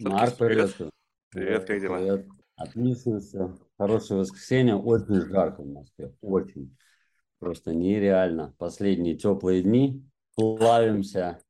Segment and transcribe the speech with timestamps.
[0.00, 0.76] Марк, привет.
[0.76, 0.92] Привет,
[1.30, 1.96] привет как дела?
[1.98, 2.26] Привет.
[2.56, 3.58] Отлично все.
[3.76, 4.76] Хорошее воскресенье.
[4.76, 6.14] Очень жарко в Москве.
[6.20, 6.76] Очень.
[7.40, 8.54] Просто нереально.
[8.58, 10.08] Последние теплые дни.
[10.36, 11.40] Плавимся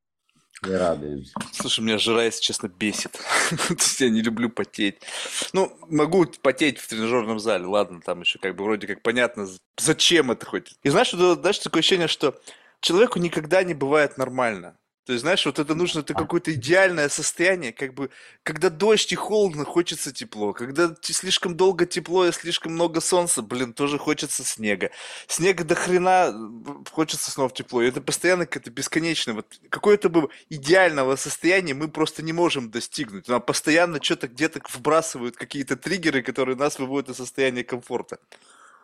[0.67, 1.35] и радуемся.
[1.53, 3.21] Слушай, меня жара, если честно, бесит.
[3.99, 4.97] Я не люблю потеть.
[5.53, 7.67] Ну, могу потеть в тренажерном зале.
[7.67, 9.47] Ладно, там еще как бы вроде как понятно,
[9.77, 10.75] зачем это хоть.
[10.83, 12.41] И знаешь, знаешь, такое ощущение, что
[12.81, 14.79] человеку никогда не бывает нормально.
[15.09, 18.11] То есть, знаешь, вот это нужно, это какое-то идеальное состояние, как бы,
[18.43, 20.53] когда дождь и холодно, хочется тепло.
[20.53, 24.91] Когда слишком долго тепло и слишком много солнца, блин, тоже хочется снега.
[25.27, 26.35] Снега до хрена,
[26.93, 27.81] хочется снова тепло.
[27.81, 29.33] И это постоянно какое-то бесконечное.
[29.33, 33.29] Вот какое-то бы идеального состояния мы просто не можем достигнуть.
[33.29, 38.19] Нам постоянно что-то где-то вбрасывают какие-то триггеры, которые нас выводят из состояния комфорта.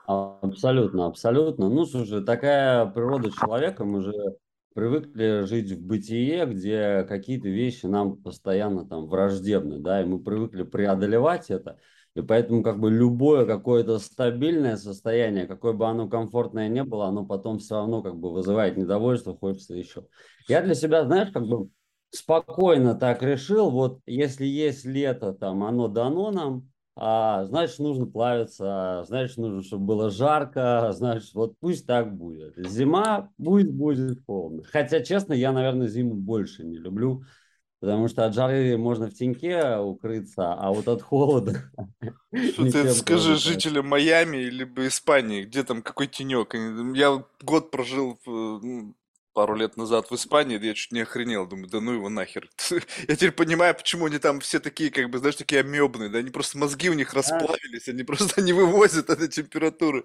[0.07, 1.69] Абсолютно, абсолютно.
[1.69, 4.39] Ну, слушай, такая природа человека, мы же
[4.75, 10.65] привыкли жить в бытие, где какие-то вещи нам постоянно там враждебны, да, и мы привыкли
[10.65, 11.79] преодолевать это,
[12.15, 17.25] и поэтому как бы любое какое-то стабильное состояние, какое бы оно комфортное не было, оно
[17.25, 20.07] потом все равно как бы вызывает недовольство, хочется еще.
[20.49, 21.71] Я для себя, знаешь, как бы
[22.11, 29.05] спокойно так решил, вот если есть лето, там оно дано нам, а, значит, нужно плавиться,
[29.09, 32.55] значит, нужно, чтобы было жарко, значит, вот пусть так будет.
[32.57, 34.63] Зима пусть будет холодно.
[34.65, 37.25] Хотя, честно, я, наверное, зиму больше не люблю,
[37.81, 41.65] потому что от жары можно в теньке укрыться, а вот от холода...
[42.33, 46.55] Что ты скажи жителям Майами либо Испании, где там какой тенек?
[46.97, 48.19] Я год прожил
[49.35, 52.49] пару лет назад в Испании, я чуть не охренел, думаю, да ну его нахер.
[53.09, 56.31] Я теперь понимаю, почему они там все такие, как бы, знаешь, такие амебные, да, они
[56.31, 60.05] просто мозги у них расплавились, они просто не вывозят этой температуры.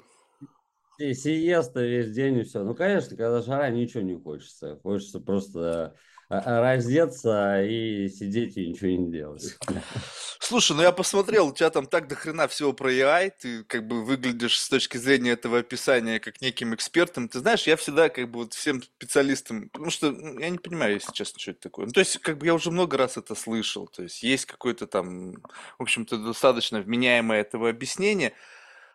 [0.98, 2.64] И сиеста весь день и все.
[2.64, 4.78] Ну, конечно, когда жара, ничего не хочется.
[4.84, 5.96] Хочется просто
[6.30, 9.58] раздеться и сидеть и ничего не делать.
[10.40, 13.88] Слушай, ну я посмотрел, у тебя там так до хрена всего про AI, ты как
[13.88, 17.30] бы выглядишь с точки зрения этого описания как неким экспертом.
[17.30, 20.94] Ты знаешь, я всегда как бы вот всем специалистам, потому что ну, я не понимаю,
[20.94, 21.88] если честно, что это такое.
[21.88, 24.86] Ну, то есть, как бы я уже много раз это слышал, то есть есть какое-то
[24.86, 25.34] там,
[25.78, 28.34] в общем-то, достаточно вменяемое этого объяснения,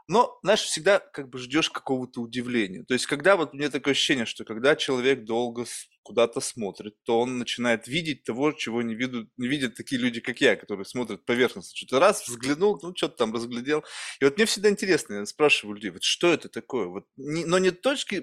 [0.06, 2.84] но, знаешь, всегда как бы ждешь какого-то удивления.
[2.84, 5.64] То есть, когда вот у меня такое ощущение, что когда человек долго
[6.04, 10.40] куда-то смотрит, то он начинает видеть того, чего не видят, не видят такие люди, как
[10.40, 11.74] я, которые смотрят поверхностно.
[11.74, 13.84] Что-то раз взглянул, ну, что-то там разглядел.
[14.20, 16.86] И вот мне всегда интересно, я спрашиваю людей, вот что это такое?
[16.86, 18.22] Вот, не, но не точки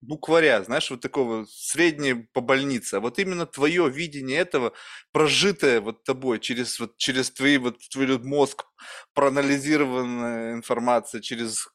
[0.00, 4.72] букваря, знаешь, вот такого среднее по больнице, а вот именно твое видение этого,
[5.12, 8.64] прожитое вот тобой через, вот, через твои, вот, твой мозг,
[9.14, 11.68] проанализированная информация, через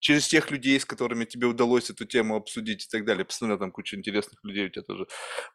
[0.00, 3.24] через тех людей, с которыми тебе удалось эту тему обсудить и так далее.
[3.24, 5.06] Посмотрел, там куча интересных людей у тебя тоже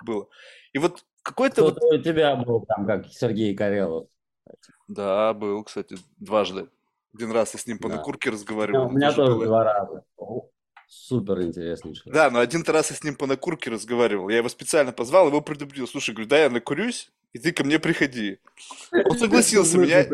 [0.04, 0.30] было.
[0.72, 1.64] И вот какой-то...
[1.64, 1.82] Вот...
[1.82, 4.08] у тебя был там, как Сергей Карелов.
[4.88, 6.70] Да, был, кстати, дважды.
[7.14, 7.96] Один раз я с ним по да.
[7.96, 8.88] накурке разговаривал.
[8.88, 10.04] у меня тоже, тоже два раза.
[10.88, 12.14] Супер интересный человек.
[12.14, 14.30] Да, но один раз я с ним по накурке разговаривал.
[14.30, 15.88] Я его специально позвал, его предупредил.
[15.88, 18.40] Слушай, говорю, да, я накурюсь, и ты ко мне приходи.
[18.94, 20.06] Он согласился, меня,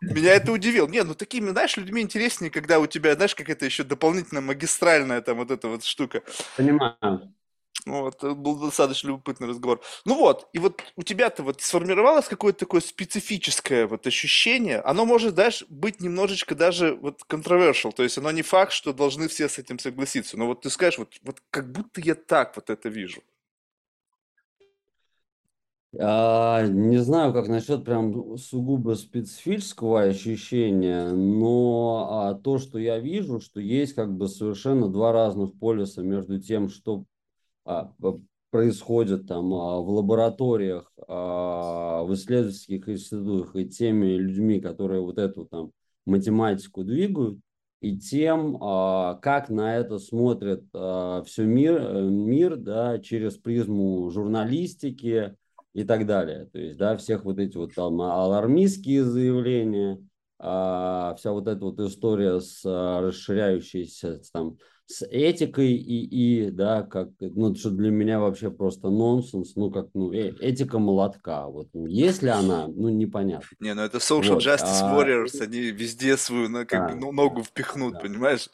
[0.00, 0.88] меня это удивило.
[0.88, 5.20] Не, ну такими, знаешь, людьми интереснее, когда у тебя, знаешь, как это еще дополнительно магистральная
[5.20, 6.24] там вот эта вот штука.
[6.56, 7.32] Понимаю.
[7.84, 9.80] Вот, это был достаточно любопытный разговор.
[10.04, 15.34] Ну вот, и вот у тебя-то вот сформировалось какое-то такое специфическое вот ощущение, оно может,
[15.34, 19.58] знаешь, быть немножечко даже вот controversial, то есть оно не факт, что должны все с
[19.58, 23.22] этим согласиться, но вот ты скажешь, вот, вот как будто я так вот это вижу.
[25.98, 33.40] А, не знаю, как насчет прям сугубо специфического ощущения, но а, то, что я вижу,
[33.40, 37.04] что есть как бы совершенно два разных полюса между тем, что
[37.64, 37.92] а,
[38.50, 45.72] происходит там в лабораториях, в исследовательских институтах и теми людьми, которые вот эту там
[46.06, 47.38] математику двигают,
[47.80, 55.36] и тем, как на это смотрит все мир, э, мир да, через призму журналистики
[55.76, 56.46] и так далее.
[56.46, 60.02] То есть, да, всех вот эти вот там алармистские заявления,
[60.38, 64.56] вся вот эта вот история с расширяющейся там
[64.86, 69.88] с этикой и, и да, как, ну, что для меня вообще просто нонсенс, ну, как,
[69.94, 73.48] ну, э, этика молотка, вот, ну, есть ли она, ну, непонятно.
[73.58, 74.96] Не, ну, это social вот, justice а...
[74.96, 78.00] warriors, они везде свою, ну, как да, бы, ну, ногу впихнут, да.
[78.00, 78.48] понимаешь?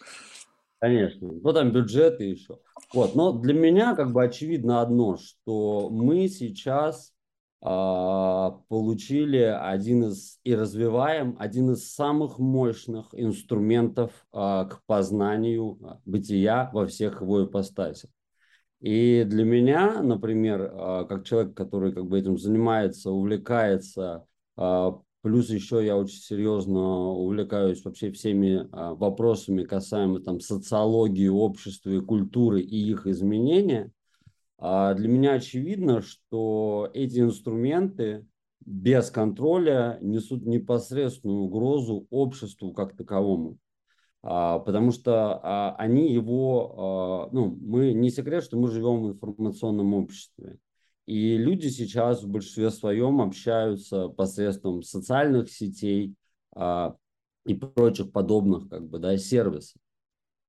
[0.83, 2.59] Конечно, ну, там бюджеты еще.
[2.93, 7.13] Вот, но для меня, как бы, очевидно одно, что мы сейчас
[7.61, 16.69] а, получили один из и развиваем один из самых мощных инструментов а, к познанию бытия
[16.73, 18.11] во всех его ипостасях.
[18.81, 20.69] И для меня, например,
[21.09, 24.27] как человек, который как бы этим занимается, увлекается
[25.23, 32.01] плюс еще я очень серьезно увлекаюсь вообще всеми а, вопросами касаемо там социологии, общества и
[32.01, 33.91] культуры и их изменения.
[34.59, 38.27] А для меня очевидно, что эти инструменты
[38.65, 43.59] без контроля несут непосредственную угрозу обществу как таковому.
[44.23, 50.59] А, потому что они его, ну, мы не секрет, что мы живем в информационном обществе.
[51.07, 56.15] И люди сейчас в большинстве своем общаются посредством социальных сетей
[56.55, 59.81] и прочих подобных как бы, да, сервисов.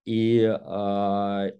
[0.05, 0.41] И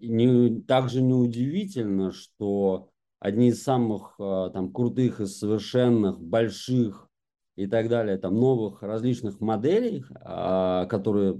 [0.00, 7.08] не, также неудивительно, что одни из самых там, крутых и совершенных, больших
[7.56, 10.04] и так далее, там, новых различных моделей,
[10.88, 11.36] которые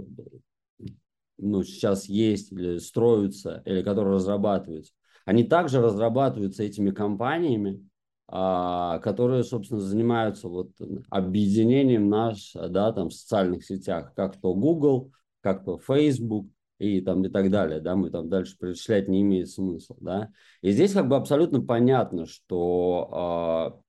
[1.37, 4.93] ну, сейчас есть или строятся, или которые разрабатываются,
[5.25, 7.89] они также разрабатываются этими компаниями,
[8.27, 10.71] а, которые, собственно, занимаются вот
[11.11, 16.47] объединением наш, да, там, в социальных сетях, как то Google, как то Facebook
[16.79, 20.31] и там и так далее, да, мы там дальше перечислять не имеет смысла, да.
[20.63, 23.81] И здесь как бы абсолютно понятно, что а,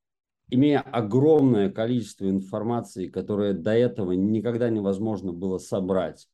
[0.49, 6.27] имея огромное количество информации, которое до этого никогда невозможно было собрать,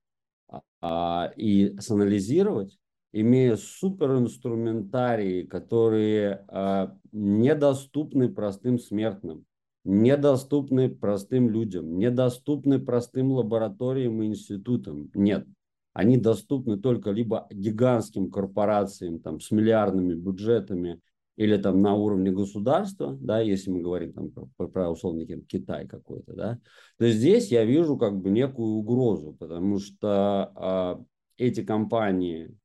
[0.81, 2.77] а, и санализировать,
[3.13, 9.45] имея суперинструментарии, которые а, недоступны простым смертным,
[9.83, 15.09] недоступны простым людям, недоступны простым лабораториям и институтам.
[15.13, 15.47] Нет.
[15.93, 21.01] Они доступны только либо гигантским корпорациям там, с миллиардными бюджетами
[21.35, 26.33] или там на уровне государства, да, если мы говорим там про, про условно Китай какой-то,
[26.33, 26.59] да,
[26.97, 31.03] то здесь я вижу как бы некую угрозу, потому что а,
[31.37, 32.55] эти компании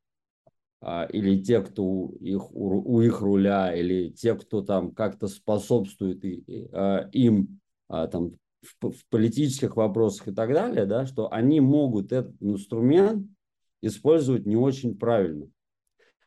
[0.82, 6.22] или те, кто их, у, их руля, или те, кто там как-то способствует
[6.72, 8.32] а, им а, там
[8.62, 13.26] в, в политических вопросах и так далее, да, что они могут этот инструмент
[13.82, 15.48] использовать не очень правильно.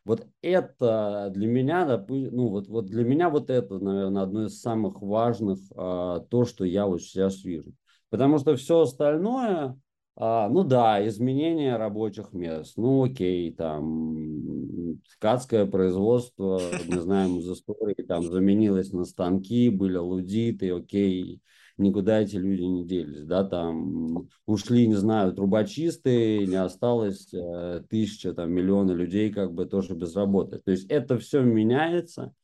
[0.04, 5.02] Вот это для меня, ну вот, вот для меня вот это, наверное, одно из самых
[5.02, 7.72] важных, а, то, что я вот сейчас вижу.
[8.08, 9.78] Потому что все остальное,
[10.22, 18.02] а, ну да, изменение рабочих мест, ну окей, там ткацкое производство, мы знаем из истории,
[18.02, 21.40] там заменилось на станки, были лудиты, окей,
[21.78, 28.34] никуда эти люди не делись, да, там ушли, не знаю, трубочисты, не осталось э, тысяча,
[28.34, 30.58] там, миллионы людей как бы тоже без работы.
[30.58, 32.34] То есть это все меняется,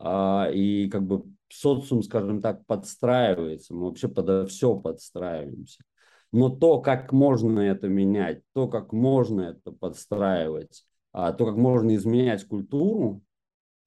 [0.00, 5.84] э, и как бы социум, скажем так, подстраивается, мы вообще под все подстраиваемся.
[6.32, 11.94] Но то, как можно это менять, то, как можно это подстраивать, а, то, как можно
[11.94, 13.22] изменять культуру,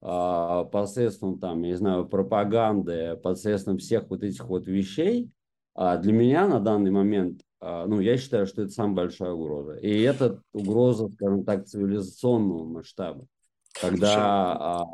[0.02, 5.30] а, посредством там, я не знаю, пропаганды, посредством всех вот этих вот вещей,
[5.76, 9.76] а для меня на данный момент, а, ну, я считаю, что это самая большая угроза.
[9.76, 13.26] И это угроза, скажем так, цивилизационного масштаба.
[13.80, 14.54] Когда...
[14.54, 14.86] А,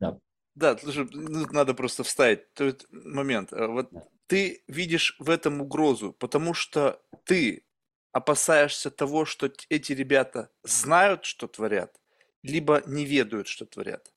[0.00, 0.18] да.
[0.54, 1.06] Да, слушай,
[1.52, 3.52] надо просто вставить тот момент.
[3.52, 4.02] Вот да.
[4.28, 7.64] Ты видишь в этом угрозу, потому что ты
[8.12, 11.98] опасаешься того, что эти ребята знают, что творят,
[12.42, 14.12] либо не ведают, что творят.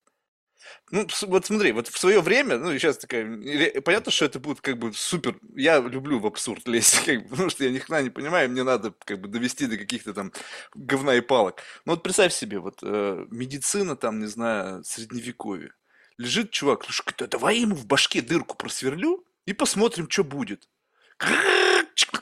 [0.92, 4.78] Ну, вот смотри, вот в свое время, ну, сейчас такая, понятно, что это будет как
[4.78, 8.10] бы супер, я люблю в абсурд лезть, как бы, потому что я ни хрена не
[8.10, 10.32] понимаю, мне надо как бы довести до каких-то там
[10.76, 11.62] говна и палок.
[11.86, 15.74] Но вот представь себе, вот э, медицина там, не знаю, средневековье.
[16.18, 20.68] Лежит чувак, слушай, давай ему в башке дырку просверлю и посмотрим, что будет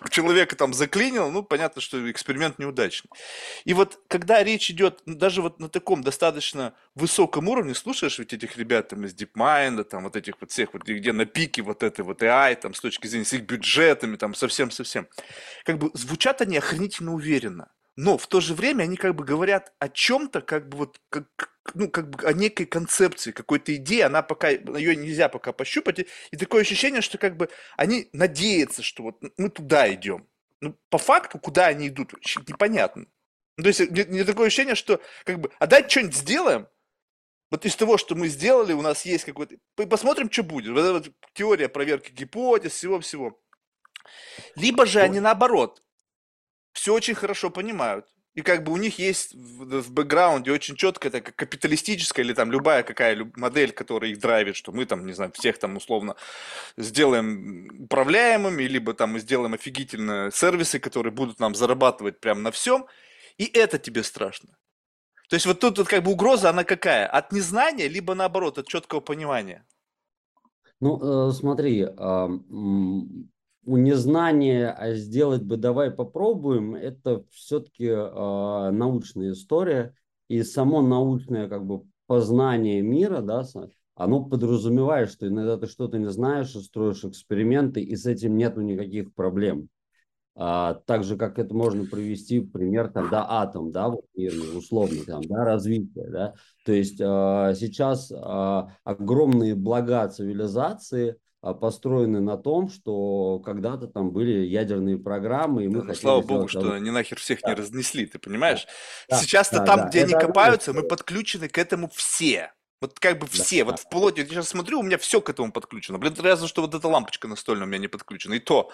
[0.10, 3.10] человека там заклинил, ну, понятно, что эксперимент неудачный.
[3.66, 8.58] И вот, когда речь идет, даже вот на таком достаточно высоком уровне, слушаешь ведь этих
[8.58, 12.02] ребят там из DeepMind, там вот этих вот всех, вот где на пике вот этой
[12.02, 15.08] вот AI, там с точки зрения с их бюджетами, там совсем-совсем,
[15.64, 17.72] как бы звучат они охренительно уверенно
[18.02, 21.26] но в то же время они как бы говорят о чем-то, как бы вот, как,
[21.76, 26.08] ну, как бы о некой концепции, какой-то идее, она пока, ее нельзя пока пощупать, и,
[26.32, 30.28] и такое ощущение, что как бы они надеются, что вот мы туда идем.
[30.62, 32.14] Ну, по факту, куда они идут,
[32.48, 33.06] непонятно.
[33.58, 36.68] Ну, то есть, не, не такое ощущение, что как бы, а дать что-нибудь сделаем,
[37.52, 39.56] вот из того, что мы сделали, у нас есть какой-то...
[39.88, 40.72] Посмотрим, что будет.
[40.72, 43.42] Вот эта вот теория проверки гипотез, всего-всего.
[44.56, 45.84] Либо же они наоборот,
[46.74, 48.08] все очень хорошо понимают.
[48.40, 52.84] И как бы у них есть в, бэкграунде очень четко это капиталистическая или там любая
[52.84, 56.16] какая модель, которая их драйвит, что мы там, не знаю, всех там условно
[56.78, 62.86] сделаем управляемыми, либо там мы сделаем офигительные сервисы, которые будут нам зарабатывать прямо на всем,
[63.38, 64.58] и это тебе страшно.
[65.28, 67.08] То есть вот тут вот как бы угроза, она какая?
[67.08, 69.66] От незнания, либо наоборот, от четкого понимания?
[70.80, 72.30] Ну, э, смотри, а,
[73.70, 79.94] у незнания а сделать бы давай попробуем, это все-таки а, научная история.
[80.28, 83.44] И само научное как бы познание мира, да,
[83.96, 88.62] оно подразумевает, что иногда ты что-то не знаешь, и строишь эксперименты, и с этим нету
[88.62, 89.70] никаких проблем.
[90.36, 94.06] А, так же, как это можно привести пример, когда атом, да, вот
[94.56, 96.34] условно, там, да, развитие, да.
[96.66, 104.46] То есть а, сейчас а, огромные блага цивилизации построены на том, что когда-то там были
[104.46, 107.50] ядерные программы, и мы да, ну, Слава богу, что они нахер всех да.
[107.50, 108.68] не разнесли, ты понимаешь?
[109.10, 109.88] Да, Сейчас-то да, там, да.
[109.88, 112.52] где это они копаются, мы подключены к этому все.
[112.82, 115.52] Вот как бы все, да, вот вплоть, я сейчас смотрю, у меня все к этому
[115.52, 115.98] подключено.
[115.98, 118.36] Блин, разве что вот эта лампочка настольная у меня не подключена.
[118.36, 118.72] И то,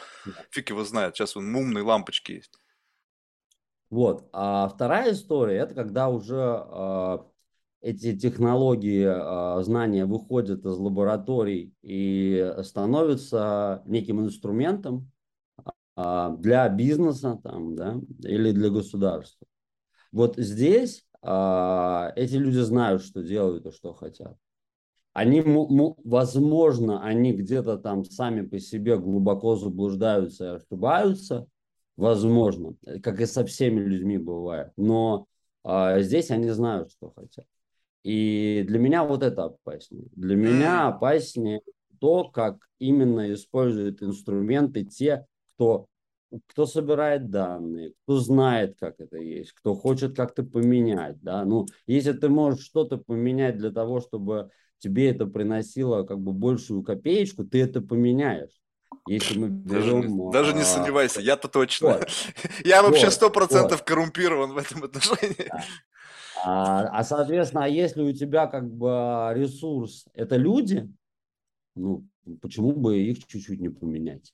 [0.51, 2.59] фиг его знает, сейчас вон умные лампочки есть.
[3.89, 4.27] Вот.
[4.31, 7.17] А вторая история, это когда уже э,
[7.85, 15.11] эти технологии э, знания выходят из лабораторий и становятся неким инструментом
[15.95, 19.45] э, для бизнеса там, да, или для государства.
[20.11, 24.35] Вот здесь а, эти люди знают, что делают и что хотят.
[25.13, 25.41] Они,
[26.03, 31.47] возможно, они где-то там сами по себе глубоко заблуждаются и ошибаются,
[31.97, 34.71] возможно, как и со всеми людьми бывает.
[34.75, 35.27] Но
[35.63, 37.45] а, здесь они знают, что хотят.
[38.05, 40.05] И для меня вот это опаснее.
[40.15, 41.61] Для меня опаснее
[41.99, 45.87] то, как именно используют инструменты те, кто
[46.47, 52.11] кто собирает данные, кто знает, как это есть, кто хочет как-то поменять, да, ну, если
[52.11, 57.61] ты можешь что-то поменять для того, чтобы тебе это приносило как бы большую копеечку, ты
[57.61, 58.51] это поменяешь.
[59.07, 60.01] Если мы берем...
[60.01, 61.87] Даже, не, даже не а, сомневайся, я-то точно.
[61.87, 62.09] Вот.
[62.65, 63.87] Я вообще сто процентов вот.
[63.87, 65.47] коррумпирован в этом отношении.
[65.47, 65.63] Да.
[66.47, 70.87] А, а, соответственно, а если у тебя как бы ресурс– это люди,
[71.75, 72.05] ну,
[72.41, 74.31] почему бы их чуть-чуть не поменять?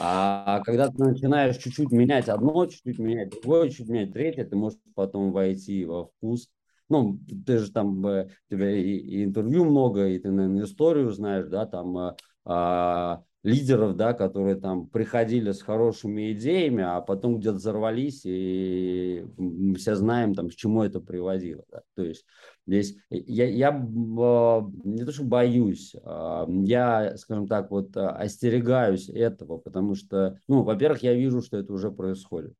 [0.00, 4.78] А когда ты начинаешь чуть-чуть менять одно, чуть-чуть менять другое, чуть менять третье, ты можешь
[4.94, 6.48] потом войти во вкус.
[6.88, 11.48] Ну, ты же там, у тебя и, и интервью много, и ты, наверное, историю знаешь,
[11.48, 17.56] да, там а, а лидеров, да, которые там приходили с хорошими идеями, а потом где-то
[17.56, 21.64] взорвались, и мы все знаем, там, к чему это приводило.
[21.70, 21.82] Да.
[21.96, 22.24] То есть
[22.66, 29.58] здесь я, я а, не то, что боюсь, а, я, скажем так, вот остерегаюсь этого,
[29.58, 32.54] потому что, ну, во-первых, я вижу, что это уже происходит.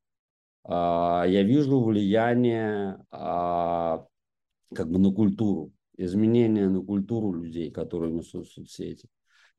[0.65, 9.09] А, я вижу влияние как бы на культуру, изменения на культуру людей, которые несут соцсети.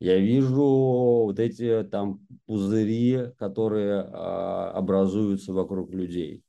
[0.00, 0.62] Я вижу
[1.24, 6.42] вот эти там пузыри, которые а, образуются вокруг людей.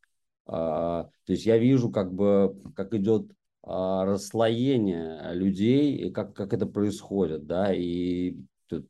[0.48, 3.32] А, то есть я вижу, как бы, как идет
[3.64, 8.36] а, расслоение людей и как, как это происходит, да, и
[8.68, 8.88] тут,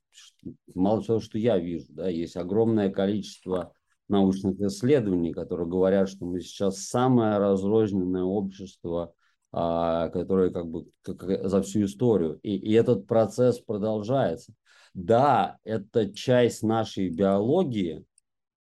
[0.74, 3.74] мало того, что я вижу, да, есть огромное количество
[4.08, 9.14] научных исследований, которые говорят, что мы сейчас самое разрозненное общество
[9.56, 12.40] которые как бы как, за всю историю.
[12.44, 14.54] И, и этот процесс продолжается.
[14.94, 18.06] Да, это часть нашей биологии,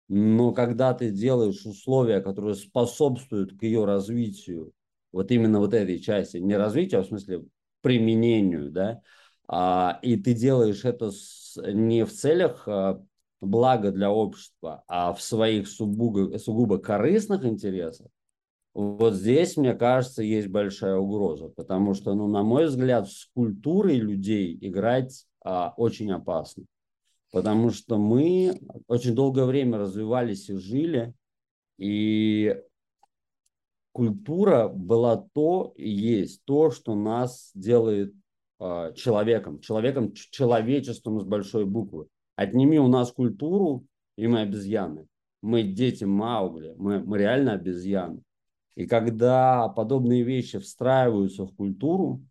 [0.09, 4.73] но когда ты делаешь условия, которые способствуют к ее развитию,
[5.11, 7.45] вот именно вот этой части, не развитию, а в смысле
[7.81, 9.01] применению, да,
[9.47, 13.01] а, и ты делаешь это с, не в целях а,
[13.39, 18.07] блага для общества, а в своих сугубо, сугубо корыстных интересах,
[18.73, 23.97] вот здесь, мне кажется, есть большая угроза, потому что, ну, на мой взгляд, с культурой
[23.97, 26.65] людей играть а, очень опасно.
[27.31, 31.13] Потому что мы очень долгое время развивались и жили,
[31.77, 32.59] и
[33.91, 38.13] культура была то и есть то, что нас делает
[38.59, 42.07] а, человеком, человеком, человечеством с большой буквы.
[42.35, 43.85] Отними у нас культуру,
[44.15, 45.07] и мы обезьяны.
[45.41, 48.21] Мы дети Маугли, мы, мы реально обезьяны.
[48.75, 52.21] И когда подобные вещи встраиваются в культуру,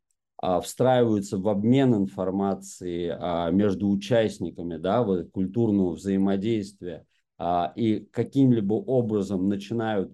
[0.40, 7.04] а, встраиваются в обмен информацией а, между участниками да, вот, культурного взаимодействия
[7.38, 10.12] а, и каким-либо образом начинают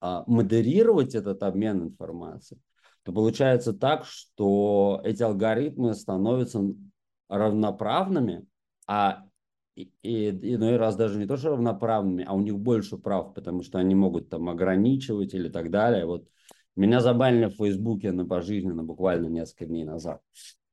[0.00, 2.60] модерировать этот обмен информацией,
[3.02, 6.62] то получается так, что эти алгоритмы становятся
[7.28, 8.46] равноправными,
[8.86, 9.24] а
[9.78, 13.62] и, и иной раз даже не то, что равноправными, а у них больше прав, потому
[13.62, 16.04] что они могут там ограничивать или так далее.
[16.04, 16.26] Вот
[16.74, 20.20] меня забанили в Фейсбуке на пожизненно буквально несколько дней назад.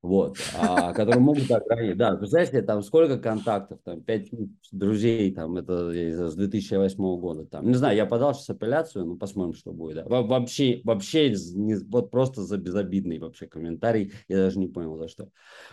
[0.02, 1.96] Вот, а, которые могут ограничить.
[1.96, 4.28] Да, представляете, там сколько контактов, там, пять
[4.70, 9.54] друзей, там, это с 2008 года, там, не знаю, я подал сейчас апелляцию, ну, посмотрим,
[9.54, 10.04] что будет, да.
[10.04, 15.08] Во вообще, вообще, не, вот просто за безобидный вообще комментарий, я даже не понял, за
[15.08, 15.28] что.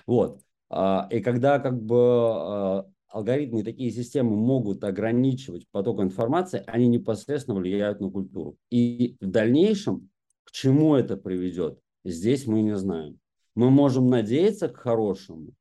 [0.08, 6.64] Вот, А, и когда как бы а, алгоритмы и такие системы могут ограничивать поток информации,
[6.66, 8.58] они непосредственно влияют на культуру.
[8.72, 10.10] И в дальнейшем
[10.44, 13.20] к чему это приведет, здесь мы не знаем.
[13.56, 15.52] Мы можем надеяться к хорошему,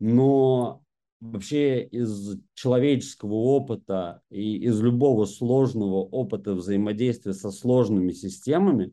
[0.00, 0.82] но
[1.20, 8.92] вообще из человеческого опыта и из любого сложного опыта взаимодействия со сложными системами,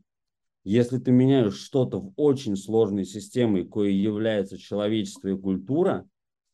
[0.64, 6.08] если ты меняешь что-то в очень сложной системе, кое является человечество и культура,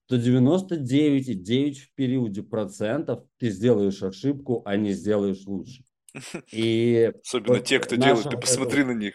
[0.09, 5.83] то 99,9 в периоде процентов ты сделаешь ошибку, а не сделаешь лучше.
[6.51, 9.13] И Особенно вот те, кто делает, ты посмотри на них.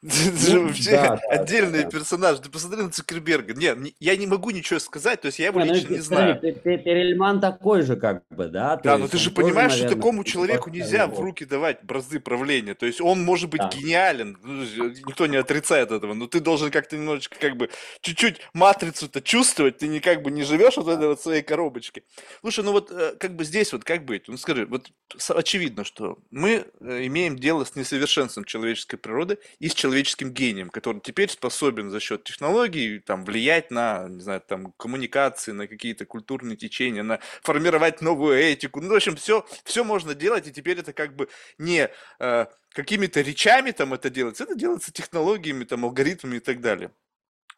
[0.00, 2.38] Отдельный да, персонаж.
[2.38, 3.52] Ты посмотри на Цукерберга.
[3.54, 6.40] Нет, я не могу ничего сказать, то есть я его не, лично ну, не знаю.
[6.40, 8.76] Перельман такой же как бы, да?
[8.76, 12.74] Да, но ты же понимаешь, что такому человеку нельзя в руки давать бразды правления.
[12.74, 16.96] То есть он может быть гениален, ну, никто не отрицает этого, но ты должен как-то
[16.96, 17.68] немножечко как бы
[18.00, 22.04] чуть-чуть матрицу-то чувствовать, ты не как бы не живешь вот в этой вот своей коробочке.
[22.40, 24.28] Слушай, ну вот э, как бы здесь вот как быть?
[24.28, 24.90] Ну скажи, вот
[25.30, 30.68] очевидно, что мы э, имеем дело с несовершенством человеческой природы и с человеческим человеческим гением,
[30.70, 36.04] который теперь способен за счет технологий там, влиять на, не знаю, там, коммуникации, на какие-то
[36.04, 38.80] культурные течения, на формировать новую этику.
[38.80, 41.88] Ну, в общем, все, все можно делать, и теперь это как бы не
[42.20, 46.90] э, какими-то речами там это делается, это делается технологиями, там, алгоритмами и так далее.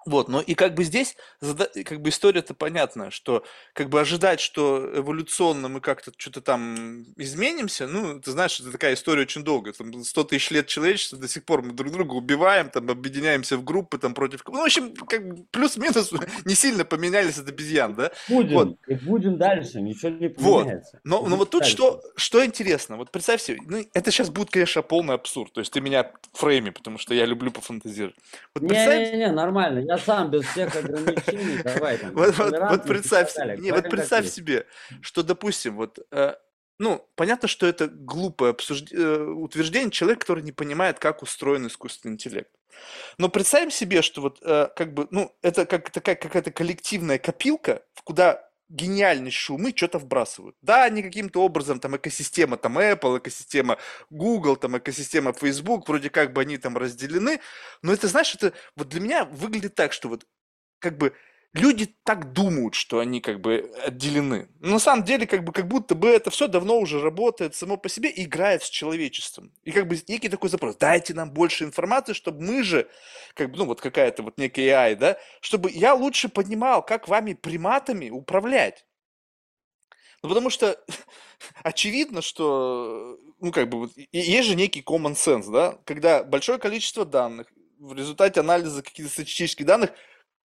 [0.07, 4.91] Вот, но и как бы здесь, как бы история-то понятна, что как бы ожидать, что
[4.95, 10.03] эволюционно мы как-то что-то там изменимся, ну, ты знаешь, это такая история очень долгая, там
[10.03, 13.99] 100 тысяч лет человечества, до сих пор мы друг друга убиваем, там, объединяемся в группы,
[13.99, 14.43] там, против...
[14.47, 16.13] Ну, в общем, как бы плюс-минус
[16.47, 18.11] не сильно поменялись от обезьян, да?
[18.29, 18.79] Будем, вот.
[18.87, 21.01] и будем дальше, ничего не поменяется.
[21.03, 21.05] Вот.
[21.05, 24.81] Но, но вот тут что, что интересно, вот представь себе, ну, это сейчас будет, конечно,
[24.81, 28.17] полный абсурд, то есть ты меня в фрейме, потому что я люблю пофантазировать.
[28.55, 29.11] Вот представь...
[29.11, 32.13] Не-не-не, нормально, я сам без всех ограничений, давай там.
[32.15, 34.67] Вот, вот, вот представь, не, вот представь себе,
[35.01, 36.35] что, допустим, вот, э,
[36.79, 38.93] ну, понятно, что это глупое обсужд...
[38.93, 42.51] э, утверждение человека, который не понимает, как устроен искусственный интеллект.
[43.19, 47.83] Но представим себе, что вот э, как бы, ну, это как такая какая-то коллективная копилка,
[48.05, 50.57] куда гениальнейшие умы что-то вбрасывают.
[50.63, 53.77] Да, они каким-то образом, там, экосистема, там, Apple, экосистема
[54.09, 57.41] Google, там, экосистема Facebook, вроде как бы они там разделены,
[57.83, 60.25] но это, знаешь, это вот для меня выглядит так, что вот
[60.79, 61.15] как бы
[61.53, 64.49] люди так думают, что они как бы отделены.
[64.61, 67.77] Но на самом деле, как бы, как будто бы это все давно уже работает само
[67.77, 69.53] по себе и играет с человечеством.
[69.65, 72.89] И как бы некий такой запрос, дайте нам больше информации, чтобы мы же,
[73.35, 77.35] как бы, ну вот какая-то вот некая AI, да, чтобы я лучше понимал, как вами
[77.35, 78.85] приматами управлять.
[80.23, 80.79] Ну, потому что
[81.65, 87.05] очевидно, что, ну, как бы, вот, есть же некий common sense, да, когда большое количество
[87.05, 89.93] данных, в результате анализа каких-то статистических данных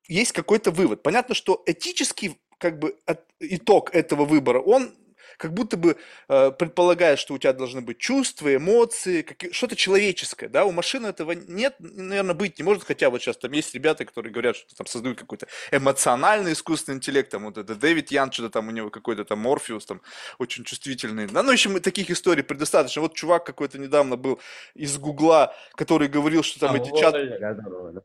[0.07, 1.03] есть какой-то вывод.
[1.03, 2.97] Понятно, что этический как бы
[3.39, 4.93] итог этого выбора, он
[5.37, 10.65] как будто бы э, предполагает, что у тебя должны быть чувства, эмоции, что-то человеческое, да,
[10.65, 14.31] у машины этого нет, наверное, быть не может, хотя вот сейчас там есть ребята, которые
[14.31, 18.67] говорят, что там создают какой-то эмоциональный искусственный интеллект, там вот это Дэвид Ян, что-то там
[18.67, 20.01] у него какой-то там Морфеус, там
[20.37, 24.39] очень чувствительный, да, ну, в общем, таких историй предостаточно, вот чувак какой-то недавно был
[24.73, 27.15] из Гугла, который говорил, что там а, эти чат,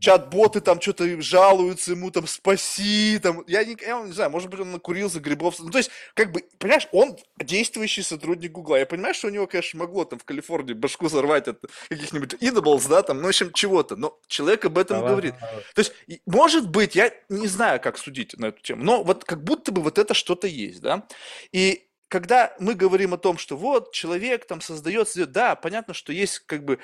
[0.00, 4.60] чат-боты там что-то жалуются ему, там, спаси, там, я не, я не знаю, может быть,
[4.60, 8.76] он накурился грибов, ну, то есть, как бы, понимаешь, он действующий сотрудник Гугла.
[8.76, 12.88] Я понимаю, что у него, конечно, могло там в Калифорнии башку взорвать от каких-нибудь Eatables,
[12.88, 15.34] да, там, ну, в общем, чего-то, но человек об этом давай, говорит.
[15.40, 15.64] Давай.
[15.74, 15.92] То есть,
[16.26, 19.82] может быть, я не знаю, как судить на эту тему, но вот как будто бы
[19.82, 21.06] вот это что-то есть, да,
[21.52, 26.12] и когда мы говорим о том, что вот человек там создает, создает, да, понятно, что
[26.12, 26.80] есть как бы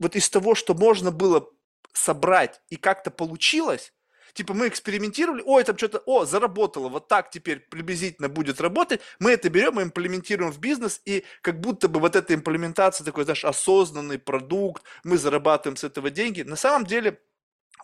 [0.00, 1.50] вот из того, что можно было
[1.92, 3.92] собрать и как-то получилось,
[4.34, 9.00] Типа мы экспериментировали, ой, там что-то, о, заработало, вот так теперь приблизительно будет работать.
[9.20, 13.24] Мы это берем и имплементируем в бизнес, и как будто бы вот эта имплементация, такой,
[13.24, 16.42] знаешь, осознанный продукт, мы зарабатываем с этого деньги.
[16.42, 17.20] На самом деле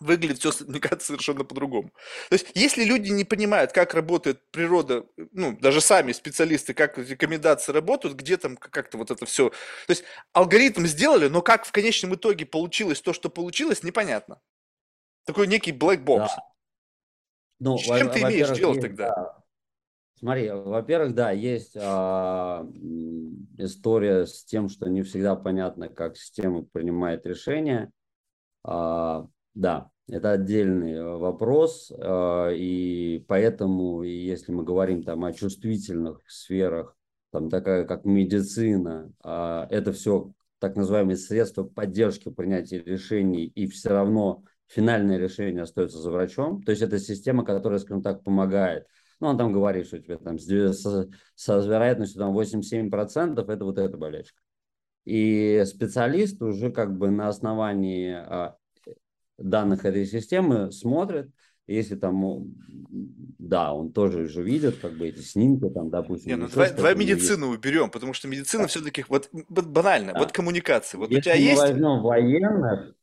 [0.01, 1.91] выглядит все, мне кажется, совершенно по-другому.
[2.29, 7.71] То есть, если люди не понимают, как работает природа, ну, даже сами специалисты, как рекомендации
[7.71, 9.49] работают, где там как-то вот это все.
[9.51, 14.41] То есть, алгоритм сделали, но как в конечном итоге получилось то, что получилось, непонятно.
[15.25, 16.17] Такой некий black box.
[16.17, 16.51] Да.
[17.59, 19.15] Ну, С чем ты имеешь дело есть, тогда?
[19.15, 19.43] Да.
[20.17, 22.67] Смотри, во-первых, да, есть а,
[23.57, 27.91] история с тем, что не всегда понятно, как система принимает решения.
[28.63, 36.95] А, да, это отдельный вопрос, а, и поэтому, если мы говорим там о чувствительных сферах,
[37.31, 43.89] там такая как медицина, а, это все так называемые средства поддержки принятия решений, и все
[43.89, 46.63] равно финальное решение остается за врачом.
[46.63, 48.87] То есть это система, которая, скажем так, помогает.
[49.19, 53.77] Ну, он там говорит, что у тебя там с, с вероятностью там 87% это вот
[53.77, 54.39] эта болячка.
[55.05, 58.55] И специалист уже как бы на основании а,
[59.37, 61.29] данных этой системы смотрит,
[61.67, 62.55] если там,
[63.39, 66.29] да, он тоже уже видит, как бы эти снимки, там, допустим.
[66.29, 67.59] Не, ну давай, давай медицину есть.
[67.59, 68.67] уберем, потому что медицина да.
[68.67, 70.19] все-таки, вот, вот банально, да.
[70.19, 70.97] вот коммуникация.
[70.97, 71.61] Вот если у тебя мы есть...
[71.61, 72.95] возьмем военных,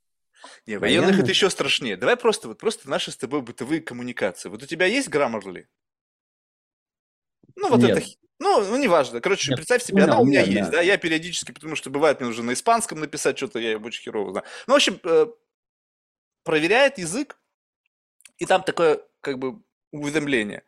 [0.66, 1.96] не, военных, военных это еще страшнее.
[1.96, 4.48] Давай просто, вот просто наши с тобой бытовые коммуникации.
[4.48, 5.66] Вот у тебя есть Grammarly?
[7.56, 7.98] Ну, вот Нет.
[7.98, 8.06] это
[8.40, 9.20] ну, ну, неважно.
[9.20, 10.76] Короче, нет, представь себе, она у меня нет, есть, да.
[10.76, 10.82] да.
[10.82, 14.46] Я периодически, потому что бывает, мне уже на испанском написать что-то, я очень херово знаю.
[14.68, 15.26] Ну, в общем, э,
[16.44, 17.40] проверяет язык,
[18.36, 20.62] и там такое, как бы, уведомление.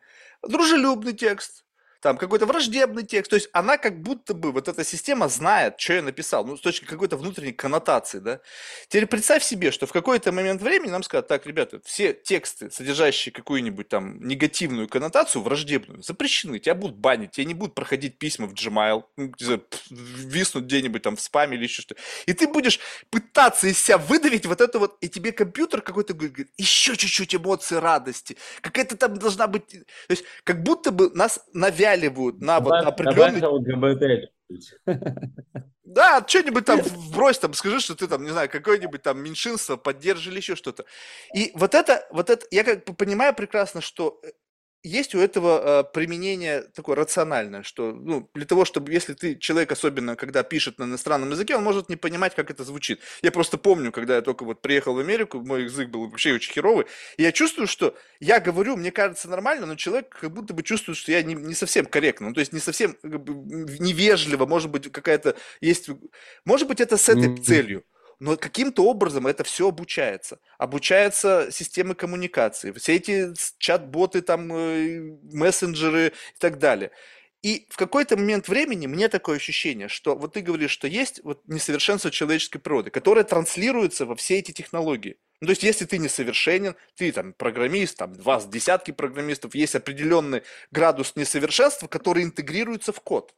[0.45, 1.63] Дружелюбный текст,
[2.01, 3.29] там какой-то враждебный текст.
[3.29, 6.61] То есть она как будто бы, вот эта система знает, что я написал, ну, с
[6.61, 8.39] точки какой-то внутренней коннотации, да.
[8.87, 13.31] Теперь представь себе, что в какой-то момент времени нам скажут, так, ребята, все тексты, содержащие
[13.31, 18.53] какую-нибудь там негативную коннотацию, враждебную, запрещены, тебя будут банить, тебе не будут проходить письма в
[18.53, 19.31] Gmail, ну,
[19.91, 22.79] виснуть где-нибудь там в спаме или еще что И ты будешь
[23.11, 27.75] пытаться из себя выдавить вот это вот, и тебе компьютер какой-то говорит, еще чуть-чуть эмоции
[27.75, 32.73] радости, какая-то там должна быть, то есть как будто бы нас навязывают нацеливают на вот
[32.73, 33.39] определенный...
[35.83, 40.37] Да, что-нибудь там вбрось, там, скажи, что ты там, не знаю, какое-нибудь там меньшинство поддерживали
[40.37, 40.85] еще что-то.
[41.35, 44.29] И вот это, вот это, я как бы понимаю прекрасно, что э,
[44.83, 49.71] есть у этого э, применение такое рациональное, что ну, для того, чтобы, если ты человек,
[49.71, 52.99] особенно когда пишет на иностранном языке, он может не понимать, как это звучит.
[53.21, 56.53] Я просто помню, когда я только вот приехал в Америку, мой язык был вообще очень
[56.53, 60.63] херовый, и я чувствую, что я говорю, мне кажется нормально, но человек как будто бы
[60.63, 63.33] чувствует, что я не, не совсем корректно, ну, то есть не совсем как бы,
[63.79, 65.89] невежливо, может быть, какая-то есть...
[66.45, 67.43] Может быть, это с этой mm-hmm.
[67.43, 67.83] целью
[68.21, 70.39] но каким-то образом это все обучается.
[70.59, 76.91] Обучается системы коммуникации, все эти чат-боты, там, э, мессенджеры и так далее.
[77.41, 81.41] И в какой-то момент времени мне такое ощущение, что вот ты говоришь, что есть вот
[81.47, 85.17] несовершенство человеческой природы, которое транслируется во все эти технологии.
[85.39, 90.43] Ну, то есть, если ты несовершенен, ты там программист, там вас десятки программистов, есть определенный
[90.69, 93.33] градус несовершенства, который интегрируется в код.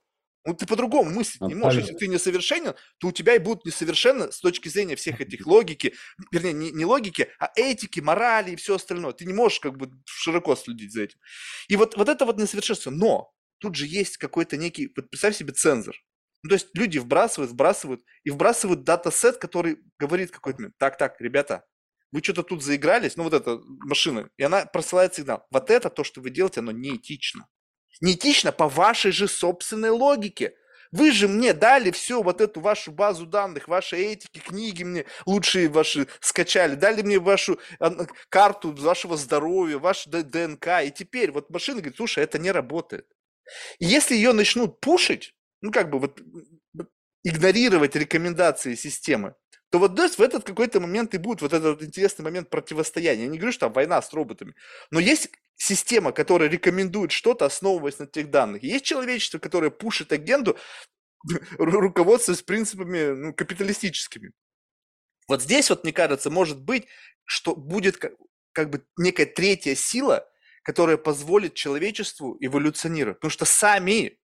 [0.45, 1.81] Ну, ты по-другому мыслить не можешь.
[1.81, 5.93] Если ты несовершенен, то у тебя и будут несовершенно с точки зрения всех этих логики,
[6.31, 9.13] вернее, не, не логики, а этики, морали и все остальное.
[9.13, 11.19] Ты не можешь как бы широко следить за этим.
[11.69, 12.91] И вот, вот это вот несовершенство.
[12.91, 15.95] Но тут же есть какой-то некий, вот представь себе цензор.
[16.43, 21.21] Ну, то есть люди вбрасывают, вбрасывают и вбрасывают датасет, который говорит какой-то момент, так, так,
[21.21, 21.63] ребята,
[22.11, 25.47] вы что-то тут заигрались, ну вот эта машина, и она просылает сигнал.
[25.49, 27.47] Вот это, то, что вы делаете, оно неэтично.
[28.01, 30.55] Неэтично по вашей же собственной логике.
[30.91, 35.67] Вы же мне дали все, вот эту вашу базу данных, ваши этики, книги мне лучшие
[35.67, 40.67] ваши скачали, дали мне вашу а, карту вашего здоровья, ваш ДНК.
[40.83, 43.07] И теперь вот машина говорит, слушай, это не работает.
[43.79, 46.21] И если ее начнут пушить, ну как бы вот
[47.23, 49.33] игнорировать рекомендации системы,
[49.73, 53.23] то вот есть в этот какой-то момент и будет вот этот вот интересный момент противостояния.
[53.23, 54.53] Я не говорю, что там война с роботами,
[54.91, 58.61] но есть система, которая рекомендует что-то, основываясь на тех данных.
[58.61, 60.59] Есть человечество, которое пушит агенду,
[61.57, 64.33] руководствуясь принципами ну, капиталистическими.
[65.27, 66.85] Вот здесь вот, мне кажется, может быть,
[67.25, 68.13] что будет как,
[68.51, 70.29] как бы некая третья сила,
[70.61, 73.17] которая позволит человечеству эволюционировать.
[73.17, 74.19] Потому что сами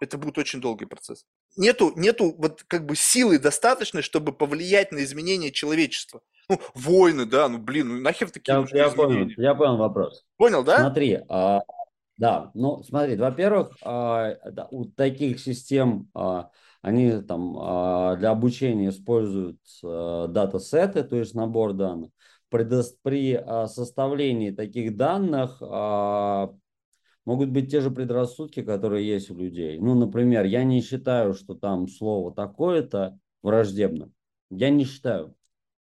[0.00, 1.24] это будет очень долгий процесс
[1.56, 6.20] нету, нету вот как бы силы достаточной, чтобы повлиять на изменение человечества.
[6.48, 10.24] Ну, войны, да, ну блин, ну нахер такие я, я понял, я понял вопрос.
[10.36, 10.80] Понял, да?
[10.80, 11.62] Смотри, а,
[12.18, 16.50] да, ну смотри, во-первых, а, да, у таких систем а,
[16.82, 22.10] они там а, для обучения используют а, датасеты, то есть набор данных.
[22.50, 22.68] При,
[23.02, 26.54] при а, составлении таких данных а,
[27.24, 29.78] могут быть те же предрассудки, которые есть у людей.
[29.78, 34.10] Ну, например, я не считаю, что там слово такое-то враждебно.
[34.50, 35.34] Я не считаю.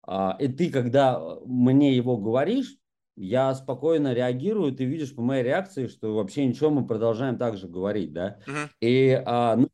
[0.06, 2.78] А, и ты, когда мне его говоришь,
[3.16, 7.68] я спокойно реагирую, ты видишь по моей реакции, что вообще ничего, мы продолжаем так же
[7.68, 8.40] говорить, да.
[8.48, 8.70] Uh-huh.
[8.82, 9.70] И а, ну,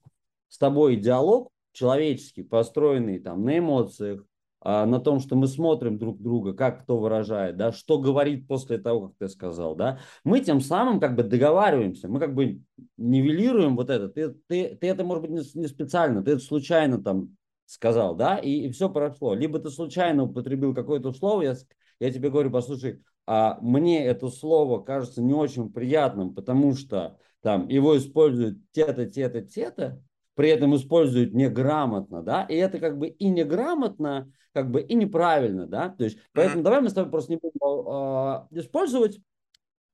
[0.49, 4.25] с тобой диалог человеческий, построенный там на эмоциях,
[4.63, 9.07] на том, что мы смотрим друг друга, как кто выражает, да, что говорит после того,
[9.07, 12.61] как ты сказал, да, мы тем самым как бы договариваемся, мы как бы
[12.97, 14.09] нивелируем вот это.
[14.09, 18.37] Ты, ты, ты это, может быть, не, не специально, ты это случайно там сказал, да,
[18.37, 19.33] и, и все прошло.
[19.33, 21.55] Либо ты случайно употребил какое-то слово, я,
[21.99, 27.67] я тебе говорю, послушай, а мне это слово кажется не очень приятным, потому что там
[27.67, 30.01] его используют те-то, те-то, те-то,
[30.39, 35.67] при этом используют неграмотно, да, и это как бы и неграмотно, как бы и неправильно,
[35.67, 36.63] да, то есть, поэтому mm-hmm.
[36.63, 39.19] давай мы с тобой просто не будем э, использовать,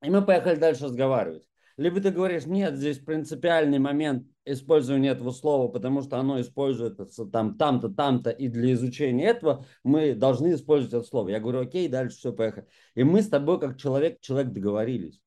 [0.04, 1.48] и мы поехали дальше разговаривать.
[1.78, 7.58] Либо ты говоришь, нет, здесь принципиальный момент использования этого слова, потому что оно используется там,
[7.58, 11.30] там-то, там-то, и для изучения этого мы должны использовать это слово.
[11.30, 12.68] Я говорю, окей, дальше все, поехали.
[12.94, 15.20] И мы с тобой, как человек, человек договорились.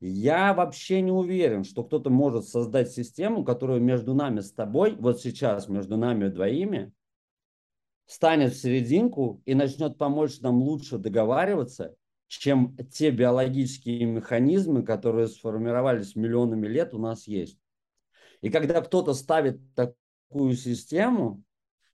[0.00, 5.20] Я вообще не уверен, что кто-то может создать систему, которая между нами с тобой, вот
[5.20, 6.92] сейчас между нами двоими,
[8.06, 11.96] станет в серединку и начнет помочь нам лучше договариваться,
[12.28, 17.58] чем те биологические механизмы, которые сформировались миллионами лет у нас есть.
[18.42, 21.42] И когда кто-то ставит такую систему,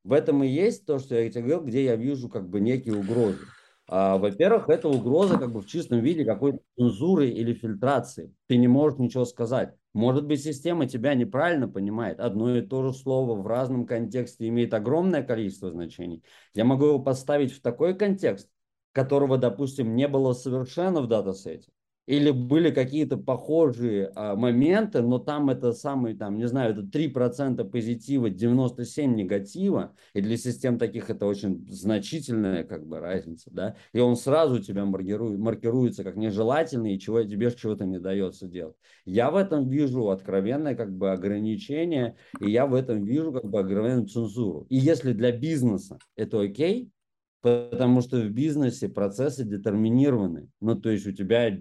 [0.02, 2.96] в этом и есть то, что я тебе говорил, где я вижу как бы некие
[2.96, 3.46] угрозы.
[3.94, 8.34] А, во-первых, это угроза как бы в чистом виде какой-то цензуры или фильтрации.
[8.46, 9.74] Ты не можешь ничего сказать.
[9.92, 12.18] Может быть, система тебя неправильно понимает.
[12.18, 16.24] Одно и то же слово в разном контексте имеет огромное количество значений.
[16.54, 18.48] Я могу его поставить в такой контекст,
[18.92, 21.70] которого, допустим, не было совершенно в датасете
[22.06, 27.64] или были какие-то похожие а, моменты, но там это самый, там, не знаю, это 3%
[27.64, 34.00] позитива, 97 негатива, и для систем таких это очень значительная как бы разница, да, и
[34.00, 38.76] он сразу тебя маркирует, маркируется как нежелательный, и чего, тебе чего-то не дается делать.
[39.04, 43.60] Я в этом вижу откровенное как бы ограничение, и я в этом вижу как бы
[43.60, 44.66] откровенную цензуру.
[44.68, 46.90] И если для бизнеса это окей,
[47.42, 51.58] потому что в бизнесе процессы детерминированы, ну, то есть у тебя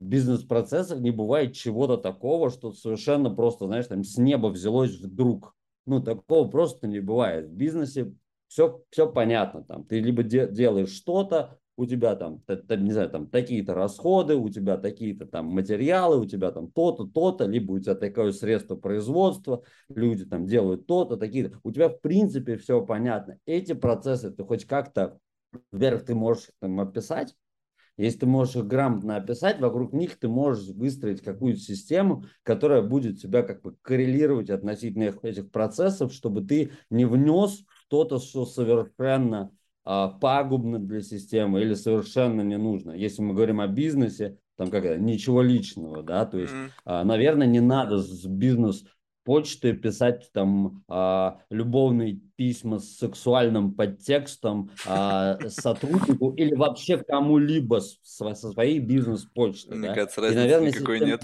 [0.00, 5.54] бизнес-процессах не бывает чего-то такого, что совершенно просто, знаешь, там с неба взялось вдруг.
[5.86, 7.46] Ну, такого просто не бывает.
[7.48, 8.14] В бизнесе
[8.48, 9.62] все, все понятно.
[9.64, 14.48] Там, ты либо де- делаешь что-то, у тебя там, не знаю, там такие-то расходы, у
[14.48, 19.64] тебя такие-то там материалы, у тебя там то-то, то-то, либо у тебя такое средство производства,
[19.88, 21.58] люди там делают то-то, такие-то.
[21.64, 23.38] У тебя в принципе все понятно.
[23.44, 25.18] Эти процессы ты хоть как-то,
[25.72, 27.34] вверх ты можешь там описать,
[27.96, 33.20] если ты можешь их грамотно описать, вокруг них ты можешь выстроить какую-то систему, которая будет
[33.20, 39.50] тебя как бы коррелировать относительно этих процессов, чтобы ты не внес что-то, что совершенно
[39.84, 42.92] а, пагубно для системы или совершенно не нужно.
[42.92, 46.70] Если мы говорим о бизнесе, там как это, ничего личного, да, то есть, mm-hmm.
[46.84, 48.84] а, наверное, не надо с бизнес
[49.24, 58.34] почты писать там а, любовные письма с сексуальным подтекстом а, сотруднику или вообще кому-либо со,
[58.34, 59.74] своей бизнес-почты.
[59.74, 59.94] Мне да?
[59.94, 61.22] кажется, разницы И, наверное, никакой нет.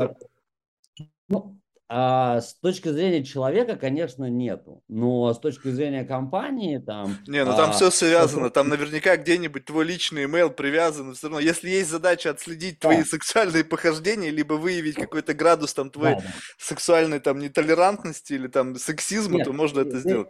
[1.29, 1.60] Ну,
[1.93, 4.85] а с точки зрения человека, конечно, нету.
[4.87, 7.17] Но с точки зрения компании, там...
[7.27, 8.51] Не, ну там а, все связано.
[8.51, 11.15] Там наверняка где-нибудь твой личный email привязан.
[11.15, 12.89] Все равно, если есть задача отследить да.
[12.91, 16.29] твои сексуальные похождения, либо выявить какой-то градус там твоей да, да.
[16.59, 20.29] сексуальной там нетолерантности или там сексизма, Нет, то можно это сделать.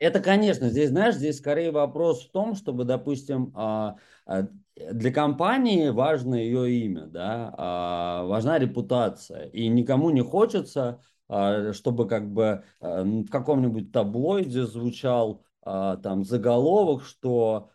[0.00, 3.94] Это, конечно, здесь, знаешь, здесь скорее вопрос в том, чтобы, допустим, а,
[4.76, 11.00] для компании важно ее имя, да, а, важна репутация, и никому не хочется,
[11.72, 17.68] чтобы как бы в каком-нибудь таблоиде звучал там заголовок, что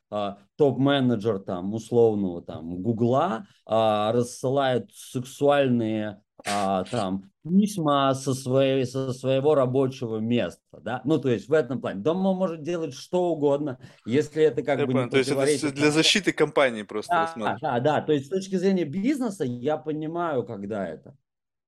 [0.56, 10.18] топ-менеджер там условного там Гугла рассылает сексуальные а, там письма со, своей, со своего рабочего
[10.18, 12.02] места, да, ну, то есть в этом плане.
[12.02, 15.74] Дома может делать что угодно, если это как я бы понял, не То есть это
[15.74, 20.44] для защиты компании просто да, да, да, то есть с точки зрения бизнеса я понимаю,
[20.44, 21.16] когда это.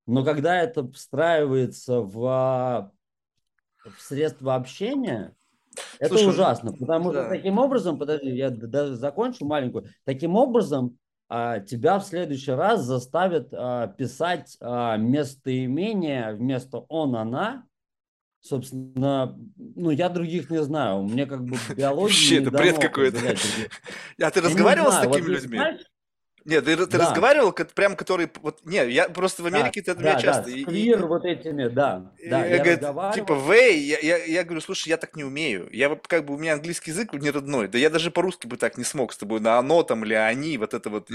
[0.08, 2.92] Но когда это встраивается в,
[3.84, 5.36] в средства общения,
[6.00, 7.24] это Слушай, ужасно, потому да.
[7.24, 10.98] что таким образом, подожди, я даже закончу маленькую, таким образом
[11.60, 17.66] тебя в следующий раз заставят а, писать а, местоимение вместо он, она.
[18.42, 21.04] Собственно, ну, я других не знаю.
[21.04, 23.20] Мне как бы биология Вообще, это бред какой-то.
[24.22, 25.60] А ты разговаривал с такими людьми?
[26.46, 27.08] Нет, ты, ты да.
[27.08, 28.32] разговаривал, прям который...
[28.42, 30.44] Вот, нет, я просто в Америке да, это да, меня часто...
[30.44, 32.12] Да, сквир и, вот этими, да.
[32.30, 35.68] да я, я говорю, типа, вей, я, я, я говорю, слушай, я так не умею.
[35.72, 37.68] Я как бы, у меня английский язык не родной.
[37.68, 40.60] Да я даже по-русски бы так не смог с тобой на оно там или они,
[40.60, 41.10] вот это вот.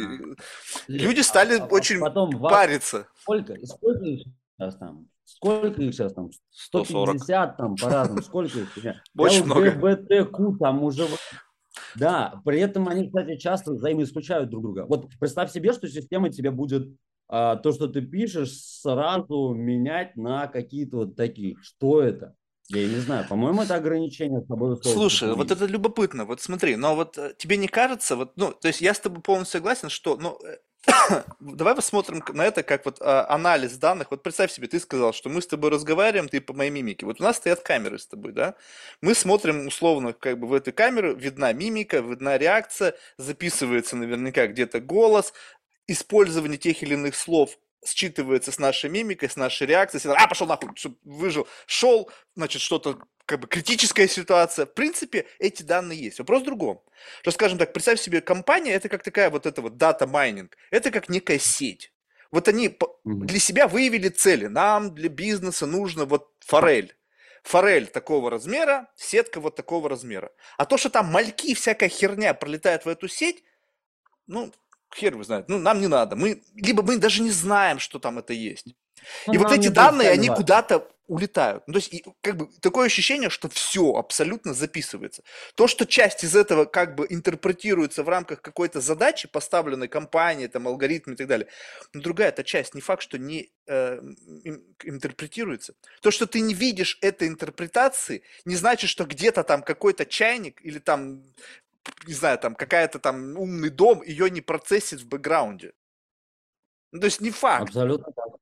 [0.88, 3.06] Люди стали а, а очень потом париться.
[3.22, 4.26] Сколько, сколько их
[4.58, 5.06] сейчас там?
[5.24, 6.30] Сколько их сейчас там?
[6.50, 7.56] 150 140.
[7.56, 8.22] там по-разному.
[8.22, 8.76] Сколько их?
[9.16, 9.70] Очень много.
[9.70, 11.06] БТК там уже
[11.96, 14.87] да, при этом они, кстати, часто взаимоисключают друг друга.
[14.88, 16.88] Вот представь себе, что система тебе будет
[17.28, 21.56] а, то, что ты пишешь, сразу менять на какие-то вот такие.
[21.62, 22.35] Что это?
[22.68, 26.24] Я не знаю, по-моему, это ограничение с тобой Слушай, вот это любопытно.
[26.24, 29.22] Вот смотри, но вот э, тебе не кажется, вот, ну, то есть я с тобой
[29.22, 30.59] полностью согласен, что, ну, э,
[31.40, 34.10] давай посмотрим на это как вот а, анализ данных.
[34.10, 37.06] Вот представь себе, ты сказал, что мы с тобой разговариваем, ты по моей мимике.
[37.06, 38.54] Вот у нас стоят камеры с тобой, да?
[39.00, 44.80] Мы смотрим условно как бы в эту камеру, видна мимика, видна реакция, записывается наверняка где-то
[44.80, 45.32] голос,
[45.86, 50.14] использование тех или иных слов считывается с нашей мимикой, с нашей реакцией.
[50.16, 50.70] А, пошел нахуй,
[51.04, 51.48] выжил.
[51.66, 54.66] Шел, значит, что-то как бы критическая ситуация.
[54.66, 56.18] В принципе, эти данные есть.
[56.18, 56.82] Вопрос в другом.
[57.22, 60.56] Что, скажем так, представь себе, компания, это как такая вот эта вот дата майнинг.
[60.70, 61.92] Это как некая сеть.
[62.30, 64.46] Вот они для себя выявили цели.
[64.46, 66.96] Нам для бизнеса нужно вот форель.
[67.42, 70.30] Форель такого размера, сетка вот такого размера.
[70.58, 73.42] А то, что там мальки, всякая херня пролетает в эту сеть,
[74.26, 74.52] ну,
[74.94, 76.16] хер вы знает, ну, нам не надо.
[76.16, 78.66] Мы, либо мы даже не знаем, что там это есть.
[79.26, 81.64] Ну, и вот эти данные, они куда-то улетают.
[81.66, 85.24] Ну, то есть, и, как бы такое ощущение, что все абсолютно записывается.
[85.57, 90.68] То, что часть из этого как бы интерпретируется в рамках какой-то задачи, поставленной компанией, там,
[90.68, 91.48] алгоритм и так далее,
[91.92, 94.00] но другая эта часть, не факт, что не э,
[94.85, 95.74] интерпретируется.
[96.00, 100.79] То, что ты не видишь этой интерпретации, не значит, что где-то там какой-то чайник или
[100.79, 101.24] там
[102.06, 105.72] не знаю, там какая-то там умный дом ее не процессит в бэкграунде.
[106.92, 107.68] Ну, то есть не факт.
[107.68, 108.40] Абсолютно так.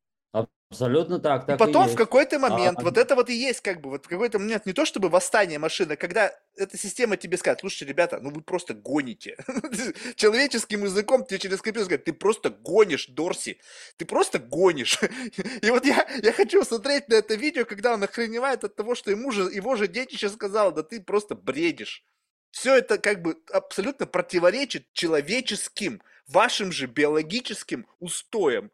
[0.70, 1.46] Абсолютно так.
[1.46, 3.88] так и потом и в какой-то момент, а, вот это вот и есть как бы,
[3.88, 7.86] вот в какой-то момент не то чтобы восстание машины, когда эта система тебе скажет, слушайте,
[7.86, 9.38] ребята, ну вы просто гоните.
[10.16, 13.58] Человеческим языком тебе через компьютер скажет, ты просто гонишь, Дорси,
[13.96, 15.00] ты просто гонишь.
[15.62, 19.10] И вот я, я хочу смотреть на это видео, когда он охреневает от того, что
[19.10, 22.04] ему же, его же детище сказал, да ты просто бредишь.
[22.50, 28.70] Все это как бы абсолютно противоречит человеческим, вашим же биологическим устоям.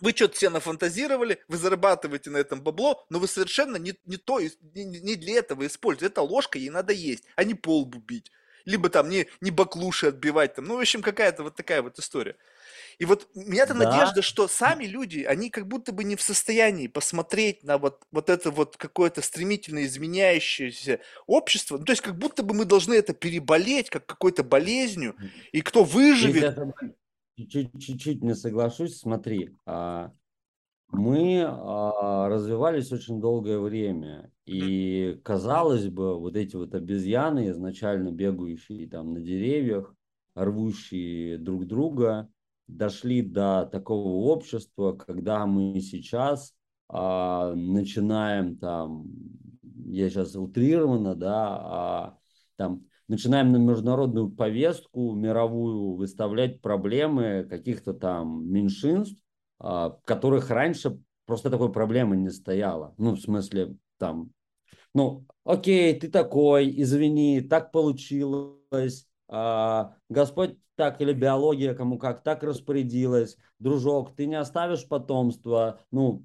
[0.00, 4.40] Вы что-то себе нафантазировали, вы зарабатываете на этом бабло, но вы совершенно не, не то,
[4.40, 6.12] не, не для этого используете.
[6.12, 8.30] Это ложка, ей надо есть, а не полбу бить.
[8.66, 10.54] Либо там не, не баклуши отбивать.
[10.54, 10.66] Там.
[10.66, 12.36] Ну, в общем, какая-то вот такая вот история.
[12.98, 13.90] И вот у меня-то да.
[13.90, 18.28] надежда, что сами люди, они как будто бы не в состоянии посмотреть на вот, вот
[18.28, 21.78] это вот какое-то стремительно изменяющееся общество.
[21.78, 25.16] Ну, то есть как будто бы мы должны это переболеть, как какой-то болезнью.
[25.52, 26.58] И кто выживет...
[27.36, 29.54] Чуть-чуть не соглашусь, смотри.
[29.66, 30.10] А,
[30.88, 34.30] мы а, развивались очень долгое время.
[34.46, 39.94] И казалось бы, вот эти вот обезьяны, изначально бегающие там на деревьях,
[40.34, 42.28] рвущие друг друга,
[42.68, 46.54] дошли до такого общества, когда мы сейчас
[46.88, 49.06] а, начинаем там,
[49.86, 52.18] я сейчас утрированно, да, а,
[52.56, 59.22] там начинаем на международную повестку мировую выставлять проблемы каких-то там меньшинств,
[59.58, 62.94] которых раньше просто такой проблемы не стояло.
[62.98, 64.30] Ну, в смысле, там,
[64.94, 72.42] ну, окей, ты такой, извини, так получилось, а, Господь так или биология кому как так
[72.42, 76.24] распорядилась, дружок, ты не оставишь потомство, ну,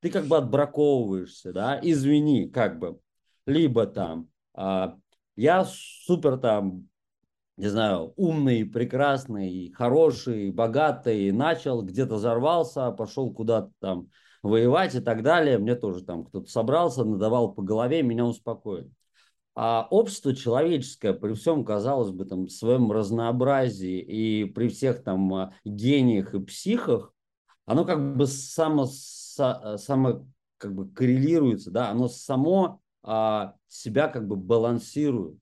[0.00, 2.98] ты как бы отбраковываешься, да, извини, как бы,
[3.46, 4.96] либо там, а,
[5.36, 6.88] я супер там,
[7.56, 14.08] не знаю, умный, прекрасный, хороший, богатый, начал, где-то взорвался, пошел куда-то там
[14.42, 18.90] воевать и так далее, мне тоже там кто-то собрался, надавал по голове, меня успокоили.
[19.54, 26.34] А общество человеческое при всем, казалось бы, там, своем разнообразии и при всех там гениях
[26.34, 27.12] и психах,
[27.66, 34.36] оно как бы само, само как бы коррелируется, да, оно само а, себя как бы
[34.36, 35.41] балансирует.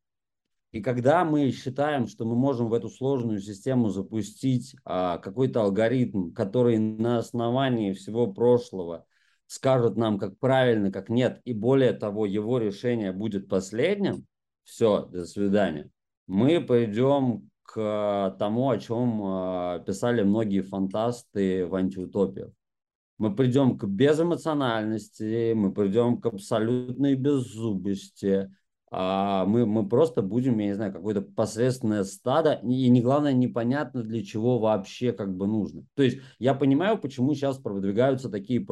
[0.73, 6.33] И когда мы считаем, что мы можем в эту сложную систему запустить а, какой-то алгоритм,
[6.33, 9.05] который на основании всего прошлого
[9.47, 14.27] скажет нам, как правильно, как нет, и более того, его решение будет последним,
[14.63, 15.91] все, до свидания,
[16.29, 22.51] мы пойдем к тому, о чем а, писали многие фантасты в антиутопиях.
[23.19, 28.51] Мы придем к безэмоциональности, мы придем к абсолютной беззубости,
[28.93, 34.03] а мы, мы просто будем, я не знаю, какое-то посредственное стадо, и не главное, непонятно
[34.03, 35.85] для чего вообще как бы нужно.
[35.95, 38.67] То есть я понимаю, почему сейчас продвигаются такие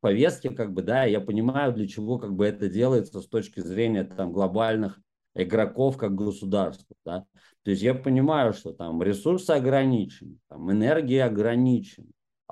[0.00, 4.04] повестки, как бы, да, я понимаю, для чего как бы это делается с точки зрения
[4.04, 5.00] там глобальных
[5.34, 7.24] игроков как государства, да.
[7.62, 12.08] То есть я понимаю, что там ресурсы ограничены, там энергия ограничена,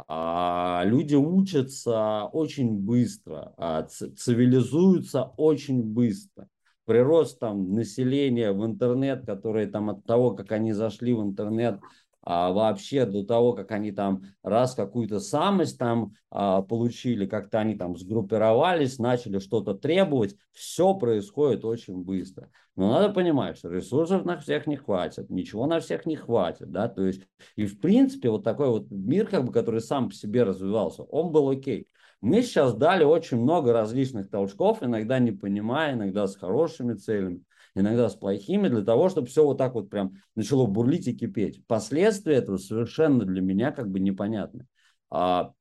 [0.07, 6.49] а люди учатся очень быстро, а цивилизуются очень быстро
[6.89, 11.79] прирост там населения в интернет, которые там от того, как они зашли в интернет,
[12.23, 17.75] а, вообще до того, как они там раз какую-то самость там а, получили, как-то они
[17.75, 22.51] там сгруппировались, начали что-то требовать, все происходит очень быстро.
[22.75, 26.89] Но надо понимать, что ресурсов на всех не хватит, ничего на всех не хватит, да,
[26.89, 27.23] то есть
[27.55, 31.33] и в принципе вот такой вот мир, как бы, который сам по себе развивался, он
[31.33, 31.87] был окей.
[32.21, 37.45] Мы сейчас дали очень много различных толчков, иногда не понимая, иногда с хорошими целями
[37.75, 41.65] иногда с плохими, для того, чтобы все вот так вот прям начало бурлить и кипеть.
[41.67, 44.67] Последствия этого совершенно для меня как бы непонятны.
[45.11, 45.53] А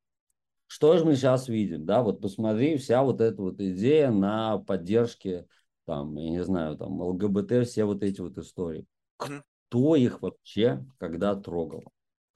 [0.68, 1.86] что же мы сейчас видим?
[1.86, 5.45] Да, вот посмотри, вся вот эта вот идея на поддержке,
[5.86, 8.86] там, я не знаю, там, ЛГБТ, все вот эти вот истории.
[9.18, 11.84] Кто их вообще когда трогал?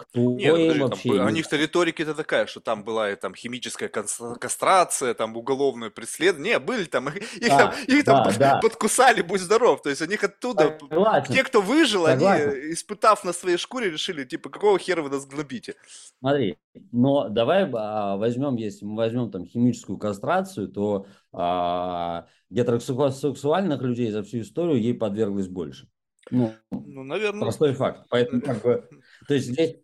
[0.10, 1.18] Кто Нет, подожди, вообще...
[1.18, 6.54] Там, у них-то риторика-то такая, что там была и там химическая кастрация, там уголовное преследование.
[6.54, 8.60] Не, были там, их, да, там, их да, там да.
[8.60, 9.82] подкусали, будь здоров.
[9.82, 11.34] То есть у них оттуда, Согласен.
[11.34, 12.50] те, кто выжил, Согласен.
[12.50, 15.76] они, испытав на своей шкуре, решили, типа, какого хера вы нас гнобите?
[16.20, 16.58] Смотри,
[16.92, 24.24] но давай а, возьмем, если мы возьмем там химическую кастрацию, то а, гетеросексуальных людей за
[24.24, 25.88] всю историю ей подверглось больше.
[26.30, 27.42] Ну, ну, наверное.
[27.42, 28.06] Простой факт.
[28.10, 28.88] Поэтому, как бы,
[29.28, 29.76] то есть здесь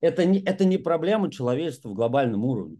[0.00, 2.78] это не, это не проблема человечества в глобальном уровне.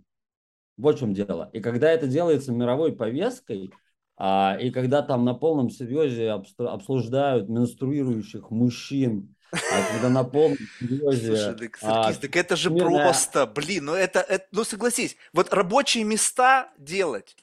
[0.76, 1.48] Вот в чем дело.
[1.52, 3.72] И когда это делается мировой повесткой,
[4.16, 11.36] а, и когда там на полном серьезе обсуждают менструирующих мужчин, а когда на полном серьезе...
[11.36, 13.04] Слушай, так, а, так это же мирная...
[13.04, 17.36] просто, блин, ну это, это, ну согласись, вот рабочие места делать,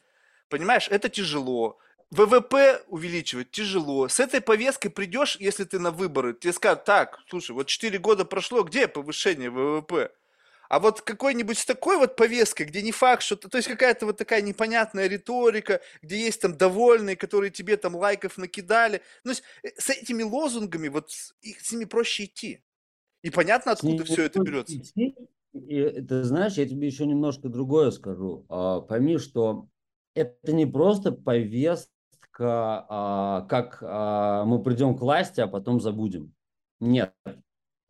[0.50, 1.78] понимаешь, это тяжело,
[2.12, 4.07] ВВП увеличивать тяжело.
[4.07, 8.26] С этой повесткой придешь, если ты на выборы, тебе скажут, так, слушай, вот 4 года
[8.26, 10.12] прошло, где повышение ВВП?
[10.70, 13.36] А вот какой-нибудь с такой вот повесткой, где не факт, что...
[13.36, 18.38] То есть какая-то вот такая непонятная риторика, где есть там довольные, которые тебе там лайков
[18.38, 19.01] накидали.
[19.24, 21.34] Ну, с этими лозунгами, вот с,
[21.72, 22.64] ними проще идти.
[23.24, 24.76] И понятно, откуда все это берется.
[25.53, 28.45] И, ты знаешь, я тебе еще немножко другое скажу.
[28.49, 29.68] А, пойми, что
[30.14, 31.89] это не просто повестка,
[32.40, 36.34] как а, мы придем к власти, а потом забудем.
[36.80, 37.14] Нет.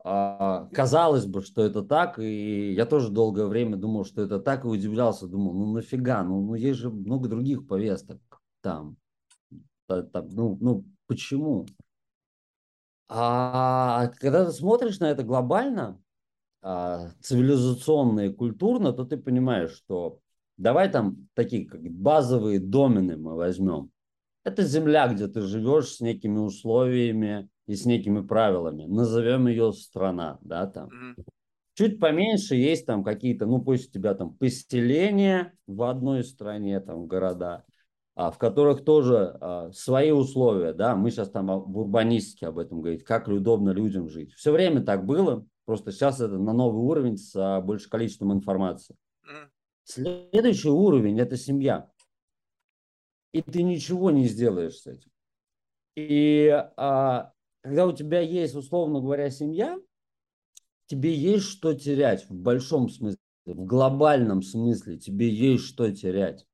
[0.03, 4.65] А, казалось бы, что это так, и я тоже долгое время думал, что это так,
[4.65, 8.19] и удивлялся, думал, ну нафига, ну, ну есть же много других повесток
[8.61, 8.97] там.
[9.87, 11.65] там ну, ну почему?
[13.07, 16.01] А когда ты смотришь на это глобально,
[16.61, 20.19] а, цивилизационно и культурно, то ты понимаешь, что
[20.57, 23.91] давай там такие как базовые домены мы возьмем.
[24.43, 28.85] Это земля, где ты живешь с некими условиями и с некими правилами.
[28.85, 30.89] Назовем ее страна, да, там.
[30.89, 31.25] Mm-hmm.
[31.75, 37.07] Чуть поменьше есть там какие-то, ну пусть у тебя там поселения в одной стране, там
[37.07, 37.63] города,
[38.15, 42.81] а, в которых тоже а, свои условия, да, мы сейчас там в урбанистике об этом
[42.81, 44.33] говорим, как удобно людям жить.
[44.33, 48.97] Все время так было, просто сейчас это на новый уровень с а, большим количеством информации.
[49.85, 51.87] Следующий уровень– это семья
[53.31, 55.11] и ты ничего не сделаешь с этим.
[55.95, 59.77] И а, когда у тебя есть, условно говоря, семья,
[60.87, 66.45] тебе есть что терять в большом смысле, в глобальном смысле тебе есть что терять.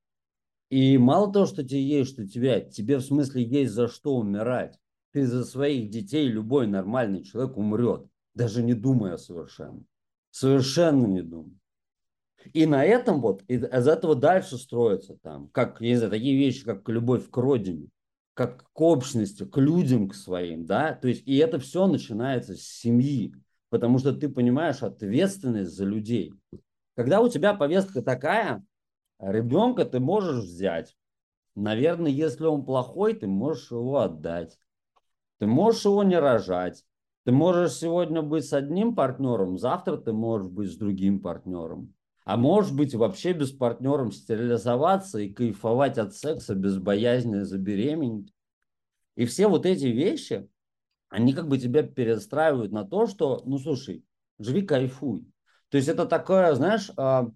[0.69, 4.79] И мало того, что тебе есть что терять, тебе в смысле есть за что умирать.
[5.11, 9.81] Ты за своих детей, любой нормальный человек умрет, даже не думая совершенно.
[10.31, 11.55] Совершенно не думая.
[12.53, 16.63] И на этом вот, из этого дальше строится там, как, я не знаю, такие вещи,
[16.63, 17.87] как любовь к родине,
[18.33, 22.61] как к общности, к людям, к своим, да, то есть, и это все начинается с
[22.61, 23.33] семьи,
[23.69, 26.33] потому что ты понимаешь ответственность за людей.
[26.95, 28.63] Когда у тебя повестка такая,
[29.19, 30.95] ребенка ты можешь взять.
[31.55, 34.57] Наверное, если он плохой, ты можешь его отдать.
[35.39, 36.83] Ты можешь его не рожать.
[37.25, 41.94] Ты можешь сегодня быть с одним партнером, завтра ты можешь быть с другим партнером.
[42.25, 48.33] А может быть вообще без партнером стерилизоваться и кайфовать от секса без боязни забеременеть.
[49.15, 50.49] И все вот эти вещи,
[51.09, 54.03] они как бы тебя перестраивают на то, что, ну слушай,
[54.39, 55.23] живи, кайфуй.
[55.69, 57.29] То есть это такое, знаешь, а,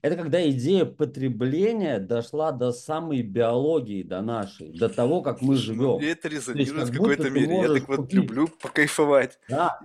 [0.00, 5.98] это когда идея потребления дошла до самой биологии, до нашей, до того, как мы живем.
[5.98, 7.60] Мне это резонирует в какой-то мере.
[7.60, 8.14] Я так вот купить.
[8.14, 9.38] люблю покайфовать.
[9.48, 9.78] Да,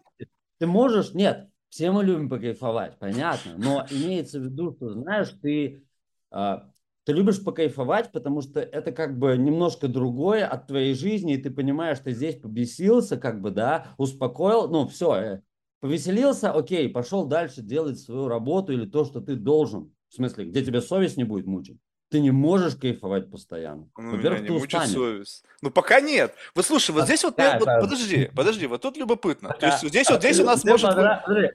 [0.58, 3.56] ты можешь, нет, все мы любим покайфовать, понятно.
[3.58, 5.84] Но имеется в виду, что, знаешь, ты,
[6.32, 6.70] а,
[7.04, 11.52] ты любишь покайфовать, потому что это как бы немножко другое от твоей жизни, и ты
[11.52, 15.42] понимаешь, что здесь побесился, как бы, да, успокоил, ну, все, э,
[15.80, 19.94] повеселился, окей, пошел дальше делать свою работу или то, что ты должен.
[20.10, 21.80] В смысле, где тебя совесть не будет мучить.
[22.10, 23.88] Ты не можешь кайфовать постоянно.
[23.98, 24.94] Ну, Во-первых, меня ты не мучит устанешь.
[24.96, 25.44] совесть.
[25.62, 26.34] Ну, пока нет.
[26.56, 29.56] Вот слушай, вот А здесь вот, я- вот какая подожди, подожди, вот тут любопытно.
[29.60, 30.88] То есть здесь вот здесь у нас может...
[30.88, 31.50] быть- понрав- подожди,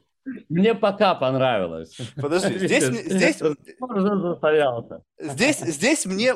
[0.49, 1.97] Мне пока понравилось.
[2.17, 3.43] Подожди, здесь, здесь.
[5.19, 6.35] Здесь, здесь мне,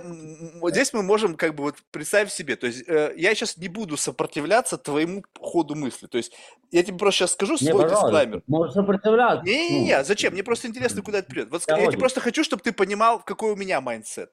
[0.70, 3.97] здесь мы можем как бы вот представить себе, то есть э, я сейчас не буду
[3.97, 6.32] сопротивляться твоему ходу мысли, то есть
[6.70, 8.43] я тебе просто сейчас скажу Не, свой пожалуйста, дисклаймер.
[8.47, 9.45] можешь сопротивляться.
[9.45, 10.32] Не-не-не, Ну, зачем?
[10.32, 11.51] Мне просто интересно, куда это придет.
[11.51, 14.30] Вот Я тебе просто хочу, чтобы ты понимал, какой у меня mindset.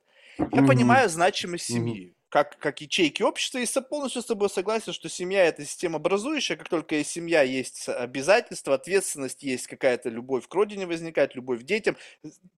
[0.51, 0.68] Я Мгм.
[0.68, 5.63] понимаю значимость семьи, как, как ячейки общества, и полностью с тобой согласен, что семья– это
[5.63, 11.36] система образующая, как только есть семья, есть обязательства, ответственность, есть какая-то любовь к родине возникает,
[11.36, 11.95] любовь к детям,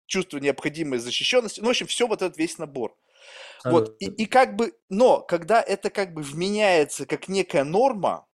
[0.07, 2.97] чувство необходимой защищенности, ну, в общем, все вот этот весь набор.
[3.65, 8.29] Вот, и, и как бы, но когда это как бы вменяется как некая норма,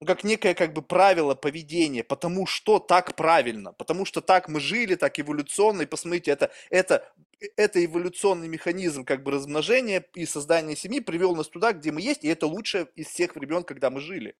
[0.00, 4.60] ну, как некое как бы правило поведения, потому что так правильно, потому что так мы
[4.60, 7.10] жили, так эволюционно, и посмотрите, это, это,
[7.56, 12.24] это эволюционный механизм как бы размножения и создания семьи привел нас туда, где мы есть,
[12.24, 14.36] и это лучшее из всех времен, когда мы жили.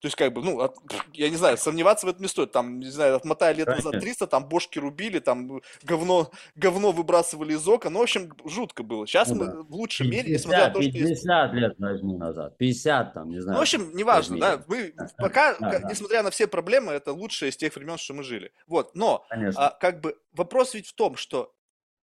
[0.00, 0.76] То есть, как бы, ну, от-
[1.12, 2.52] я не знаю, сомневаться в этом не стоит.
[2.52, 4.00] Там, не знаю, отмотая лет назад Конечно.
[4.00, 7.94] 300, там бошки рубили, там говно, говно выбрасывали из окон.
[7.94, 9.06] Ну, в общем, жутко было.
[9.06, 9.62] Сейчас Ну мы да.
[9.62, 12.56] в лучшем мире, несмотря на 50, то, что есть 50 лет возьми назад.
[12.58, 13.54] 50 там, не знаю.
[13.54, 15.88] ну, в общем, неважно, да, мы пока, да, да.
[15.90, 18.52] несмотря на все проблемы, это лучшее из тех времен, что мы жили.
[18.68, 19.66] Вот, но, Конечно.
[19.68, 21.52] а, как бы, вопрос ведь в том, что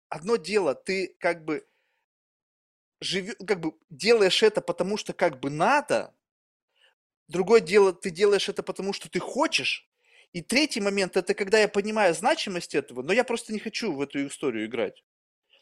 [0.09, 1.65] одно дело, ты как бы
[3.01, 6.13] живё, как бы делаешь это потому, что как бы надо,
[7.29, 9.87] другое дело, ты делаешь это потому, что ты хочешь,
[10.33, 14.01] и третий момент, это когда я понимаю значимость этого, но я просто не хочу в
[14.01, 15.03] эту историю играть.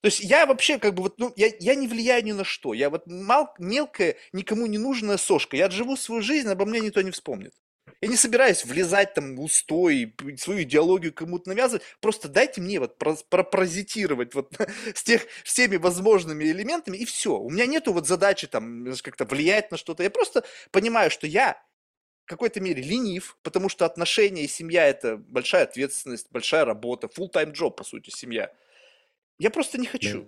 [0.02, 2.74] То есть я вообще как бы вот, ну, я, я не влияю ни на что.
[2.74, 5.58] Я вот мал, мелкая, никому не нужная сошка.
[5.58, 7.54] Я отживу свою жизнь, обо мне никто не вспомнит.
[8.02, 11.84] Я не собираюсь влезать там в устой, свою идеологию кому-то навязывать.
[12.00, 14.54] Просто дайте мне вот про- пропаразитировать вот
[14.94, 17.38] с тех всеми возможными элементами, и все.
[17.40, 20.04] У меня нету вот задачи там как-то влиять на что-то.
[20.04, 21.62] Я просто понимаю, что я
[22.26, 27.54] в какой-то мере ленив, потому что отношения и семья– это большая ответственность, большая работа, full-time
[27.54, 28.52] job, по сути, семья.
[29.40, 30.28] Я просто не хочу.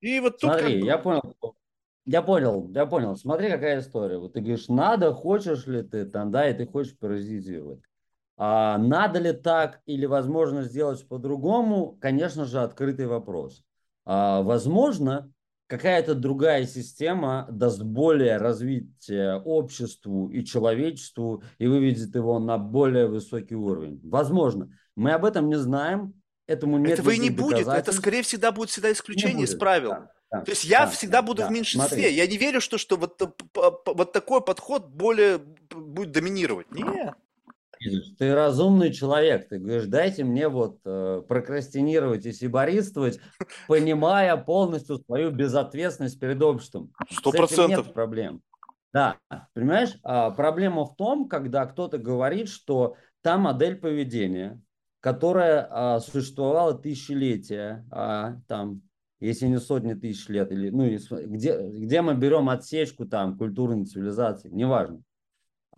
[0.00, 1.36] И вот тут как Смотри, бы- я понял.
[2.06, 3.16] Я понял, я понял.
[3.16, 4.18] Смотри, какая история.
[4.18, 7.80] Вот ты говоришь, надо, хочешь ли ты там, да, и ты хочешь паразитировать.
[8.36, 13.64] А надо ли так или возможно сделать по-другому, конечно же, открытый вопрос.
[14.04, 15.32] А, возможно,
[15.66, 23.56] какая-то другая система даст более развитие обществу и человечеству и выведет его на более высокий
[23.56, 24.00] уровень.
[24.04, 24.70] Возможно.
[24.94, 26.14] Мы об этом не знаем.
[26.46, 27.66] Этому нет Этого и не будет.
[27.66, 29.58] Это, скорее всегда будет всегда Не исключение из будет.
[29.58, 29.90] правил.
[29.90, 31.52] Да, да, То есть я да, всегда да, буду в да.
[31.52, 31.98] меньшинстве.
[31.98, 32.14] Смотри.
[32.14, 33.32] Я не верю, что, что вот, п-
[33.86, 36.70] вот такой подход более будет доминировать.
[36.72, 37.14] Нет.
[38.18, 39.48] Ты разумный человек.
[39.48, 43.20] Ты говоришь, дайте мне вот э, прокрастинировать и сибористствовать,
[43.68, 46.92] понимая полностью свою безответственность перед обществом.
[47.10, 47.86] Сто процентов.
[47.86, 48.42] нет проблем.
[48.92, 49.18] Да,
[49.52, 54.58] понимаешь, а, проблема в том, когда кто-то говорит, что та модель поведения,
[55.00, 58.80] которая а, существовала тысячелетия, а, там,
[59.20, 64.50] если не сотни тысяч лет, или, ну, где, где мы берем отсечку там культурной цивилизации,
[64.50, 65.02] неважно.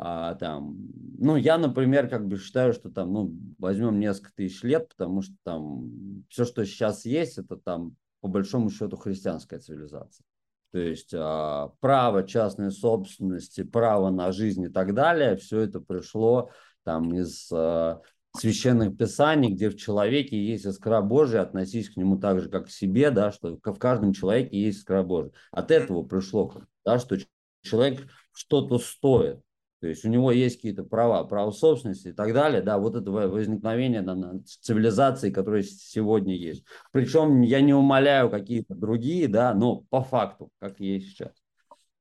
[0.00, 0.76] А, там,
[1.18, 5.34] ну, я, например, как бы считаю, что там, ну, возьмем несколько тысяч лет, потому что
[5.42, 10.24] там все, что сейчас есть, это там, по большому счету, христианская цивилизация.
[10.70, 16.50] То есть а, право частной собственности, право на жизнь и так далее, все это пришло
[16.84, 18.00] там из а,
[18.38, 22.70] священных писаний, где в человеке есть искра Божия, относись к нему так же, как к
[22.70, 25.32] себе, да, что в каждом человеке есть искра Божия.
[25.50, 26.52] От этого пришло,
[26.84, 27.16] да, что
[27.62, 29.40] человек что-то стоит.
[29.80, 33.10] То есть у него есть какие-то права, право собственности и так далее, да, вот это
[33.12, 36.64] во- возникновение да, цивилизации, которая сегодня есть.
[36.90, 41.32] Причем я не умоляю какие-то другие, да, но по факту, как есть сейчас.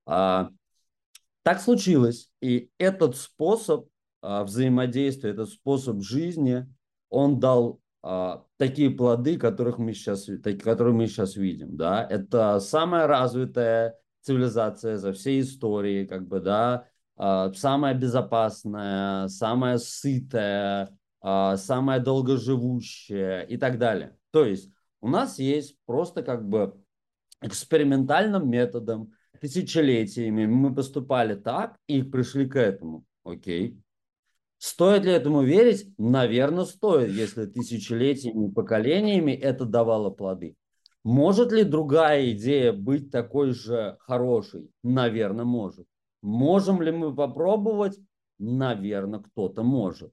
[0.07, 0.49] А,
[1.43, 3.87] так случилось, и этот способ
[4.21, 6.67] а, взаимодействия, этот способ жизни,
[7.09, 12.05] он дал а, такие плоды, которых мы сейчас, таки- которые мы сейчас видим, да.
[12.09, 20.97] Это самая развитая цивилизация за всей истории, как бы, да, а, самая безопасная, самая сытая,
[21.21, 24.15] а, самая долгоживущая и так далее.
[24.31, 24.69] То есть
[25.01, 26.75] у нас есть просто как бы
[27.41, 33.05] экспериментальным методом, тысячелетиями мы поступали так и пришли к этому.
[33.23, 33.79] Окей.
[34.57, 35.93] Стоит ли этому верить?
[35.97, 40.55] Наверное, стоит, если тысячелетиями, поколениями это давало плоды.
[41.03, 44.69] Может ли другая идея быть такой же хорошей?
[44.83, 45.85] Наверное, может.
[46.21, 47.99] Можем ли мы попробовать?
[48.39, 50.11] Наверное, кто-то может.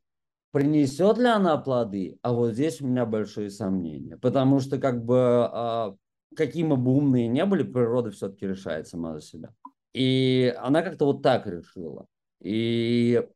[0.52, 2.18] Принесет ли она плоды?
[2.22, 4.16] А вот здесь у меня большие сомнения.
[4.18, 5.96] Потому что как бы а,
[6.36, 9.54] какие мы бы умные не были, природа все-таки решает сама за себя.
[9.92, 12.06] И она как-то вот так решила.
[12.40, 13.26] И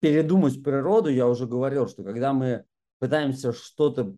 [0.00, 2.64] передумать природу, я уже говорил, что когда мы
[2.98, 4.16] пытаемся что-то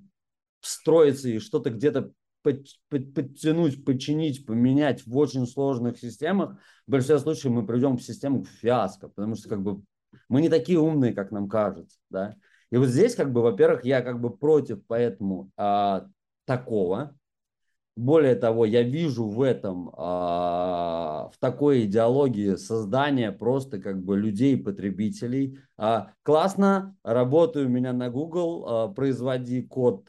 [0.60, 2.12] встроиться и что-то где-то
[2.42, 9.08] подтянуть, подчинить, поменять в очень сложных системах, в большинстве случаев мы придем в систему фиаско,
[9.08, 9.82] потому что как бы
[10.28, 12.34] мы не такие умные, как нам кажется, да.
[12.70, 16.06] И вот здесь, как бы, во-первых, я как бы против поэтому а,
[16.46, 17.14] такого.
[17.94, 25.58] Более того, я вижу в этом, а, в такой идеологии создания просто как бы людей-потребителей.
[25.76, 30.08] А, классно, работаю у меня на Google, а, производи код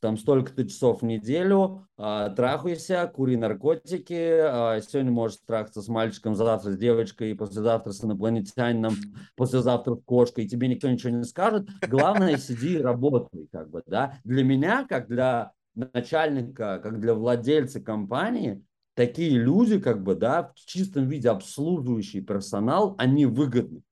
[0.00, 6.76] там столько-то часов в неделю, трахайся, кури наркотики, сегодня можешь трахаться с мальчиком, завтра с
[6.76, 8.94] девочкой, послезавтра с инопланетянином,
[9.34, 11.66] послезавтра с кошкой, и тебе никто ничего не скажет.
[11.88, 14.20] Главное, сиди и работай, как бы, да.
[14.22, 18.64] Для меня, как для начальника, как для владельца компании,
[18.94, 23.82] такие люди, как бы, да, в чистом виде обслуживающий персонал, они выгодны.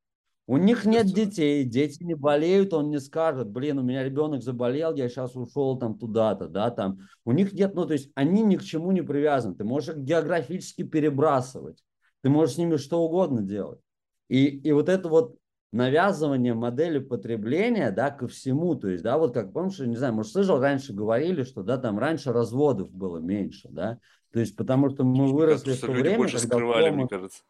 [0.49, 4.95] У них нет детей, дети не болеют, он не скажет, блин, у меня ребенок заболел,
[4.95, 7.01] я сейчас ушел там туда-то, да, там.
[7.25, 9.57] У них нет, ну, то есть они ни к чему не привязаны.
[9.57, 11.83] Ты можешь их географически перебрасывать,
[12.23, 13.81] ты можешь с ними что угодно делать.
[14.29, 15.37] И, и вот это вот
[15.77, 20.33] навязывание модели потребления, да, ко всему, то есть, да, вот как, помнишь, не знаю, может,
[20.33, 23.99] слышал, раньше говорили, что, да, там раньше разводов было меньше, да,
[24.33, 26.97] то есть, потому что мы выросли в то время, больше когда скрывали, дома...
[26.97, 27.43] мне кажется.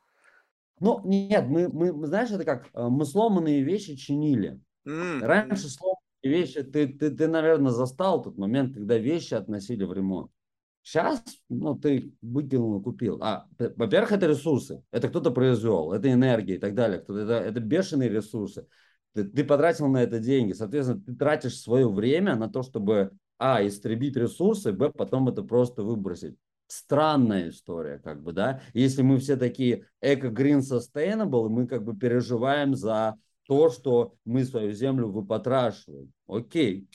[0.79, 4.61] Ну, нет, мы, мы, знаешь, это как, э, мы сломанные вещи чинили.
[4.87, 5.20] Mm.
[5.20, 10.31] Раньше сломанные вещи, ты, ты, ты, наверное, застал тот момент, когда вещи относили в ремонт.
[10.87, 13.18] Сейчас, ну, ты выкинул купил.
[13.20, 14.84] А, во-первых, это ресурсы.
[14.93, 17.01] Это кто-то произвел, это энергия и так далее.
[17.01, 18.68] Это, это бешеные ресурсы.
[19.12, 20.53] Ты, ты потратил на это деньги.
[20.53, 25.82] Соответственно, ты тратишь свое время на то, чтобы, а, истребить ресурсы, б, потом это просто
[25.82, 26.37] выбросить
[26.68, 28.62] странная история, как бы, да.
[28.72, 33.16] Если мы все такие эко-green sustainable, мы как бы переживаем за
[33.49, 36.12] то, что мы свою землю выпотрашиваем.
[36.28, 36.89] Окей.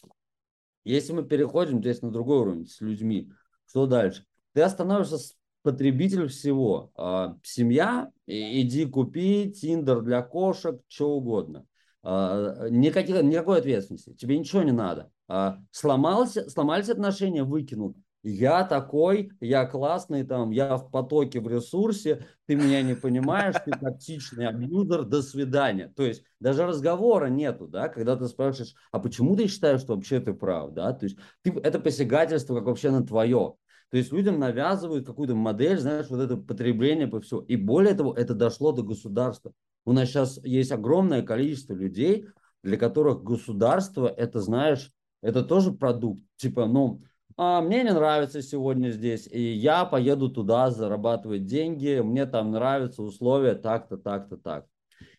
[0.85, 3.29] Если мы переходим здесь на другой уровень с людьми,
[3.71, 4.25] что дальше?
[4.53, 5.17] Ты становишься
[5.63, 6.91] потребитель всего.
[6.97, 11.65] А, семья, иди купи, тиндер для кошек, что угодно.
[12.03, 14.13] А, никаких, никакой ответственности.
[14.13, 15.09] Тебе ничего не надо.
[15.29, 22.25] А, сломался, сломались отношения, выкинул я такой, я классный, там, я в потоке, в ресурсе,
[22.45, 25.91] ты меня не понимаешь, ты токсичный абьюзер, до свидания.
[25.95, 30.19] То есть даже разговора нету, да, когда ты спрашиваешь, а почему ты считаешь, что вообще
[30.19, 33.55] ты прав, да, то есть ты, это посягательство как вообще на твое.
[33.89, 37.41] То есть людям навязывают какую-то модель, знаешь, вот это потребление по всему.
[37.41, 39.51] И более того, это дошло до государства.
[39.83, 42.27] У нас сейчас есть огромное количество людей,
[42.63, 44.91] для которых государство, это, знаешь,
[45.21, 46.21] это тоже продукт.
[46.37, 47.01] Типа, ну,
[47.43, 53.01] а, мне не нравится сегодня здесь, и я поеду туда зарабатывать деньги, мне там нравятся
[53.01, 54.67] условия так-то, так-то, так.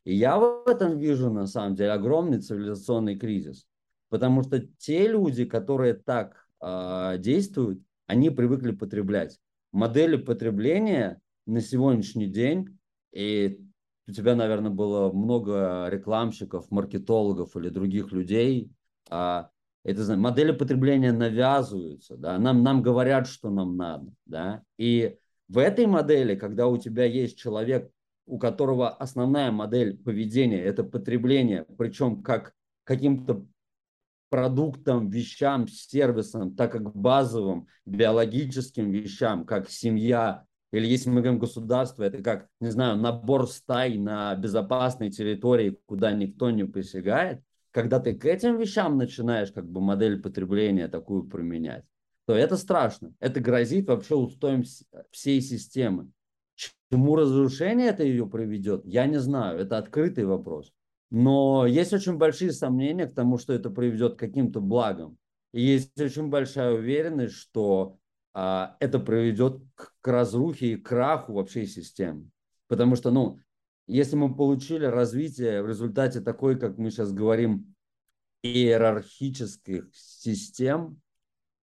[0.04, 3.66] И я в этом вижу, на самом деле, огромный цивилизационный кризис.
[4.08, 9.40] Потому что те люди, которые так э, действуют, они привыкли потреблять.
[9.72, 12.78] Модели потребления на сегодняшний день,
[13.10, 13.58] и
[14.06, 18.70] у тебя, наверное, было много рекламщиков, маркетологов или других людей,
[19.10, 19.42] э,
[19.84, 25.16] это модели потребления навязываются, да, нам, нам говорят, что нам надо, да, и
[25.48, 27.90] в этой модели, когда у тебя есть человек,
[28.26, 32.54] у которого основная модель поведения– это потребление, причем как
[32.84, 33.44] каким-то
[34.30, 42.02] продуктам, вещам, сервисам, так как базовым биологическим вещам, как семья, или если мы говорим государство,
[42.02, 48.14] это как, не знаю, набор стай на безопасной территории, куда никто не посягает, когда ты
[48.14, 51.84] к этим вещам начинаешь как бы модель потребления такую применять,
[52.26, 53.12] то это страшно.
[53.18, 54.62] Это грозит вообще устоем
[55.10, 56.10] всей системы.
[56.54, 59.58] Чему разрушение это ее приведет, я не знаю.
[59.58, 60.70] Это открытый вопрос.
[61.10, 65.18] Но есть очень большие сомнения к тому, что это приведет к каким-то благам.
[65.52, 67.98] И есть очень большая уверенность, что
[68.32, 72.30] а, это приведет к, к разрухе и краху вообще системы.
[72.68, 73.38] Потому что, ну,
[73.92, 77.74] если мы получили развитие в результате такой, как мы сейчас говорим,
[78.42, 81.00] иерархических систем,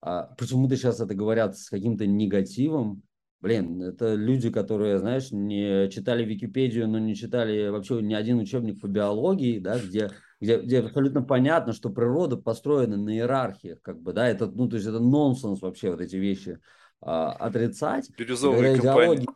[0.01, 3.03] а почему-то сейчас это говорят с каким-то негативом,
[3.45, 8.81] Блин, это люди, которые, знаешь, не читали Википедию, но не читали вообще ни один учебник
[8.81, 14.14] по биологии, да, где, где, где абсолютно понятно, что природа построена на иерархиях, как бы,
[14.14, 16.59] да, это, ну, то есть это нонсенс вообще вот эти вещи
[17.03, 18.09] а, отрицать.
[18.16, 19.27] Бирюзовые компании.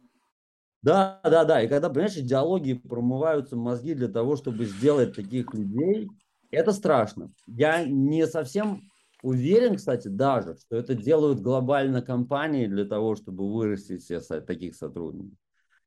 [0.83, 1.62] Да, да, да.
[1.62, 6.09] И когда, понимаешь, идеологии промываются мозги для того, чтобы сделать таких людей
[6.51, 7.31] это страшно.
[7.47, 8.83] Я не совсем
[9.22, 15.37] уверен, кстати, даже, что это делают глобально компании для того, чтобы вырастить все таких сотрудников.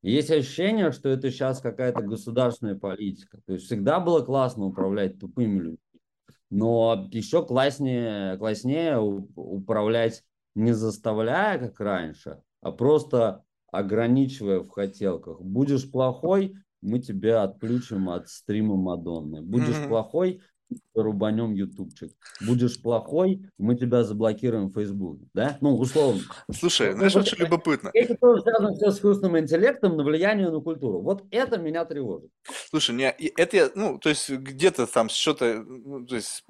[0.03, 3.39] Есть ощущение, что это сейчас какая-то государственная политика.
[3.45, 5.77] То есть всегда было классно управлять тупыми людьми,
[6.49, 10.23] но еще класснее, класснее управлять
[10.55, 15.41] не заставляя, как раньше, а просто ограничивая в хотелках.
[15.41, 19.41] Будешь плохой, мы тебя отключим от стрима Мадонны.
[19.41, 19.87] Будешь mm-hmm.
[19.87, 20.41] плохой,
[20.93, 22.11] рубанем ютубчик.
[22.45, 25.25] Будешь плохой, мы тебя заблокируем в Фейсбуке.
[25.33, 25.57] Да?
[25.61, 26.21] Ну, условно.
[26.53, 27.91] Слушай, ну, знаешь, очень любопытно.
[27.93, 31.01] Это тоже связано все с искусственным интеллектом на влияние на культуру.
[31.01, 32.29] Вот это меня тревожит.
[32.69, 36.43] Слушай, не, это я, ну, то есть где-то там что-то, ну, то есть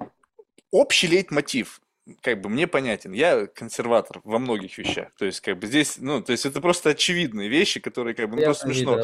[0.70, 1.80] общий лейтмотив
[2.20, 3.12] как бы мне понятен.
[3.12, 5.08] Я консерватор во многих вещах.
[5.16, 8.36] То есть, как бы здесь, ну, то есть это просто очевидные вещи, которые как бы
[8.36, 8.98] ну, просто смешно.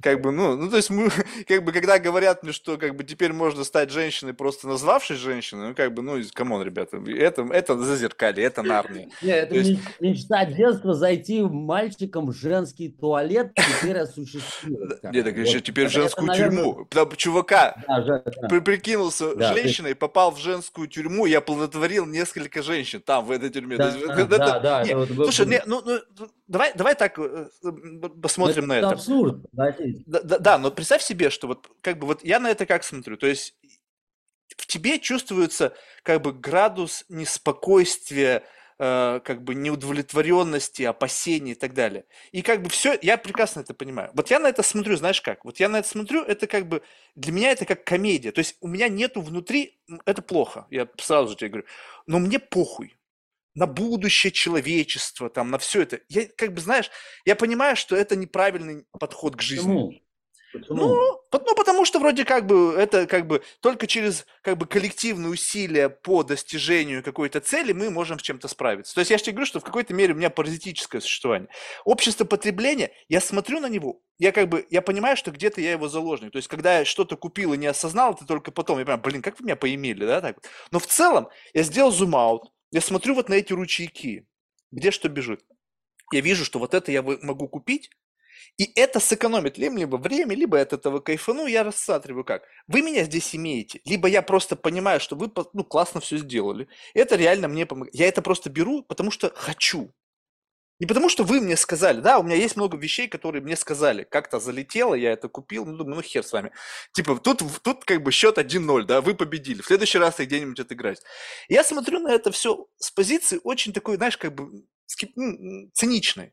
[0.00, 1.10] Как бы, ну, ну, то есть мы,
[1.46, 5.68] как бы, когда говорят мне, что как бы теперь можно стать женщиной, просто назвавшись женщиной,
[5.68, 9.08] ну, как бы, ну, come on, ребята, это, это зазеркалье, это нарния.
[9.22, 9.80] Нет, это есть...
[10.00, 15.00] мечта детства зайти мальчиком в женский туалет теперь осуществилась.
[15.02, 16.88] Нет, так еще теперь в женскую тюрьму.
[17.16, 17.76] Чувака
[18.64, 23.76] прикинулся женщиной, попал в женскую тюрьму, я плодотворил несколько несколько женщин там, в этой тюрьме.
[23.76, 27.48] Да, да, это, да, да, не, это слушай, не, ну, ну, давай, давай так э,
[28.22, 28.90] посмотрим это на это.
[28.90, 29.44] абсурд.
[29.52, 32.84] Да, да, да, но представь себе, что вот как бы вот я на это как
[32.84, 33.54] смотрю, то есть
[34.56, 38.44] в тебе чувствуется как бы градус неспокойствия,
[38.78, 42.04] э, как бы неудовлетворенности, опасений и так далее.
[42.32, 44.10] И как бы все, я прекрасно это понимаю.
[44.14, 45.44] Вот я на это смотрю, знаешь как?
[45.44, 46.82] Вот я на это смотрю, это как бы,
[47.14, 48.32] для меня это как комедия.
[48.32, 51.66] То есть у меня нету внутри, это плохо, я сразу же тебе говорю,
[52.06, 52.96] но мне похуй
[53.54, 56.00] на будущее человечества, там, на все это.
[56.08, 56.90] Я, как бы, знаешь,
[57.24, 59.64] я понимаю, что это неправильный подход к жизни.
[59.64, 59.94] Почему?
[60.52, 60.76] Почему?
[60.76, 65.30] Ну, ну, потому что вроде как бы это как бы только через как бы коллективные
[65.30, 68.94] усилия по достижению какой-то цели мы можем с чем-то справиться.
[68.94, 71.48] То есть я же тебе говорю, что в какой-то мере у меня паразитическое существование.
[71.84, 75.88] Общество потребления, я смотрю на него, я как бы, я понимаю, что где-то я его
[75.88, 76.32] заложник.
[76.32, 79.22] То есть когда я что-то купил и не осознал, это только потом, я понимаю, блин,
[79.22, 80.38] как вы меня поимели, да, так.
[80.70, 84.26] Но в целом я сделал зум-аут, я смотрю вот на эти ручейки,
[84.70, 85.44] где что бежит.
[86.10, 87.90] Я вижу, что вот это я могу купить,
[88.56, 91.46] и это сэкономит либо время, либо от этого кайфану.
[91.46, 92.42] Я рассматриваю как.
[92.66, 93.80] Вы меня здесь имеете.
[93.84, 96.68] Либо я просто понимаю, что вы ну, классно все сделали.
[96.94, 97.94] Это реально мне помогает.
[97.94, 99.92] Я это просто беру, потому что хочу.
[100.80, 104.04] Не потому, что вы мне сказали, да, у меня есть много вещей, которые мне сказали,
[104.04, 106.52] как-то залетело, я это купил, ну, думаю, ну, хер с вами.
[106.92, 110.60] Типа, тут, тут как бы счет 1-0, да, вы победили, в следующий раз я где-нибудь
[110.60, 111.00] отыграюсь.
[111.48, 114.66] Я смотрю на это все с позиции очень такой, знаешь, как бы
[115.16, 116.32] ну, циничной.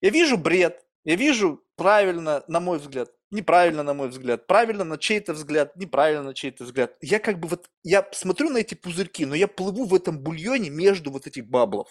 [0.00, 4.98] Я вижу бред, я вижу правильно, на мой взгляд, неправильно, на мой взгляд, правильно на
[4.98, 6.96] чей-то взгляд, неправильно на чей-то взгляд.
[7.00, 10.68] Я как бы вот, я смотрю на эти пузырьки, но я плыву в этом бульоне
[10.68, 11.88] между вот этих баблов.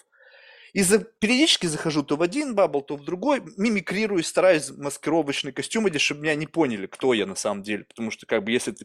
[0.72, 5.86] И за, периодически захожу то в один бабл, то в другой, мимикрирую, стараюсь маскировочный костюм
[5.86, 7.84] одеть, чтобы меня не поняли, кто я на самом деле.
[7.84, 8.84] Потому что, как бы, если ты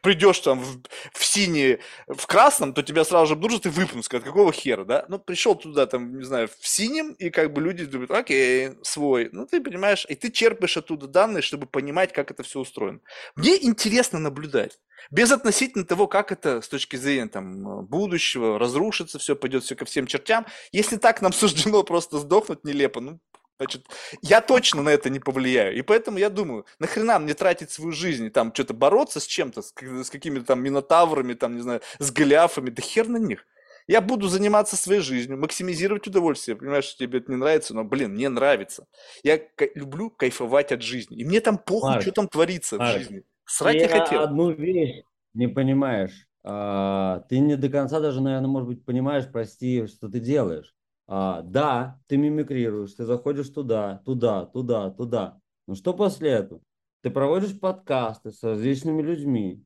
[0.00, 0.82] придешь там в,
[1.12, 5.04] в синий, в красном, то тебя сразу же обнаружат и выпнут, скажут, какого хера, да?
[5.08, 9.28] Ну, пришел туда, там, не знаю, в синем, и как бы люди думают, окей, свой.
[9.32, 13.00] Ну, ты понимаешь, и ты черпаешь оттуда данные, чтобы понимать, как это все устроено.
[13.34, 14.78] Мне интересно наблюдать.
[15.10, 19.84] Без относительно того, как это с точки зрения там, будущего, разрушится все, пойдет все ко
[19.84, 20.46] всем чертям.
[20.72, 23.18] Если так нам суждено просто сдохнуть нелепо, ну,
[23.58, 23.86] Значит,
[24.20, 25.74] я точно на это не повлияю.
[25.76, 29.62] И поэтому я думаю, нахрена мне тратить свою жизнь и там что-то бороться с чем-то,
[29.62, 33.46] с, с какими-то там минотаврами, там, не знаю, с голиафами, да хер на них.
[33.88, 36.56] Я буду заниматься своей жизнью, максимизировать удовольствие.
[36.56, 38.86] Понимаешь, что тебе это не нравится, но, блин, мне нравится.
[39.22, 39.40] Я
[39.74, 41.16] люблю кайфовать от жизни.
[41.16, 43.22] И мне там похуй, Марк, что там творится Марк, в жизни.
[43.46, 44.20] Срать я хотел.
[44.20, 45.02] одну вещь
[45.34, 46.26] не понимаешь.
[46.42, 50.75] А, ты не до конца даже, наверное, может быть, понимаешь, прости, что ты делаешь.
[51.08, 55.40] А, да, ты мимикрируешь, ты заходишь туда, туда, туда, туда.
[55.66, 56.60] Но что после этого?
[57.02, 59.62] Ты проводишь подкасты с различными людьми.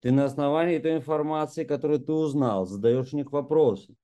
[0.00, 3.94] Ты на основании той информации, которую ты узнал, задаешь у них вопросы.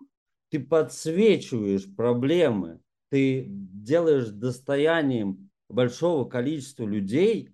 [0.50, 2.80] Ты подсвечиваешь проблемы.
[3.10, 7.50] Ты делаешь достоянием большого количества людей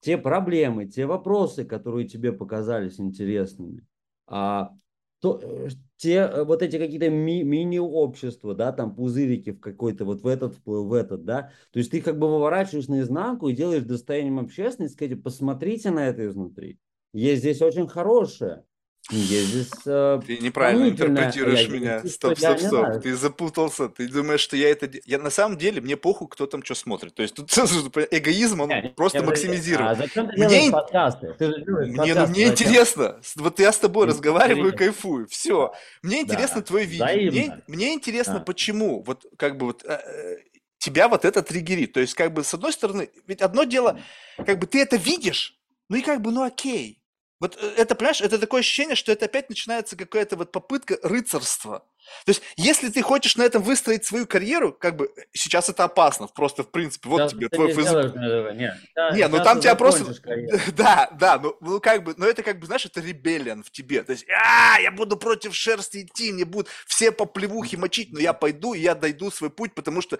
[0.00, 3.86] те проблемы, те вопросы, которые тебе показались интересными,
[4.26, 4.72] а,
[5.20, 5.68] то, э,
[6.00, 10.56] те э, вот эти какие-то ми- мини-общества, да, там пузырики в какой-то, вот в этот
[10.64, 15.22] в этот, да, то есть ты как бы выворачиваешь наизнанку и делаешь достоянием общественности, сказать,
[15.22, 16.78] посмотрите на это изнутри.
[17.12, 18.64] Есть здесь очень хорошее.
[19.10, 22.08] Я здесь э, Ты неправильно интерпретируешь Я- меня.
[22.08, 22.80] Стоп, я стоп, не стоп.
[22.86, 23.00] знаю.
[23.00, 23.88] Ты запутался.
[23.88, 24.88] Ты думаешь, что я это...
[25.04, 27.14] Я на самом деле, мне похуй, кто там что смотрит.
[27.14, 27.50] То есть тут
[28.10, 29.90] эгоизм, он Не, просто подожди, максимизирует.
[29.90, 31.34] А зачем ты Мне делаешь подкасты?
[31.38, 32.52] Ты делаешь Мне, ну, подкасты мне зачем?
[32.68, 33.20] интересно.
[33.36, 35.26] Вот я с тобой Ну, разговариваю кайфую.
[35.28, 35.72] Все.
[36.02, 37.30] Мне интересно Да, твое видение.
[37.30, 38.40] Мне, мне интересно, А.
[38.40, 39.02] почему.
[39.02, 40.36] Вот как бы вот э, э,
[40.78, 41.92] тебя вот это триггерит.
[41.92, 43.98] То есть как бы с одной стороны, ведь одно дело,
[44.46, 45.58] как бы ты это видишь,
[45.88, 46.99] ну и как бы, ну окей.
[47.40, 51.86] Вот э, это, понимаешь, это такое ощущение, что это опять начинается какая-то вот попытка рыцарства.
[52.24, 55.84] То есть, если ты хочешь на этом выстроить свою карьеру, как бы э, сейчас это
[55.84, 58.08] опасно, просто в принципе, вот Сейчас тебе твой не Facebook.
[58.10, 58.76] сделаешь нет.
[58.94, 60.14] Ща- Не, ну там тебя просто...
[60.20, 60.58] карьеру.
[60.76, 64.02] Да, да, ну, ну как бы, но это как бы, знаешь, это ребелион в тебе.
[64.02, 68.20] То есть, а, я буду против шерсти идти, мне будут все по плевухе мочить, но
[68.20, 70.18] я пойду, и я дойду свой путь, потому что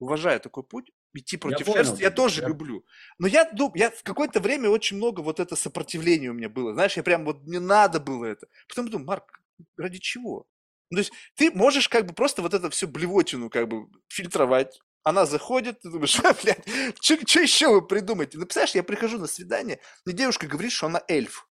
[0.00, 2.84] уважаю такой путь, идти против понял шерсти, я тебя, тоже я- люблю.
[3.18, 6.72] Но я думаю, я в какое-то время очень много вот это сопротивления у меня было.
[6.72, 8.48] Знаешь, я прям вот, мне надо было это.
[8.68, 9.40] Потом думаю, Марк,
[9.76, 10.46] ради чего?
[10.90, 14.80] Ну, то есть ты можешь как бы просто вот это все блевотину как бы фильтровать.
[15.04, 16.64] Она заходит, ты думаешь, а, блядь,
[17.00, 18.38] что еще вы придумаете?
[18.38, 21.48] Ну, представляешь, я прихожу на свидание, мне девушка говорит, что она эльф.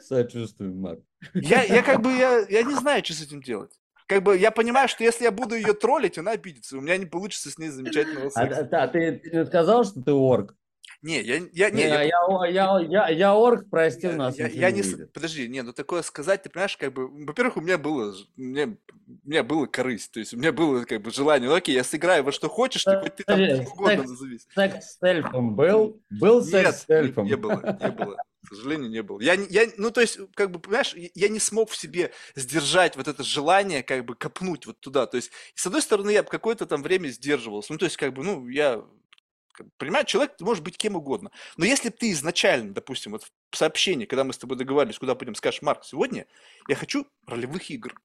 [0.00, 1.00] Сочувствую, Марк.
[1.34, 3.79] Я, я как бы, я, я не знаю, что с этим делать.
[4.10, 6.76] Как бы я понимаю, что если я буду ее троллить, она обидится.
[6.76, 8.64] У меня не получится с ней замечательного А, секса.
[8.64, 10.56] да, ты, ты сказал, что ты орк?
[11.00, 14.48] Не, я, я, не, Не, я, я, я, я, я орк, прости, я, нас я-
[14.48, 14.82] я не.
[15.14, 19.28] Подожди, не, ну такое сказать, ты понимаешь, как бы, во-первых, у меня было, мне, у
[19.28, 22.24] меня было корысть, то есть у меня было как бы желание, ну окей, я сыграю
[22.24, 24.48] во что хочешь, ты хоть ты там угодно назовись.
[24.52, 26.02] Секс с эльфом был?
[26.10, 27.26] Был секс Нет, с эльфом?
[27.26, 28.16] не было, не было.
[28.48, 29.20] К сожалению, не было.
[29.20, 33.06] Я, я, ну, то есть, как бы, понимаешь, я- не смог в себе сдержать вот
[33.06, 35.06] это желание, как бы, копнуть вот туда.
[35.06, 37.72] То есть, с одной стороны, я какое-то там время сдерживался.
[37.72, 41.30] Ну, то есть, как бы, ну, я бы, понимаю, человек может быть кем угодно.
[41.56, 45.14] Но если б ты изначально, допустим, вот в сообщении, когда мы с тобой договаривались, куда
[45.14, 46.26] пойдем, скажешь, Марк, сегодня
[46.66, 48.00] я хочу ролевых игр.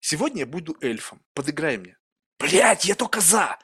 [0.00, 1.22] Сегодня я буду эльфом.
[1.34, 1.98] Подыграй мне.
[2.38, 3.58] Блять, я только за.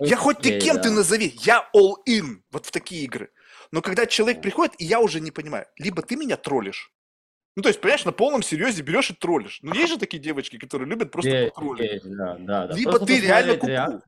[0.00, 3.30] Я хоть ты кем ты назови, я all in вот в такие игры.
[3.72, 6.92] Но когда человек приходит, и я уже не понимаю, либо ты меня троллишь,
[7.56, 9.60] ну, то есть, понимаешь, на полном серьезе берешь и троллишь.
[9.62, 11.92] Ну, есть же такие девочки, которые любят просто Есть, потроллить.
[11.92, 12.74] есть, да, да, да.
[12.74, 13.66] Либо Просто ты реально куку.
[13.68, 14.02] реакцию.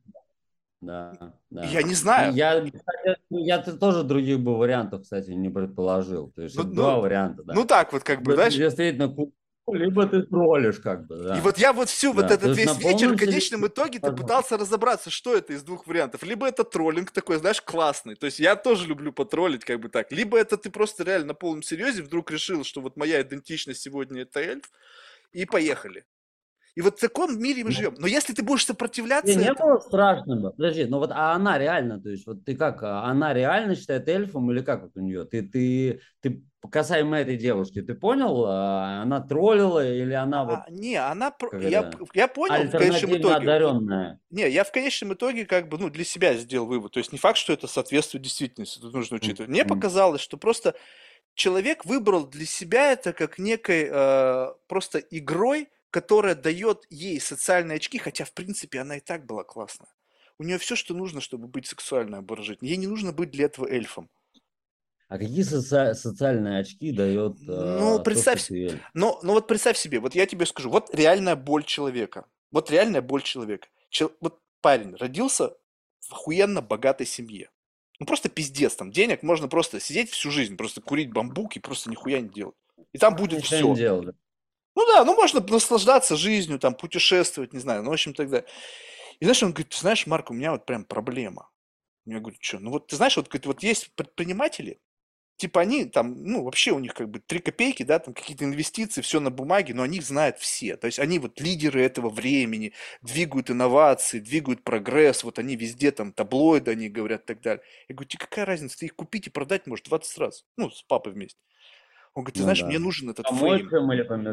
[0.80, 1.64] Да, да.
[1.64, 2.34] Я не знаю.
[2.34, 2.64] Я,
[3.30, 6.32] я -то тоже других бы вариантов, кстати, не предположил.
[6.32, 7.54] То есть Ну, это ну, два варианта, да.
[7.54, 8.54] Ну, так вот, как бы, знаешь.
[8.54, 9.32] Действительно, ку-
[9.72, 11.38] либо ты троллишь, как бы, да.
[11.38, 13.98] И вот я вот всю вот Да, этот то есть весь вечер, в конечном итоге,
[13.98, 16.22] ты пытался разобраться, что это из двух вариантов.
[16.22, 18.14] Либо это троллинг такой, знаешь, классный.
[18.14, 20.12] То есть я тоже люблю потроллить, как бы так.
[20.12, 24.22] Либо это ты просто реально на полном серьезе вдруг решил, что вот моя идентичность сегодня
[24.22, 24.70] это эльф,
[25.32, 26.04] и поехали.
[26.76, 27.94] И вот в таком мире мы живем.
[27.98, 30.50] Но если ты будешь сопротивляться, Тебе не это- было страшно?
[30.50, 34.06] Подожди, ну вот а она реально, то есть вот ты как, а она реально считает
[34.08, 35.24] эльфом или как вот у нее?
[35.24, 40.70] Ты, ты, ты касаемо этой девушки, ты понял, а, она троллила или она вот А,
[40.70, 41.32] не, она...
[41.62, 43.34] Я, это, я понял в конечном итоге.
[43.36, 44.20] одаренная?
[44.28, 46.92] Не, я в конечном итоге как бы, ну, для себя сделал вывод.
[46.92, 49.48] То есть не факт, что это соответствует действительности, тут нужно учитывать.
[49.48, 50.74] Мне показалось, что просто
[51.32, 57.98] человек выбрал для себя это как некой э, просто игрой, которая дает ей социальные очки,
[57.98, 59.88] хотя, в принципе, она и так была классная.
[60.38, 62.70] У нее все, что нужно, чтобы быть сексуально обворожительной.
[62.70, 64.10] Ей не нужно быть для этого эльфом.
[65.08, 68.80] А какие соци- социальные очки дает Ну, э, представь ты эльф?
[68.92, 72.26] Но, но вот представь себе, вот я тебе скажу, вот реальная боль человека.
[72.50, 73.68] Вот реальная боль человека.
[73.88, 75.56] Чел- вот парень родился
[76.00, 77.50] в охуенно богатой семье.
[77.98, 81.88] Ну просто пиздец, там денег можно просто сидеть всю жизнь, просто курить бамбук и просто
[81.88, 82.56] нихуя не делать.
[82.92, 83.68] И там будет Ничего все.
[83.68, 84.12] не делал, да.
[84.76, 88.40] Ну да, ну можно наслаждаться жизнью, там путешествовать, не знаю, ну в общем тогда.
[89.20, 91.50] И знаешь, он говорит, ты знаешь, Марк, у меня вот прям проблема.
[92.06, 92.58] Я говорю, что?
[92.60, 94.80] Ну вот ты знаешь, вот, говорит, вот есть предприниматели,
[95.38, 99.02] типа они там, ну вообще у них как бы три копейки, да, там какие-то инвестиции,
[99.02, 100.76] все на бумаге, но они знают все.
[100.76, 106.12] То есть они вот лидеры этого времени, двигают инновации, двигают прогресс, вот они везде там
[106.12, 107.64] таблоиды, они говорят и так далее.
[107.88, 110.82] Я говорю, тебе какая разница, ты их купить и продать можешь 20 раз, ну с
[110.84, 111.40] папой вместе.
[112.16, 112.66] Он говорит, ты Ну знаешь, да.
[112.66, 113.68] мне нужен этот Помочь fame.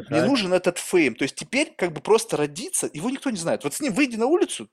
[0.09, 1.16] Мне нужен этот fame.
[1.15, 3.65] То есть теперь как бы просто родиться, его никто не знает.
[3.65, 4.69] Вот с ним выйди на улицу,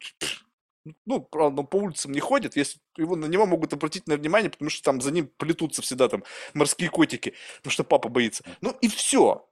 [1.07, 4.49] ну, правда, он по улицам не ходит, если его, на него могут обратить на внимание,
[4.49, 6.23] потому что там за ним плетутся всегда там
[6.55, 8.45] морские котики, потому что папа боится.
[8.61, 9.45] Ну и все.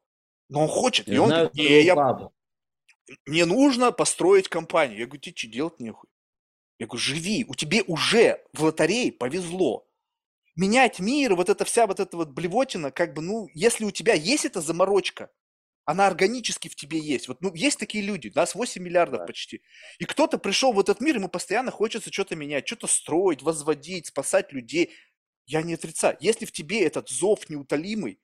[0.48, 1.09] Но он хочет.
[1.09, 2.32] И Я он знаю говорит, не, я, папу.
[3.26, 5.00] мне нужно построить компанию.
[5.00, 6.09] Я говорю, тебе что, делать нехуй?
[6.78, 9.88] Я говорю, живи, у тебя уже в лотерее повезло.
[10.59, 14.14] Менять мир, вот эта вся вот эта вот блевотина, как бы, ну, если у тебя
[14.14, 15.30] есть эта заморочка,
[15.84, 17.28] она органически в тебе есть.
[17.28, 19.26] Вот, ну, есть такие люди, нас 8 миллиардов Да.
[19.26, 19.62] почти.
[20.00, 24.52] И кто-то пришел в этот мир, ему постоянно хочется что-то менять, что-то строить, возводить, спасать
[24.52, 24.92] людей.
[25.46, 26.16] Я не отрицаю.
[26.18, 28.18] Если в тебе этот зов неутолимый,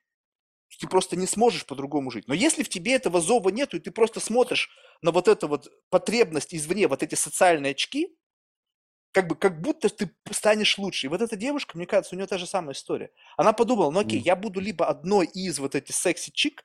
[0.81, 2.27] ты просто не сможешь по-другому жить.
[2.27, 4.71] Но если в тебе этого зова нету, и ты просто смотришь
[5.03, 8.17] на вот эту вот потребность извне, вот эти социальные очки,
[9.15, 11.07] как бы как будто ты станешь лучше.
[11.07, 13.13] И вот эта девушка, мне кажется, у нее та же самая история.
[13.37, 16.65] Она подумала, ну окей, я буду либо одной из вот этих секси-чик,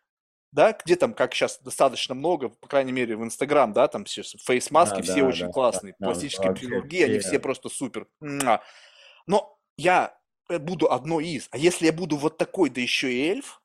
[0.52, 4.24] да, где там, как сейчас достаточно много, по крайней мере, в Инстаграм, да, там все
[4.24, 8.08] фейс-маски, да, все да, очень да, классные, да, пластические да, хирургии, они все просто супер.
[8.20, 10.18] Но я
[10.50, 13.62] э, буду одной из, а если я буду вот такой, да еще и эльф,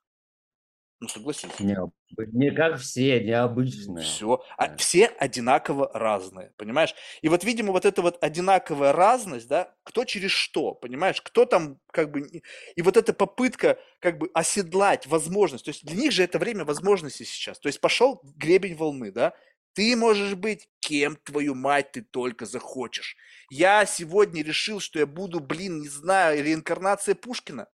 [1.01, 1.59] ну, согласись.
[1.59, 1.76] Не,
[2.19, 4.05] не как все, необычные.
[4.05, 4.43] Все.
[4.57, 6.95] А все одинаково разные, понимаешь?
[7.23, 11.21] И вот, видимо, вот эта вот одинаковая разность, да, кто через что, понимаешь?
[11.23, 12.43] Кто там как бы...
[12.77, 16.65] И вот эта попытка как бы оседлать возможность, то есть для них же это время
[16.65, 17.59] возможностей сейчас.
[17.59, 19.35] То есть пошел гребень волны, да,
[19.75, 23.17] ты можешь быть кем, твою мать, ты только захочешь.
[23.51, 27.69] Я сегодня решил, что я буду, блин, не знаю, реинкарнация Пушкина.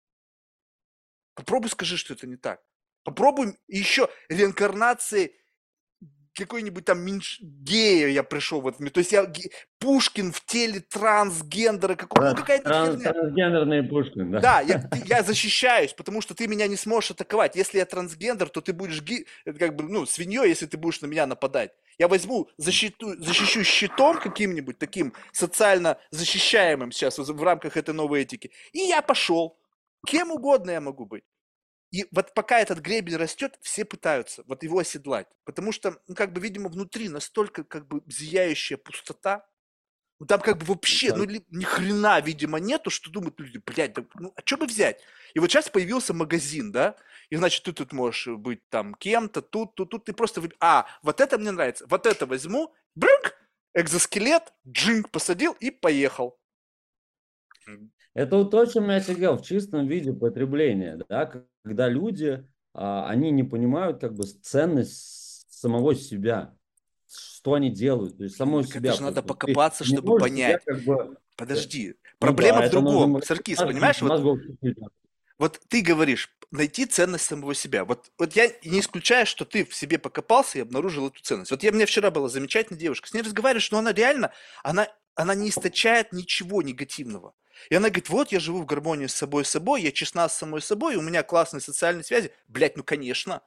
[1.34, 2.65] Попробуй скажи, что это не так.
[3.06, 5.32] Попробуем еще реинкарнации
[6.36, 7.38] какой-нибудь там меньш...
[7.40, 8.88] гея я пришел в этом.
[8.88, 9.32] То есть я
[9.78, 12.32] Пушкин в теле трансгендера какого-то.
[12.32, 14.40] Ну, какая-то Транс, трансгендерный Пушкин, да.
[14.40, 17.54] Да, я, я защищаюсь, потому что ты меня не сможешь атаковать.
[17.54, 19.24] Если я трансгендер, то ты будешь ги...
[19.44, 21.70] как бы, ну, свиньей, если ты будешь на меня нападать.
[21.96, 28.50] Я возьму, защиту, защищу щитом каким-нибудь таким социально защищаемым сейчас в рамках этой новой этики.
[28.72, 29.58] И я пошел.
[30.04, 31.22] Кем угодно я могу быть.
[31.96, 35.28] И вот пока этот гребень растет, все пытаются вот его оседлать.
[35.44, 39.46] Потому что, ну, как бы, видимо, внутри настолько, как бы, зияющая пустота,
[40.20, 43.94] ну, там как бы вообще, ну, ли, ни хрена, видимо, нету, что думают люди, блядь,
[43.94, 45.00] да, ну, а что бы взять?
[45.32, 46.96] И вот сейчас появился магазин, да,
[47.30, 50.52] и, значит, ты тут можешь быть там кем-то, тут, тут, тут, ты просто, выб...
[50.60, 53.34] а, вот это мне нравится, вот это возьму, брынк,
[53.74, 56.38] экзоскелет, джинг посадил и поехал.
[58.14, 63.08] Это вот то, о чем я сидел в чистом виде потребления, да, когда люди, а,
[63.08, 66.54] они не понимают как бы ценность самого себя,
[67.08, 68.90] что они делают, то есть самого так себя.
[68.90, 70.62] Это же надо покопаться, чтобы понять.
[70.62, 71.16] Себя, как бы...
[71.36, 73.26] Подожди, ну, проблема да, в другом, нужно...
[73.26, 74.00] Саркис, понимаешь?
[74.00, 74.40] Вот,
[75.38, 77.84] вот ты говоришь, найти ценность самого себя.
[77.84, 81.50] Вот, вот я не исключаю, что ты в себе покопался и обнаружил эту ценность.
[81.50, 84.88] Вот я, у меня вчера была замечательная девушка, с ней разговариваешь, но она реально, она,
[85.16, 87.34] она не источает ничего негативного.
[87.70, 90.60] И она говорит, вот я живу в гармонии с собой собой, я честна с самой
[90.60, 92.30] собой, у меня классные социальные связи.
[92.46, 93.42] Блять, ну конечно.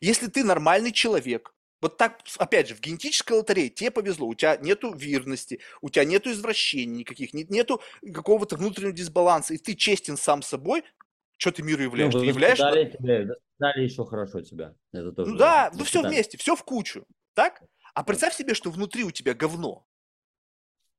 [0.00, 4.56] Если ты нормальный человек, вот так, опять же, в генетической лотерее тебе повезло, у тебя
[4.56, 7.80] нету верности, у тебя нету извращений никаких, нет, нету
[8.12, 10.82] какого-то внутреннего дисбаланса, и ты честен сам собой,
[11.36, 12.12] что ты миру являешь?
[12.12, 12.58] Ну, ты являешь...
[12.58, 14.74] Дали, тебе, дали еще хорошо тебя.
[14.92, 17.62] Это тоже ну да, ну все вместе, все в кучу, так?
[17.92, 19.86] А представь себе, что внутри у тебя говно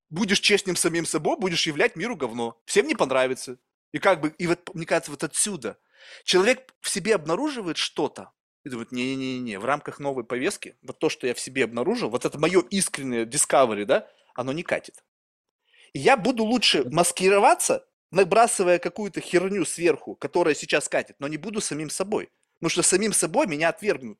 [0.10, 2.62] будешь честным самим собой, будешь являть миру говно.
[2.66, 3.58] Всем не понравится.
[3.91, 5.78] И как бы, и вот, мне кажется, вот отсюда.
[6.24, 8.32] Человек в себе обнаруживает что-то,
[8.64, 12.26] и думает, не-не-не, в рамках новой повестки, вот то, что я в себе обнаружил, вот
[12.26, 15.03] это мое искреннее discovery, да, оно не катит.
[15.93, 21.62] И я буду лучше маскироваться, набрасывая какую-то херню сверху, которая сейчас катит, но не буду
[21.62, 22.30] самим собой.
[22.56, 24.20] Потому что самим собой меня отвергнут.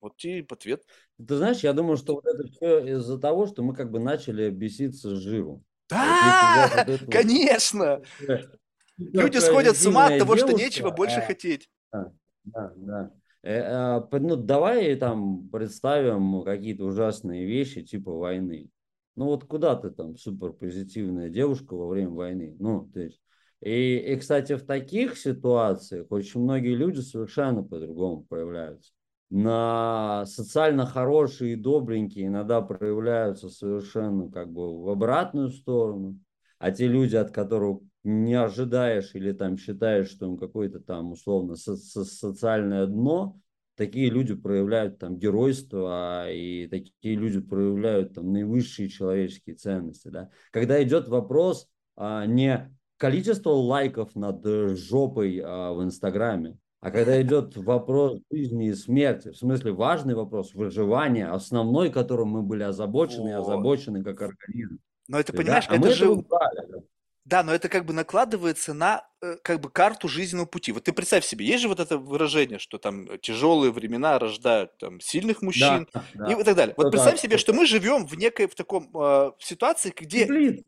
[0.00, 0.84] Вот и ответ.
[1.16, 4.50] Ты знаешь, я думаю, что вот это все из-за того, что мы как бы начали
[4.50, 5.64] беситься с жиром.
[5.88, 8.02] Да, вот конечно.
[8.98, 11.70] Люди сходят с ума от того, девушка, что нечего больше а, хотеть.
[11.92, 12.12] Да,
[12.44, 13.12] да, да.
[13.42, 18.68] Э, а, ну, давай там представим какие-то ужасные вещи типа войны.
[19.14, 22.56] Ну вот куда ты там супер позитивная девушка во время войны?
[22.58, 23.20] Ну, то есть
[23.60, 28.92] и, и, кстати, в таких ситуациях очень многие люди совершенно по-другому проявляются
[29.30, 36.18] на социально хорошие и добренькие иногда проявляются совершенно как бы в обратную сторону,
[36.58, 41.56] а те люди, от которых не ожидаешь или там считаешь, что им какое-то там условно
[41.56, 43.38] со со социальное дно,
[43.78, 50.08] такие люди проявляют там геройство, и такие люди проявляют там наивысшие человеческие ценности.
[50.08, 50.30] Да?
[50.50, 54.44] Когда идет вопрос а, не количество лайков над
[54.76, 60.54] жопой а, в Инстаграме, а когда идет вопрос жизни и смерти, в смысле важный вопрос
[60.54, 63.42] выживания, основной, которым мы были озабочены, вот.
[63.42, 64.78] озабочены как организм.
[65.08, 65.74] Но это, понимаешь, да?
[65.74, 66.12] а это же...
[66.12, 66.82] Это
[67.28, 70.72] да, но это как бы накладывается на э, как бы карту жизненного пути.
[70.72, 74.98] Вот ты представь себе, есть же вот это выражение, что там тяжелые времена рождают там
[75.00, 76.32] сильных мужчин да, да.
[76.32, 76.74] и так далее.
[76.74, 80.24] Вот ну, представь да, себе, что мы живем в некой в таком э, ситуации, где
[80.24, 80.64] Блин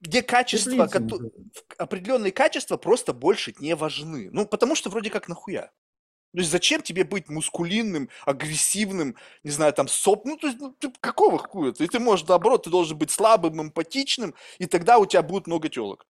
[0.00, 1.30] где качества, кото...
[1.76, 4.30] определенные качества просто больше не важны.
[4.32, 5.70] Ну, потому что вроде как нахуя.
[6.34, 10.26] То есть зачем тебе быть мускулинным, агрессивным, не знаю, там, соп...
[10.26, 11.72] Ну, то есть, ну, ты какого хуя?
[11.72, 15.68] Ты, ты можешь, наоборот, ты должен быть слабым, эмпатичным, и тогда у тебя будет много
[15.70, 16.06] телок.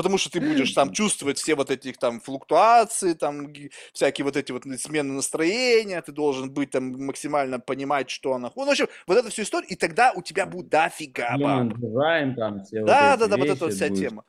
[0.00, 3.52] Потому что ты будешь там чувствовать все вот эти там флуктуации, там
[3.92, 8.50] всякие вот эти вот смены настроения, ты должен быть там максимально понимать, что она...
[8.56, 11.78] Ну, в общем, вот эту всю историю, и тогда у тебя будет дофига баб.
[11.78, 13.98] Дизайн, там, все да, вот да, да, вот эта вот вся будет.
[14.00, 14.24] тема.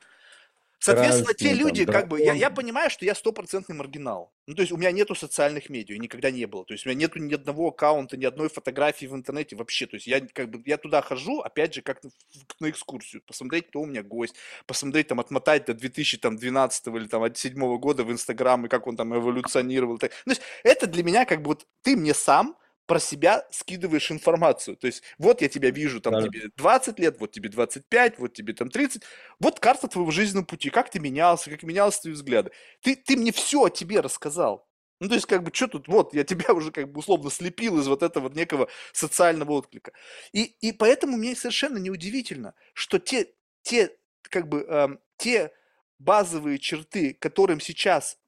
[0.82, 4.32] Соответственно, те люди, там, как бы, я, я понимаю, что я стопроцентный маргинал.
[4.48, 6.64] Ну, то есть у меня нету социальных медиа, никогда не было.
[6.64, 9.86] То есть у меня нету ни одного аккаунта, ни одной фотографии в интернете вообще.
[9.86, 12.10] То есть я как бы, я туда хожу, опять же, как на,
[12.58, 14.34] на экскурсию, посмотреть, кто у меня гость,
[14.66, 19.14] посмотреть, там, отмотать до 2012 или там 2007 года в Инстаграм, и как он там
[19.14, 19.98] эволюционировал.
[19.98, 22.56] То есть это для меня как бы вот ты мне сам
[22.92, 24.76] про себя скидываешь информацию.
[24.76, 26.24] То есть вот я тебя вижу, там да.
[26.24, 29.02] тебе 20 лет, вот тебе 25, вот тебе там 30.
[29.40, 32.50] Вот карта твоего жизненного пути, как ты менялся, как менялись твои взгляды.
[32.82, 34.68] Ты, ты мне все о тебе рассказал.
[35.00, 37.80] Ну, то есть, как бы, что тут, вот, я тебя уже, как бы, условно слепил
[37.80, 39.92] из вот этого некого социального отклика.
[40.32, 43.32] И, и поэтому мне совершенно неудивительно, что те,
[43.62, 45.50] те как бы, э, те
[45.98, 48.18] базовые черты, которым сейчас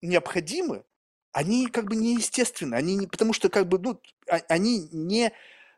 [0.00, 0.84] необходимы,
[1.32, 5.32] они как бы неестественны, они не, потому что как бы, ну, а, они не,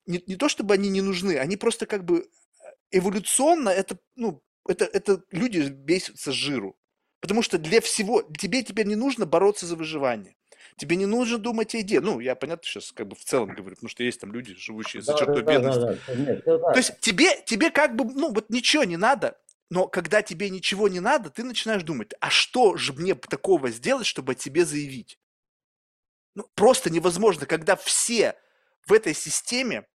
[0.07, 2.24] не, не то чтобы они не нужны, они просто как бы э,
[2.90, 6.76] эволюционно это, ну, это, это люди бесятся жиру.
[7.20, 10.34] Потому что для всего, тебе теперь не нужно бороться за выживание.
[10.76, 12.00] Тебе не нужно думать о еде.
[12.00, 15.03] Ну, я понятно сейчас как бы в целом говорю, потому что есть там люди, живущие
[15.03, 15.80] за да, чертой да, бедности.
[15.80, 19.38] Да, да, Нет, То есть тебе, тебе как бы, ну, вот ничего не надо,
[19.70, 24.07] но когда тебе ничего не надо, ты начинаешь думать, а что же мне такого сделать,
[24.07, 25.18] чтобы о тебе заявить?
[26.35, 28.37] Ну, просто невозможно, когда все
[28.87, 29.87] в этой системе,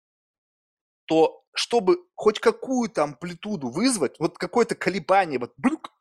[1.06, 5.92] то чтобы хоть какую-то амплитуду вызвать, вот какое-то колебание, вот блюк,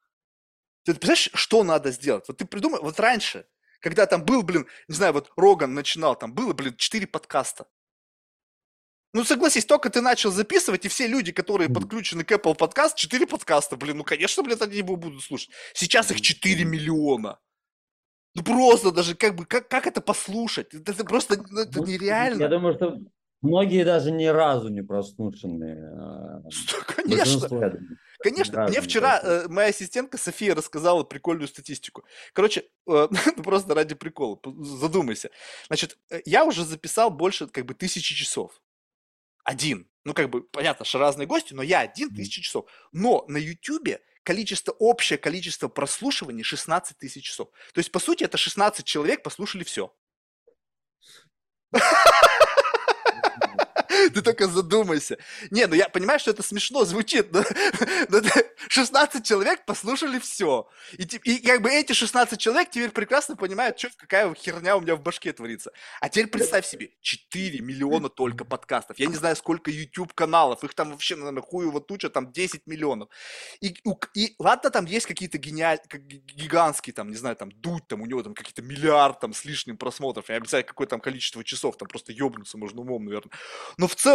[0.84, 2.28] ты представляешь, что надо сделать?
[2.28, 3.46] Вот ты придумай, вот раньше,
[3.80, 7.66] когда там был, блин, не знаю, вот Роган начинал, там было, блин, четыре подкаста.
[9.12, 13.26] Ну, согласись, только ты начал записывать, и все люди, которые подключены к Apple Podcast, четыре
[13.26, 15.50] подкаста, блин, ну, конечно, блин, они его будут слушать.
[15.72, 17.40] Сейчас их 4 миллиона.
[18.36, 20.74] Ну просто даже как бы, как, как это послушать?
[20.74, 22.42] Это, это просто ну, это нереально.
[22.42, 22.98] Я думаю, что
[23.40, 25.82] многие даже ни разу не прослушанные.
[25.98, 26.42] А,
[26.86, 27.80] конечно.
[28.18, 32.04] Конечно, мне вчера э, моя ассистентка София рассказала прикольную статистику.
[32.34, 35.30] Короче, э, ну, просто ради прикола, задумайся.
[35.68, 38.60] Значит, э, я уже записал больше как бы тысячи часов.
[39.44, 39.88] Один.
[40.04, 42.66] Ну, как бы, понятно, что разные гости, но я один тысячи часов.
[42.92, 47.48] Но на Ютубе количество, общее количество прослушиваний 16 тысяч часов.
[47.72, 49.94] То есть, по сути, это 16 человек послушали все.
[54.16, 55.18] Ты только задумайся.
[55.50, 57.44] Не, ну я понимаю, что это смешно звучит, но,
[58.08, 58.22] но
[58.68, 60.66] 16 человек послушали все.
[60.92, 64.96] И, и как бы эти 16 человек теперь прекрасно понимают, что, какая херня у меня
[64.96, 65.70] в башке творится.
[66.00, 68.98] А теперь представь себе, 4 миллиона только подкастов.
[68.98, 70.64] Я не знаю, сколько YouTube каналов.
[70.64, 73.10] Их там вообще, наверное, хуево туча, там 10 миллионов.
[73.60, 73.76] И,
[74.14, 78.22] и ладно, там есть какие-то гениальные, гигантские, там, не знаю, там, дуть, там, у него
[78.22, 80.30] там какие-то миллиард там с лишним просмотров.
[80.30, 83.30] Я обещаю, какое там количество часов, там просто ебнуться можно умом, наверное.
[83.76, 84.05] Но в целом,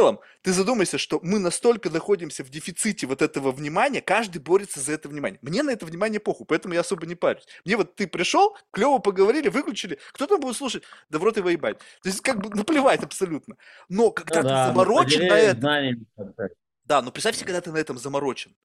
[0.41, 5.09] ты задумайся, что мы настолько находимся в дефиците вот этого внимания, каждый борется за это
[5.09, 5.39] внимание.
[5.41, 7.45] Мне на это внимание похуй, поэтому я особо не парюсь.
[7.65, 10.83] Мне вот ты пришел, клево поговорили, выключили, кто там будет слушать?
[11.09, 11.79] Да в рот его ебать.
[12.01, 13.57] То есть как бы наплевать абсолютно.
[13.89, 16.07] Но когда ну, ты да, заморочен на этом...
[16.85, 18.55] Да, но представь себе, когда ты на этом заморочен.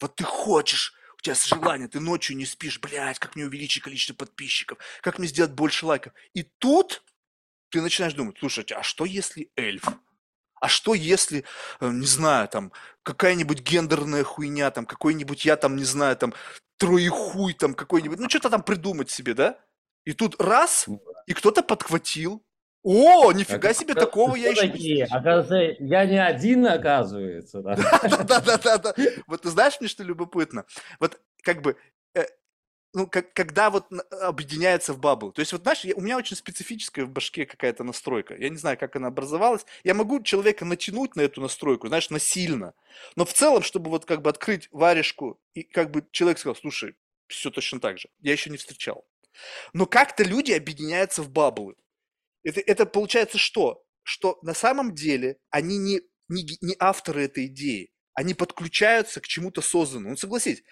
[0.00, 4.14] Вот ты хочешь, у тебя желание, ты ночью не спишь, блядь, как мне увеличить количество
[4.14, 6.12] подписчиков, как мне сделать больше лайков.
[6.34, 7.02] И тут
[7.70, 9.84] ты начинаешь думать, слушайте, а что если эльф?
[10.60, 11.44] А что если,
[11.80, 16.34] э, не знаю, там, какая-нибудь гендерная хуйня, там, какой-нибудь, я там, не знаю, там,
[16.78, 19.58] троехуй, там, какой-нибудь, ну, что-то там придумать себе, да?
[20.04, 22.42] И тут раз, ну и кто-то подхватил.
[22.82, 27.60] О, нифига себе, такого я еще не Оказывается, я не один, оказывается.
[27.60, 28.94] Да-да-да.
[29.26, 30.64] Вот ты знаешь, мне что любопытно?
[31.00, 31.76] Вот как бы
[32.96, 33.88] ну, как, когда вот
[34.22, 35.30] объединяется в бабл.
[35.30, 38.34] То есть, вот знаешь, я, у меня очень специфическая в башке какая-то настройка.
[38.34, 39.66] Я не знаю, как она образовалась.
[39.84, 42.72] Я могу человека натянуть на эту настройку, знаешь, насильно.
[43.14, 46.94] Но в целом, чтобы вот как бы открыть варежку, и как бы человек сказал, слушай,
[47.26, 48.08] все точно так же.
[48.20, 49.06] Я еще не встречал.
[49.74, 51.74] Но как-то люди объединяются в баблы.
[52.44, 53.84] Это, это получается что?
[54.04, 56.00] Что на самом деле они не,
[56.30, 57.90] не, не авторы этой идеи.
[58.14, 60.12] Они подключаются к чему-то созданному.
[60.12, 60.62] Ну, согласись,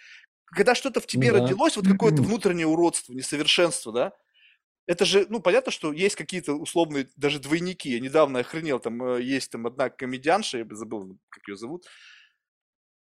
[0.47, 1.41] когда что-то в тебе да.
[1.41, 4.13] родилось, вот какое-то внутреннее уродство, несовершенство, да,
[4.87, 7.91] это же, ну, понятно, что есть какие-то условные даже двойники.
[7.91, 11.87] Я недавно охренел, там э, есть там одна комедианша, я забыл, как ее зовут.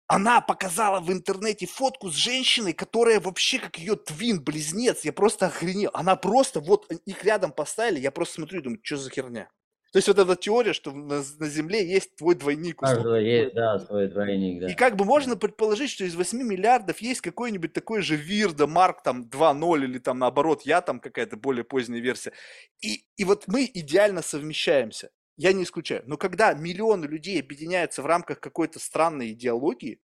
[0.07, 5.03] Она показала в интернете фотку с женщиной, которая вообще как ее твин, близнец.
[5.03, 5.91] Я просто охренел.
[5.93, 9.49] Она просто, вот их рядом поставили, я просто смотрю и думаю, что за херня?
[9.93, 12.79] То есть вот эта теория, что на, на Земле есть твой двойник.
[12.79, 14.71] Каждого есть, да, свой двойник, да.
[14.71, 19.03] И как бы можно предположить, что из 8 миллиардов есть какой-нибудь такой же Вирда, Марк
[19.03, 22.33] там 2.0 или там наоборот, я там какая-то более поздняя версия.
[22.81, 25.11] И, и вот мы идеально совмещаемся.
[25.37, 26.01] Я не исключаю.
[26.07, 29.99] Но когда миллионы людей объединяются в рамках какой-то странной идеологии,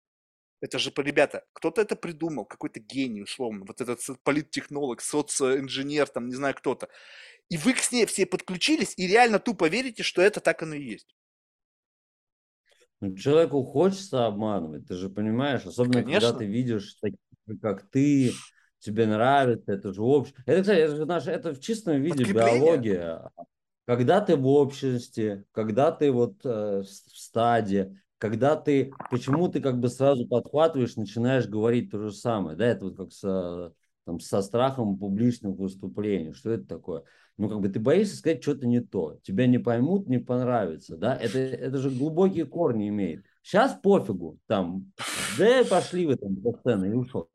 [0.60, 6.34] это же, ребята, кто-то это придумал, какой-то гений, условно, вот этот политтехнолог, социоинженер, там, не
[6.34, 6.88] знаю, кто-то.
[7.48, 10.82] И вы к ней все подключились и реально тупо верите, что это так оно и
[10.82, 11.14] есть.
[13.00, 16.20] Ну, человеку хочется обманывать, ты же понимаешь, особенно Конечно.
[16.20, 17.18] когда ты видишь таких,
[17.60, 18.32] как ты,
[18.78, 20.34] тебе нравится, это же общее.
[20.46, 23.30] Это, кстати, это, наш, это в чистом виде биология.
[23.84, 29.78] Когда ты в обществе, когда ты вот э, в стаде, когда ты, почему ты как
[29.78, 33.74] бы сразу подхватываешь, начинаешь говорить то же самое, да, это вот как со,
[34.04, 37.04] там, со страхом публичных выступлений, что это такое?
[37.38, 41.16] Ну, как бы ты боишься сказать что-то не то, тебя не поймут, не понравится, да,
[41.16, 43.24] это, это же глубокие корни имеет.
[43.42, 44.92] Сейчас пофигу, там,
[45.38, 47.28] да пошли вы там по сцене и ушел.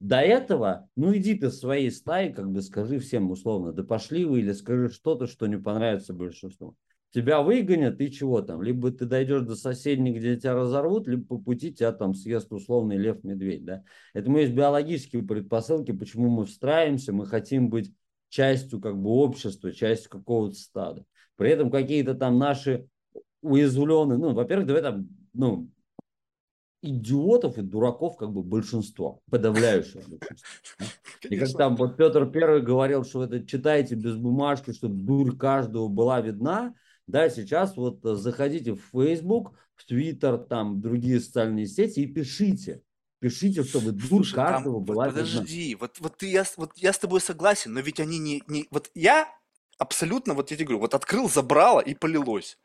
[0.00, 4.40] До этого, ну иди ты своей стаи, как бы скажи всем условно, да пошли вы
[4.40, 6.76] или скажи что-то, что не понравится большинству
[7.16, 8.60] тебя выгонят, и чего там?
[8.62, 12.98] Либо ты дойдешь до соседней, где тебя разорвут, либо по пути тебя там съест условный
[12.98, 13.84] лев-медведь, да?
[14.12, 17.90] Это есть биологические предпосылки, почему мы встраиваемся, мы хотим быть
[18.28, 21.04] частью как бы общества, частью какого-то стада.
[21.36, 22.88] При этом какие-то там наши
[23.42, 25.70] уязвленные, ну, во-первых, давай там, ну,
[26.82, 30.86] идиотов и дураков как бы большинство, подавляющее большинство.
[31.28, 35.88] И как там вот Петр Первый говорил, что это читайте без бумажки, чтобы дурь каждого
[35.88, 36.74] была видна,
[37.06, 42.82] да, сейчас вот заходите в Facebook, в Twitter, там другие социальные сети и пишите.
[43.20, 46.98] Пишите, чтобы дур Слушай, каждого там, была Подожди, вот, вот, ты, я, вот я с
[46.98, 48.66] тобой согласен, но ведь они не, не...
[48.70, 49.28] Вот я
[49.78, 52.58] абсолютно, вот я тебе говорю, вот открыл, забрало и полилось.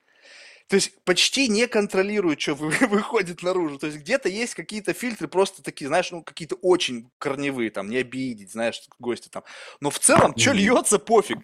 [0.67, 3.77] То есть почти не контролирую, что выходит наружу.
[3.77, 7.97] То есть где-то есть какие-то фильтры просто такие, знаешь, ну какие-то очень корневые, там, не
[7.97, 9.43] обидеть, знаешь, гости там.
[9.79, 11.39] Но в целом, что льется, пофиг.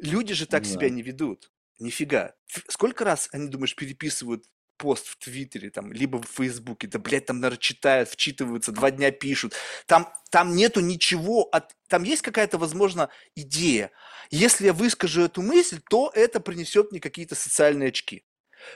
[0.00, 0.68] Люди же так да.
[0.68, 1.52] себя не ведут.
[1.78, 2.34] Нифига.
[2.68, 4.44] Сколько раз они, думаешь, переписывают
[4.76, 9.10] пост в Твиттере, там, либо в Фейсбуке, да, блядь, там, наверное, читают, вчитываются, два дня
[9.10, 9.54] пишут.
[9.86, 11.74] Там, там нету ничего, от...
[11.88, 13.90] там есть какая-то, возможно, идея.
[14.30, 18.24] Если я выскажу эту мысль, то это принесет мне какие-то социальные очки.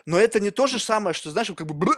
[0.07, 1.95] Но это не то же самое, что, знаешь, как бы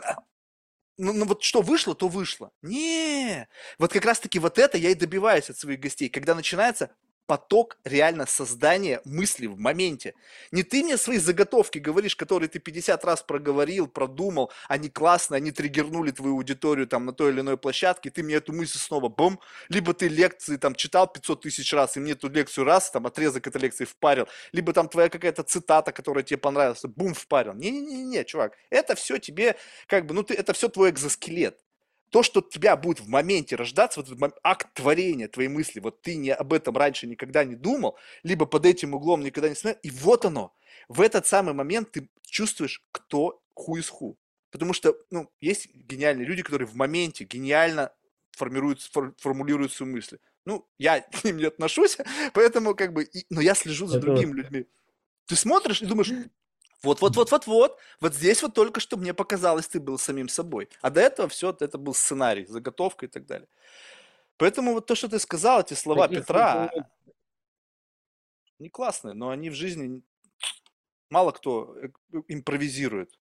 [1.00, 2.52] ну, ну вот что вышло, то вышло.
[2.60, 3.48] Не,
[3.78, 6.90] вот как раз-таки вот это я и добиваюсь от своих гостей, когда начинается
[7.30, 10.14] поток реально создания мысли в моменте.
[10.50, 15.52] Не ты мне свои заготовки говоришь, которые ты 50 раз проговорил, продумал, они классные, они
[15.52, 19.38] триггернули твою аудиторию там на той или иной площадке, ты мне эту мысль снова бум,
[19.68, 23.46] либо ты лекции там читал 500 тысяч раз, и мне эту лекцию раз, там отрезок
[23.46, 27.54] этой лекции впарил, либо там твоя какая-то цитата, которая тебе понравилась, бум, впарил.
[27.54, 29.54] Не-не-не, чувак, это все тебе,
[29.86, 31.60] как бы, ну ты, это все твой экзоскелет
[32.10, 36.16] то, что тебя будет в моменте рождаться, вот этот акт творения твоей мысли, вот ты
[36.16, 39.90] не об этом раньше никогда не думал, либо под этим углом никогда не смотрел, и
[39.90, 40.54] вот оно.
[40.88, 44.18] В этот самый момент ты чувствуешь, кто ху из ху.
[44.50, 47.92] Потому что, ну, есть гениальные люди, которые в моменте гениально
[48.32, 48.80] формируют,
[49.18, 50.18] формулируют свои мысли.
[50.44, 51.96] Ну, я к ним не отношусь,
[52.34, 54.66] поэтому как бы, и, но я слежу за другими людьми.
[55.26, 56.12] Ты смотришь и думаешь,
[56.82, 57.78] вот-вот-вот-вот-вот.
[58.00, 60.68] Вот здесь вот только что мне показалось, ты был самим собой.
[60.80, 63.48] А до этого все, это был сценарий, заготовка и так далее.
[64.36, 66.70] Поэтому вот то, что ты сказал, эти слова Таких Петра,
[68.58, 70.02] не классные, но они в жизни
[71.10, 71.88] мало кто э,
[72.28, 73.18] импровизирует.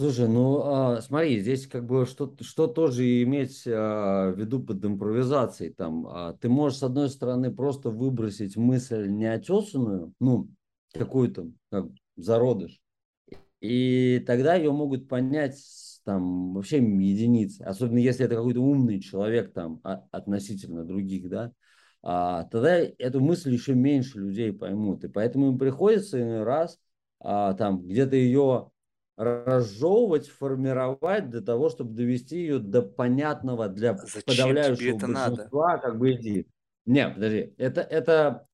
[0.00, 4.84] Слушай, ну а, смотри, здесь как бы что, что тоже иметь а, в виду под
[4.84, 5.72] импровизацией.
[5.72, 10.48] Там, а, ты можешь, с одной стороны, просто выбросить мысль неотесанную, ну,
[10.92, 11.86] какую-то, как,
[12.18, 12.80] зародыш.
[13.60, 15.56] И тогда ее могут понять
[16.04, 21.52] там вообще единицы, особенно если это какой-то умный человек там а, относительно других, да,
[22.02, 25.04] а, тогда эту мысль еще меньше людей поймут.
[25.04, 26.78] И поэтому им приходится иной раз
[27.20, 28.70] а, там где-то ее
[29.16, 35.80] разжевывать, формировать для того, чтобы довести ее до понятного для Зачем подавляющего это большинства, надо?
[35.82, 36.46] как бы иди.
[36.86, 38.46] Не, подожди, это, это,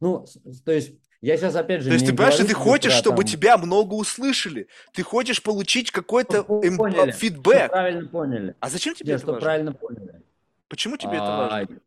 [0.00, 0.26] ну,
[0.64, 1.88] то есть я сейчас опять же.
[1.88, 3.26] То есть ты понимаешь, ты хочешь, про, чтобы там...
[3.26, 4.68] тебя много услышали.
[4.92, 6.78] Ты хочешь получить какой-то эм...
[7.12, 7.70] Фидбэк.
[7.70, 8.54] правильно поняли.
[8.60, 9.40] А зачем тебе Нет, это важно?
[9.40, 10.22] правильно поняли.
[10.68, 11.80] Почему тебе а, это важно?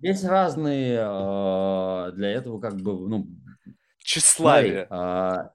[0.00, 3.26] Есть разные а, для этого как бы ну.
[3.98, 4.86] Тщеславие.
[4.88, 5.52] а,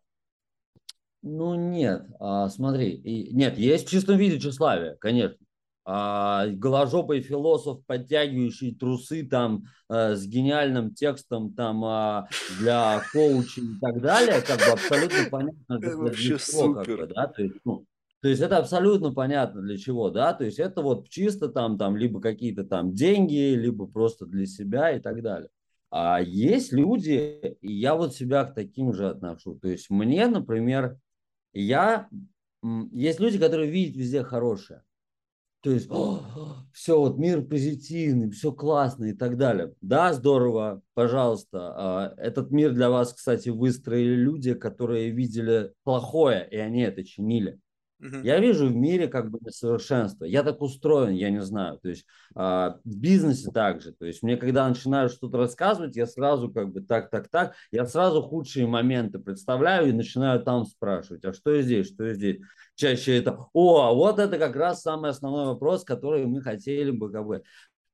[1.24, 5.38] ну нет, а, смотри, и, нет, есть в чистом виде тщеславие, конечно.
[5.86, 12.28] А, голожопый философ, подтягивающий трусы там а, с гениальным текстом там а,
[12.60, 17.28] для коучей и так далее, как бы абсолютно понятно для, для чего, как бы, да,
[17.28, 17.86] то есть, ну,
[18.22, 21.96] то есть это абсолютно понятно для чего, да, то есть это вот чисто там, там
[21.96, 25.50] либо какие-то там деньги, либо просто для себя и так далее.
[25.92, 29.56] А есть люди, и я вот себя к таким же отношу.
[29.56, 30.98] То есть мне, например,
[31.54, 32.10] я...
[32.92, 34.82] Есть люди, которые видят везде хорошее.
[35.66, 35.90] То есть,
[36.74, 39.74] все, вот мир позитивный, все классно и так далее.
[39.82, 41.74] Да, здорово, пожалуйста.
[41.76, 47.60] А, этот мир для вас, кстати, выстроили люди, которые видели плохое, и они это чинили.
[48.00, 48.18] Угу.
[48.24, 50.26] Я вижу в мире как бы несовершенство.
[50.26, 51.80] Я так устроен, я не знаю.
[51.80, 52.06] То есть
[52.36, 53.94] а, в бизнесе также.
[53.94, 57.86] То есть мне когда начинают что-то рассказывать, я сразу как бы так, так, так, я
[57.86, 62.40] сразу худшие моменты представляю и начинаю там спрашивать, а что здесь, что здесь.
[62.76, 67.26] Чаще это, о, вот это как раз самый основной вопрос, который мы хотели бы как
[67.26, 67.44] бы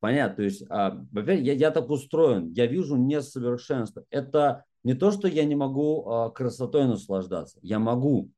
[0.02, 4.04] Понятно, то есть, а, во-первых, я, я так устроен, я вижу несовершенство.
[4.10, 8.32] Это не то, что я не могу а, красотой наслаждаться, я могу,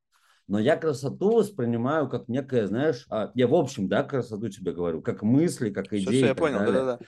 [0.48, 5.02] но я красоту воспринимаю как некое, знаешь, а, я в общем, да, красоту тебе говорю,
[5.02, 6.02] как мысли, как идеи.
[6.02, 7.00] Все, все, я понял, да-да-да.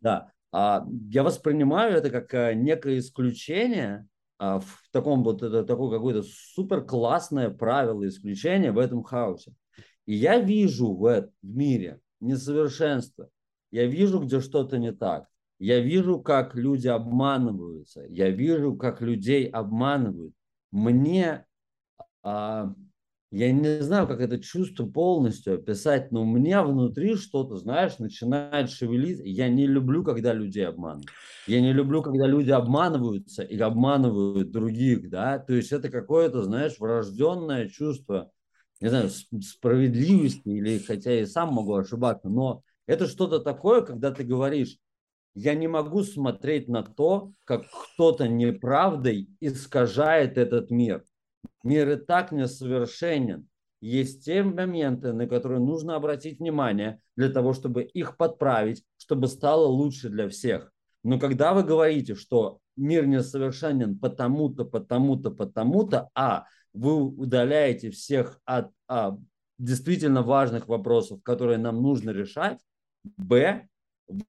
[0.00, 4.06] Да, а, я воспринимаю это как а, некое исключение,
[4.38, 9.52] а, в таком вот, это такое какое-то супер классное правило исключения в этом хаосе.
[10.06, 13.28] И я вижу в, в мире несовершенство.
[13.70, 15.26] Я вижу, где что-то не так.
[15.58, 18.04] Я вижу, как люди обманываются.
[18.08, 20.32] Я вижу, как людей обманывают.
[20.70, 21.44] Мне
[22.28, 22.74] а,
[23.30, 28.70] я не знаю, как это чувство полностью описать, но у меня внутри что-то, знаешь, начинает
[28.70, 29.22] шевелиться.
[29.24, 31.10] Я не люблю, когда людей обманывают.
[31.46, 35.38] Я не люблю, когда люди обманываются и обманывают других, да.
[35.38, 38.30] То есть это какое-то, знаешь, врожденное чувство,
[38.80, 44.24] не знаю, справедливости или, хотя и сам могу ошибаться, но это что-то такое, когда ты
[44.24, 44.78] говоришь,
[45.34, 47.64] я не могу смотреть на то, как
[47.94, 51.04] кто-то неправдой искажает этот мир.
[51.62, 53.48] Мир и так несовершенен.
[53.80, 59.66] Есть те моменты, на которые нужно обратить внимание для того, чтобы их подправить, чтобы стало
[59.66, 60.72] лучше для всех.
[61.04, 68.70] Но когда вы говорите, что мир несовершенен потому-то, потому-то, потому-то, а вы удаляете всех от
[68.88, 69.16] а,
[69.58, 72.58] действительно важных вопросов, которые нам нужно решать,
[73.04, 73.68] б,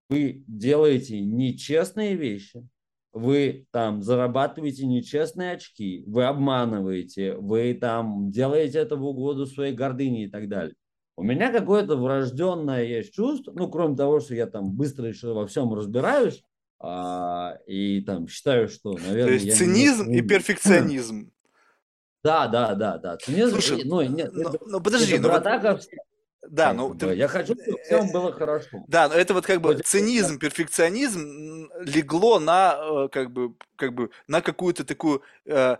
[0.09, 2.67] вы делаете нечестные вещи,
[3.13, 10.25] вы там зарабатываете нечестные очки, вы обманываете, вы там делаете это в угоду своей гордыни
[10.25, 10.75] и так далее.
[11.15, 15.47] У меня какое-то врожденное есть чувство, ну, кроме того, что я там быстро еще во
[15.47, 16.43] всем разбираюсь,
[16.79, 19.37] а, и там считаю, что, наверное...
[19.37, 20.19] То есть цинизм не...
[20.19, 21.31] и перфекционизм.
[22.23, 23.17] Да, да, да, да.
[23.17, 25.81] Цинизм, Слушай, ну, нет, но, это, но подожди, это ну, вот...
[26.49, 27.13] да, ну ты...
[27.13, 28.83] я хочу, чтобы всем было хорошо.
[28.87, 34.09] Да, но это вот как бы цинизм, перфекционизм легло на э, как бы как бы
[34.27, 35.77] на какую-то такую э,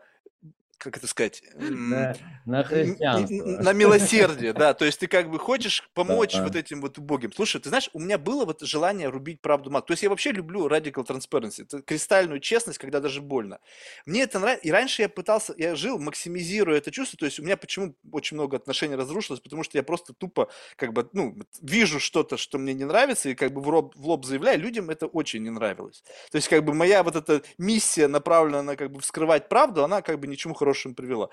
[0.77, 2.15] как это сказать, на,
[2.49, 3.35] на христианство.
[3.35, 4.73] На милосердие, да.
[4.73, 7.31] То есть ты как бы хочешь помочь вот этим вот убогим.
[7.33, 9.85] Слушай, ты знаешь, у меня было вот желание рубить правду мат.
[9.85, 13.59] То есть я вообще люблю radical transparency, это кристальную честность, когда даже больно.
[14.05, 14.67] Мне это нравится.
[14.67, 17.17] И раньше я пытался, я жил, максимизируя это чувство.
[17.19, 20.93] То есть у меня почему очень много отношений разрушилось, потому что я просто тупо как
[20.93, 24.25] бы, ну, вижу что-то, что мне не нравится, и как бы в лоб, в лоб
[24.25, 26.03] заявляю, людям это очень не нравилось.
[26.31, 30.01] То есть как бы моя вот эта миссия направлена на как бы вскрывать правду, она
[30.01, 31.29] как бы ничему хорошему привела.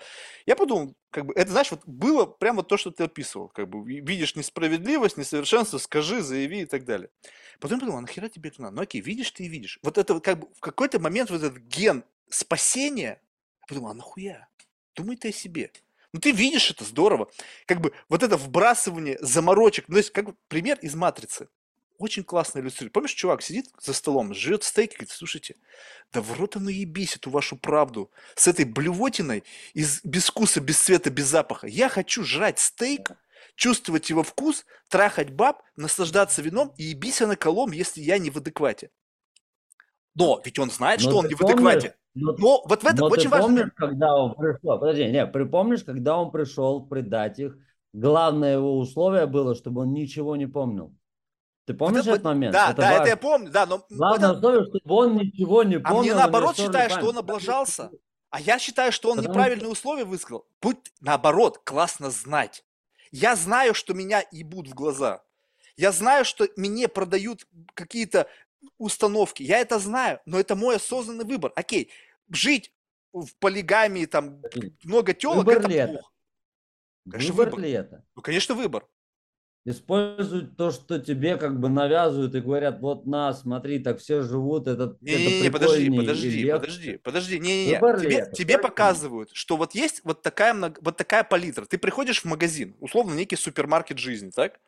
[0.46, 3.48] Я подумал, как бы, это, знаешь, вот было прямо то, что ты описывал.
[3.48, 7.10] Как бы, видишь несправедливость, несовершенство, скажи, заяви и так далее.
[7.60, 8.76] Потом подумал, а нахера тебе это надо?
[8.76, 9.78] Ну окей, видишь ты и видишь.
[9.82, 13.20] Вот это как бы в какой-то момент вот этот ген спасения,
[13.60, 14.48] я подумал, а нахуя?
[14.94, 15.70] Думай ты о себе.
[16.12, 17.30] Ну ты видишь это, здорово.
[17.66, 21.48] Как бы вот это вбрасывание заморочек, ну, то есть как бы пример из «Матрицы»
[21.98, 22.92] очень классно иллюстрирует.
[22.92, 25.56] Помнишь, чувак сидит за столом, жрет стейк и говорит, слушайте,
[26.12, 29.44] да в рот оно ебись эту вашу правду с этой блювотиной
[29.74, 31.66] из, без вкуса, без цвета, без запаха.
[31.66, 33.12] Я хочу жрать стейк,
[33.54, 38.36] чувствовать его вкус, трахать баб, наслаждаться вином и ебись на колом, если я не в
[38.36, 38.90] адеквате.
[40.14, 41.94] Но ведь он знает, но что он не в адеквате.
[42.14, 43.46] Но, но вот в этом но очень ты важно.
[43.48, 47.58] помнишь, когда он пришел, подожди, не, припомнишь, когда он пришел предать их,
[47.92, 50.94] главное его условие было, чтобы он ничего не помнил.
[51.66, 52.52] Ты помнишь вот, этот момент?
[52.52, 53.00] Да, это да, важно.
[53.00, 53.84] это я помню, да, но...
[53.90, 54.38] Главное это...
[54.38, 55.98] условие, чтобы он ничего не помнил.
[55.98, 57.90] А мне наоборот считаю, что он облажался.
[58.30, 60.46] А я считаю, что он Потому неправильные условия высказал.
[60.60, 62.64] Будь наоборот, классно знать.
[63.10, 65.22] Я знаю, что меня ебут в глаза.
[65.76, 68.28] Я знаю, что мне продают какие-то
[68.78, 69.42] установки.
[69.42, 71.52] Я это знаю, но это мой осознанный выбор.
[71.56, 71.90] Окей,
[72.30, 72.72] жить
[73.12, 74.42] в полигамии, там,
[74.84, 76.10] много телок, выбор это ли плохо.
[77.10, 78.04] Конечно, выбор, выбор ли это?
[78.14, 78.86] Ну, конечно, выбор.
[79.66, 84.68] Используют то, что тебе как бы навязывают и говорят, вот на, смотри, так все живут,
[84.68, 87.78] это, не, не, не, подожди, подожди, подожди, подожди, не, не, не.
[88.00, 91.66] Тебе, тебе показывают, что вот есть вот такая, вот такая палитра.
[91.66, 94.60] Ты приходишь в магазин, условно некий супермаркет жизни, так?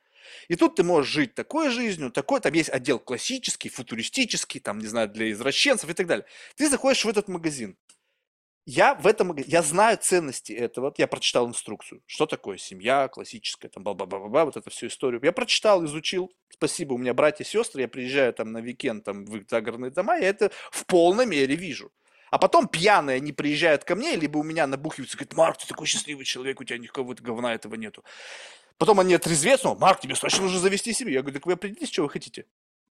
[0.49, 4.87] И тут ты можешь жить такой жизнью, такой, там есть отдел классический, футуристический, там, не
[4.87, 6.27] знаю, для извращенцев и так далее.
[6.57, 7.77] Ты заходишь в этот магазин,
[8.69, 13.83] я в этом, я знаю ценности этого, я прочитал инструкцию, что такое семья классическая, там,
[13.83, 15.23] ба ба ба ба вот эту всю историю.
[15.25, 19.25] Я прочитал, изучил, спасибо, у меня братья и сестры, я приезжаю там на викенд там,
[19.25, 21.91] в загородные дома, я это в полной мере вижу.
[22.31, 25.87] А потом пьяные они приезжают ко мне, либо у меня набухиваются, говорят, Марк, ты такой
[25.87, 28.05] счастливый человек, у тебя никакого говна этого нету.
[28.77, 31.15] Потом они отрезвеются, Марк, тебе срочно нужно завести себе.
[31.15, 32.45] Я говорю, так вы определитесь, что вы хотите.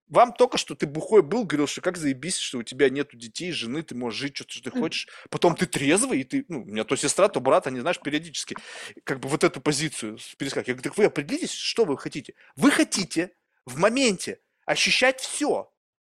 [0.09, 3.51] Вам только что ты бухой был, говорил, что как заебись, что у тебя нету детей,
[3.51, 5.07] жены, ты можешь жить, что, ты хочешь.
[5.29, 8.55] Потом ты трезвый, и ты, ну, у меня то сестра, то брат, они, знаешь, периодически
[9.03, 10.67] как бы вот эту позицию перескакивают.
[10.67, 12.35] Я говорю, так вы определитесь, что вы хотите.
[12.55, 13.31] Вы хотите
[13.65, 15.71] в моменте ощущать все.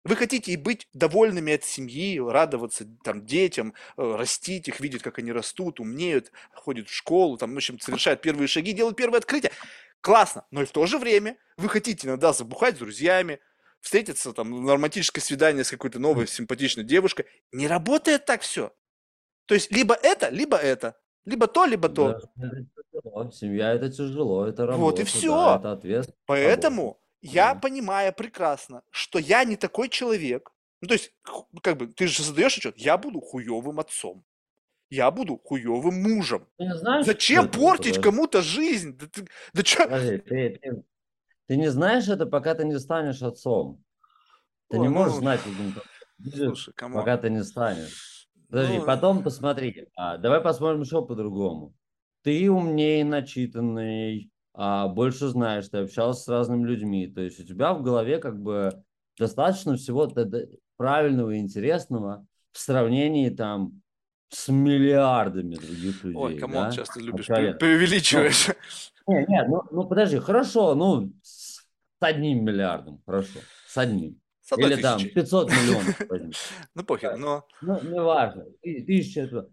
[0.04, 5.18] Вы хотите и быть довольными от семьи, радоваться там детям, э, растить их, видеть, как
[5.18, 9.52] они растут, умнеют, ходят в школу, там, в общем, совершают первые шаги, делают первые открытия.
[10.00, 13.40] Классно, но и в то же время вы хотите иногда забухать с друзьями,
[13.80, 17.26] встретиться там на романтическое свидание с какой-то новой симпатичной девушкой.
[17.52, 18.72] Не работает так все.
[19.46, 20.96] То есть либо это, либо это.
[21.24, 22.20] Либо то, либо то.
[22.36, 23.30] Да, это тяжело.
[23.30, 24.80] Семья это тяжело, это работа.
[24.82, 25.34] Вот и все.
[25.34, 26.20] Да, это ответственность.
[26.26, 27.00] Поэтому работа.
[27.20, 27.60] я Да.
[27.60, 30.50] понимаю прекрасно, что я не такой человек.
[30.80, 31.12] Ну, то есть,
[31.62, 34.24] как бы, ты же задаешь отчет, я буду хуевым отцом.
[34.88, 36.48] Я буду хуевым мужем.
[36.56, 38.96] Ты не знаешь, Зачем портить кому-то жизнь?
[38.96, 39.84] Да, ты, да чё?
[39.84, 40.82] Подожди, ты, ты-
[41.50, 43.82] ты не знаешь это, пока ты не станешь отцом.
[44.68, 45.40] Ты Ой, не можешь ну, знать,
[46.32, 48.28] слушай, пока ты не станешь.
[48.48, 49.88] Подожди, Ну, потом посмотри.
[49.96, 51.74] А, давай посмотрим еще по-другому.
[52.22, 57.08] Ты умнее, начитанный, а, больше знаешь, ты общался с разными людьми.
[57.08, 58.84] То есть у тебя в голове как бы
[59.18, 60.08] достаточно всего
[60.76, 63.82] правильного и интересного в сравнении там
[64.28, 66.16] с миллиардами других людей.
[66.16, 66.70] ой, come on, да?
[66.70, 67.56] сейчас ты любишь Откровенно.
[67.56, 68.50] пре- преувеличиваешь.
[69.06, 71.12] Нет, нет, ну, ну подожди, хорошо, ну
[72.00, 74.20] с одним миллиардом, хорошо, с одним.
[74.40, 75.14] С Или там тысячей.
[75.14, 76.00] 500 миллионов.
[76.74, 77.46] Ну, похер, но...
[77.60, 78.46] Ну, неважно.
[78.62, 79.48] Ты- Тысяча.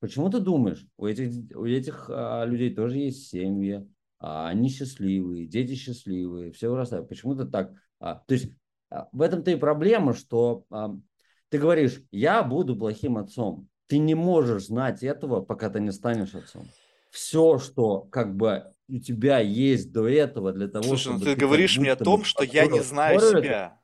[0.00, 3.86] почему ты думаешь, у этих, у этих а, людей тоже есть семьи,
[4.18, 7.08] а, они счастливые, дети счастливые, все вырастают.
[7.08, 7.72] Почему ты так?
[8.00, 8.50] А, то есть
[8.90, 10.96] а, в этом-то и проблема, что а,
[11.50, 13.68] ты говоришь, я буду плохим отцом.
[13.86, 16.66] Ты не можешь знать этого, пока ты не станешь отцом.
[17.10, 21.30] Все, что как бы у тебя есть до этого для того, Слушай, ну чтобы ты
[21.32, 23.78] как говоришь мне о том, что я не знаю себя.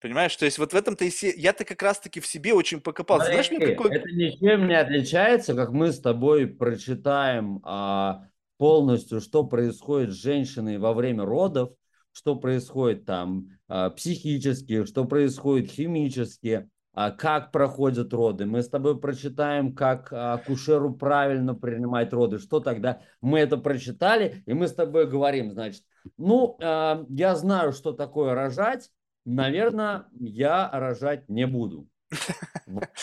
[0.00, 3.26] Понимаешь, то есть вот в этом-то и се- я-то как раз-таки в себе очень покопался.
[3.26, 3.96] Знаешь, мне какой...
[3.96, 8.22] это ничем не отличается, как мы с тобой прочитаем а,
[8.58, 11.72] полностью, что происходит с женщиной во время родов,
[12.12, 16.70] что происходит там а, психически, что происходит химически,
[17.12, 18.44] как проходят роды.
[18.46, 22.38] Мы с тобой прочитаем, как а, акушеру правильно принимать роды.
[22.38, 23.00] Что тогда?
[23.20, 25.84] Мы это прочитали, и мы с тобой говорим, значит,
[26.16, 28.90] ну, а, я знаю, что такое рожать,
[29.24, 31.88] наверное, я рожать не буду.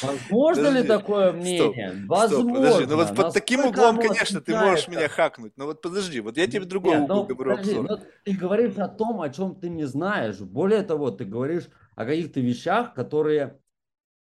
[0.02, 1.90] Возможно ли Подожди, такое Стоп, мнение?
[1.92, 2.54] стоп, Возможно.
[2.54, 2.86] подожди.
[2.86, 5.54] Ну вот под таким углом, конечно, ты можешь меня хакнуть.
[5.58, 7.88] Но вот подожди, вот я тебе другой Нет, угол ну, говорю подожди, обзора.
[7.98, 10.40] ну, ты говоришь о том, о чем ты не знаешь.
[10.40, 11.66] Более того, ты говоришь
[11.96, 13.60] о каких-то вещах, которые,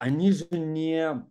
[0.03, 1.23] они же не...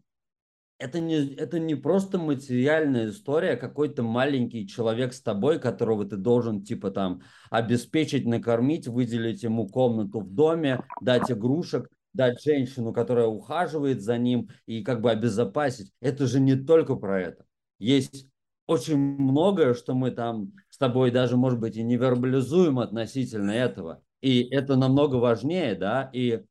[0.79, 6.65] Это не, это не просто материальная история, какой-то маленький человек с тобой, которого ты должен
[6.65, 7.21] типа там
[7.51, 14.49] обеспечить, накормить, выделить ему комнату в доме, дать игрушек, дать женщину, которая ухаживает за ним
[14.67, 15.93] и как бы обезопасить.
[16.01, 17.45] Это же не только про это.
[17.79, 18.27] Есть
[18.67, 24.03] очень многое, что мы там с тобой даже, может быть, и не вербализуем относительно этого.
[24.21, 26.43] И это намного важнее, да, и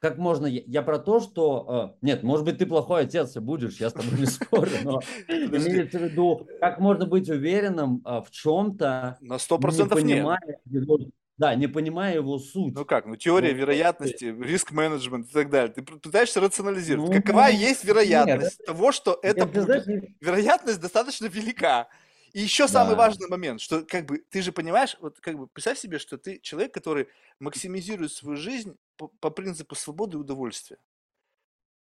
[0.00, 3.80] как можно, я, я про то, что, э, нет, может быть, ты плохой отец будешь,
[3.80, 8.30] я с тобой не спорю, но имеется в виду, как можно быть уверенным а, в
[8.30, 10.18] чем-то, на сто не процентов нет.
[10.18, 10.98] понимая его,
[11.36, 12.74] да, не понимая его суть.
[12.74, 15.72] Ну как, ну теория Ну, вероятности, риск-менеджмент и так далее.
[15.74, 17.06] Ты пытаешься рационализировать.
[17.06, 19.64] Ну, Какова есть нет, вероятность того, что это будет?
[19.64, 19.84] знаешь,
[20.20, 21.88] Вероятность достаточно велика.
[22.32, 22.96] И еще самый Да.
[22.96, 26.38] важный момент, что как бы ты же понимаешь, вот как бы представь себе, что ты
[26.38, 27.08] человек, который
[27.40, 30.76] максимизирует свою жизнь по, по принципу свободы и удовольствия.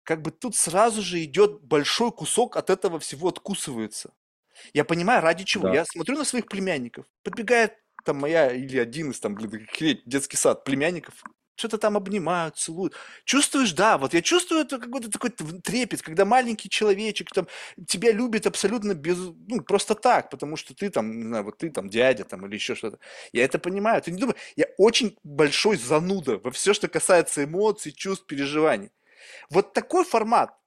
[0.04, 4.14] Как бы тут сразу же идет большой кусок от этого всего откусывается.
[4.74, 5.68] Я понимаю, ради чего.
[5.68, 5.74] Да.
[5.74, 7.06] Я смотрю на своих племянников.
[7.24, 7.74] Подбегает
[8.06, 9.68] там моя или один из там блин,
[10.06, 11.22] детский сад племянников.
[11.60, 12.96] Что-то там обнимают, целуют.
[13.26, 17.48] Чувствуешь, да, вот я чувствую это какой-то такой трепет, когда маленький человечек там
[17.88, 21.70] тебя любит абсолютно без, ну, просто так, потому что ты там, не знаю, вот ты
[21.70, 23.00] там дядя там или еще что-то.
[23.34, 24.02] Я это понимаю.
[24.02, 28.92] Ты не думай, я очень большой зануда во все, что касается эмоций, чувств, переживаний.
[29.50, 30.58] Вот такой формат,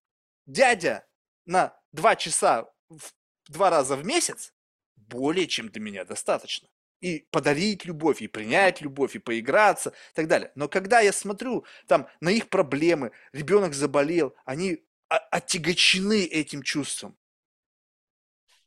[0.46, 1.06] дядя
[1.46, 3.12] на два часа в
[3.48, 4.52] два раза в месяц,
[4.96, 6.68] более чем для меня достаточно
[7.02, 10.52] и подарить любовь, и принять любовь, и поиграться, и так далее.
[10.54, 17.18] Но когда я смотрю там на их проблемы, ребенок заболел, они оттягочены этим чувством.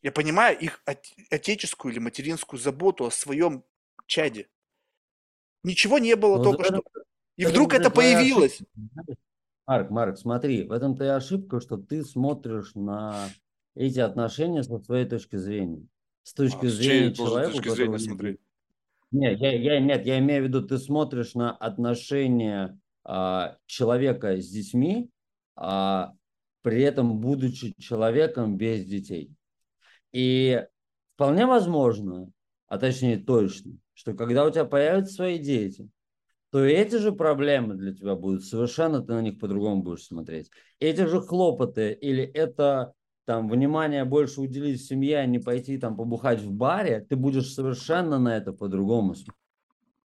[0.01, 0.83] Я понимаю их
[1.31, 3.63] отеческую или материнскую заботу о своем
[4.05, 4.49] чаде.
[5.63, 6.83] Ничего не было Но ну, только что.
[7.37, 8.61] И вдруг это появилось.
[8.61, 9.15] Ошибка.
[9.65, 13.29] Марк, Марк, смотри, в этом-то и ошибка, что ты смотришь на
[13.73, 15.87] эти отношения со своей точки зрения
[16.25, 18.39] с точки а, зрения человека, точки зрения смотреть?
[19.11, 24.49] Нет, я, я, нет, я имею в виду, ты смотришь на отношения а, человека с
[24.49, 25.11] детьми,
[25.55, 26.13] а,
[26.63, 29.31] при этом будучи человеком без детей.
[30.11, 30.65] И
[31.13, 32.31] вполне возможно,
[32.67, 35.87] а точнее точно, что когда у тебя появятся свои дети,
[36.49, 40.49] то эти же проблемы для тебя будут совершенно, ты на них по-другому будешь смотреть.
[40.79, 42.93] Эти же хлопоты или это
[43.25, 48.19] там внимание больше уделить семье, а не пойти там побухать в баре, ты будешь совершенно
[48.19, 49.15] на это по-другому.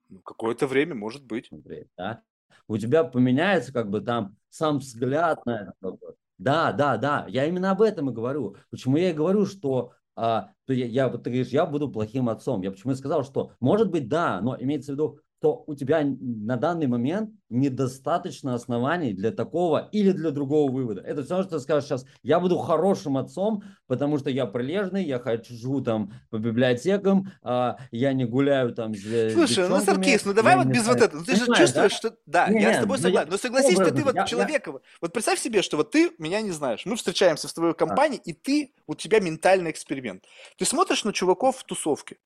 [0.09, 1.47] Ну, какое-то время, может быть.
[1.47, 2.22] Смотреть, да?
[2.66, 5.98] У тебя поменяется как бы там сам взгляд на это.
[6.38, 8.56] Да, да, да, я именно об этом и говорю.
[8.70, 12.62] Почему я и говорю, что а, я, я, ты говоришь, я буду плохим отцом.
[12.62, 16.02] Я почему и сказал, что может быть да, но имеется в виду, то у тебя
[16.04, 21.00] на данный момент недостаточно оснований для такого или для другого вывода.
[21.00, 25.18] Это все, что ты скажешь сейчас, я буду хорошим отцом, потому что я прилежный, я
[25.18, 30.56] хожу там по библиотекам, а, я не гуляю там с Слушай, ну, Саркис, ну давай
[30.56, 31.20] вот без вот этого.
[31.20, 31.88] Ну, ты же чувствуешь, да?
[31.88, 32.16] что...
[32.26, 33.30] Да, не, я с тобой согласен.
[33.30, 34.70] Но согласись, что ты вот я, человека...
[34.70, 34.78] Я...
[35.00, 36.84] Вот представь себе, что вот ты меня не знаешь.
[36.84, 38.30] Мы встречаемся в твоей компании, а.
[38.30, 40.24] и ты, у тебя ментальный эксперимент.
[40.58, 42.18] Ты смотришь на чуваков в тусовке,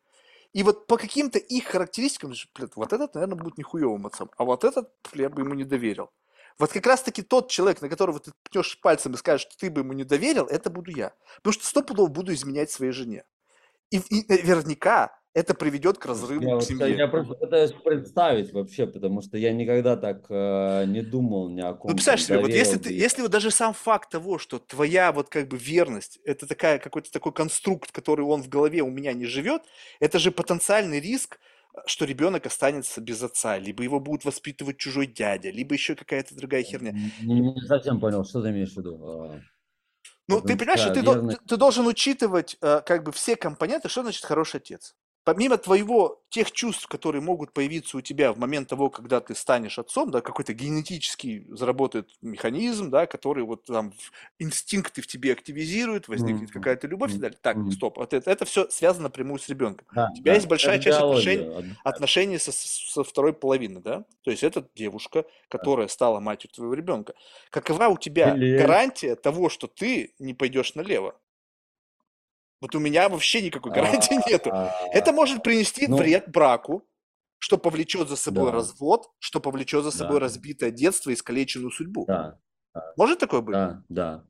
[0.54, 4.64] и вот по каким-то их характеристикам, блин, вот этот, наверное, будет нехуевым отцом, а вот
[4.64, 6.10] этот я бы ему не доверил.
[6.58, 9.80] Вот как раз-таки тот человек, на которого ты ткнешь пальцем и скажешь, что ты бы
[9.80, 11.12] ему не доверил, это буду я.
[11.38, 13.24] Потому что стопудово буду изменять своей жене.
[13.90, 16.96] И, и наверняка это приведет к разрыву я, в семье.
[16.96, 21.74] Я просто пытаюсь представить вообще, потому что я никогда так э, не думал ни о
[21.74, 21.90] ком.
[21.90, 25.28] Ну, представляешь себе, вот если, ты, если вот даже сам факт того, что твоя вот
[25.28, 29.26] как бы верность, это такая, какой-то такой конструкт, который он в голове у меня не
[29.26, 29.62] живет,
[29.98, 31.40] это же потенциальный риск,
[31.84, 36.62] что ребенок останется без отца, либо его будет воспитывать чужой дядя, либо еще какая-то другая
[36.62, 36.92] херня.
[37.20, 39.00] Не, не совсем понял, что ты имеешь в виду.
[39.02, 39.40] А,
[40.28, 44.24] ну, ты понимаешь, что ты, ты должен учитывать э, как бы все компоненты, что значит
[44.24, 44.94] хороший отец
[45.24, 49.78] помимо твоего, тех чувств, которые могут появиться у тебя в момент того, когда ты станешь
[49.78, 53.92] отцом, да, какой-то генетический заработает механизм, да, который вот там
[54.38, 56.52] инстинкты в тебе активизирует, возникнет mm-hmm.
[56.52, 57.38] какая-то любовь и так далее.
[57.40, 57.70] Так, mm-hmm.
[57.70, 59.86] стоп, это, это все связано напрямую с ребенком.
[59.94, 64.30] Да, у тебя да, есть большая часть отношений, отношений со, со второй половины, да, то
[64.30, 67.14] есть это девушка, которая стала матерью твоего ребенка.
[67.50, 68.58] Какова у тебя Или...
[68.58, 71.14] гарантия того, что ты не пойдешь налево?
[72.64, 74.50] Вот у меня вообще никакой гарантии нету.
[74.90, 76.88] Это может принести ну, вред браку,
[77.36, 82.06] что повлечет за собой развод, что повлечет за собой разбитое детство и искалеченную судьбу.
[82.08, 82.38] Да.
[82.96, 83.52] Может такое быть?
[83.52, 84.24] Да, да.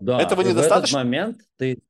[0.00, 0.20] да.
[0.20, 0.98] Этого и недостаточно?
[0.98, 1.80] В этот момент ты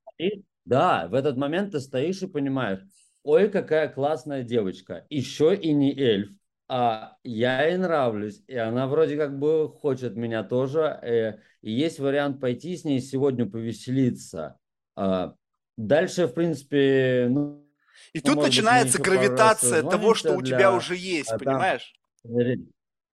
[0.67, 2.81] да, в этот момент ты стоишь и понимаешь,
[3.23, 6.29] ой, какая классная девочка, еще и не эльф,
[6.69, 12.01] а я ей нравлюсь, и она вроде как бы хочет меня тоже, э, и есть
[12.01, 14.59] вариант пойти с ней сегодня повеселиться.
[14.95, 15.35] А,
[15.77, 17.65] Дальше, в принципе, ну,
[18.13, 20.57] и тут начинается гравитация того, что у для...
[20.57, 21.95] тебя уже есть, а, понимаешь?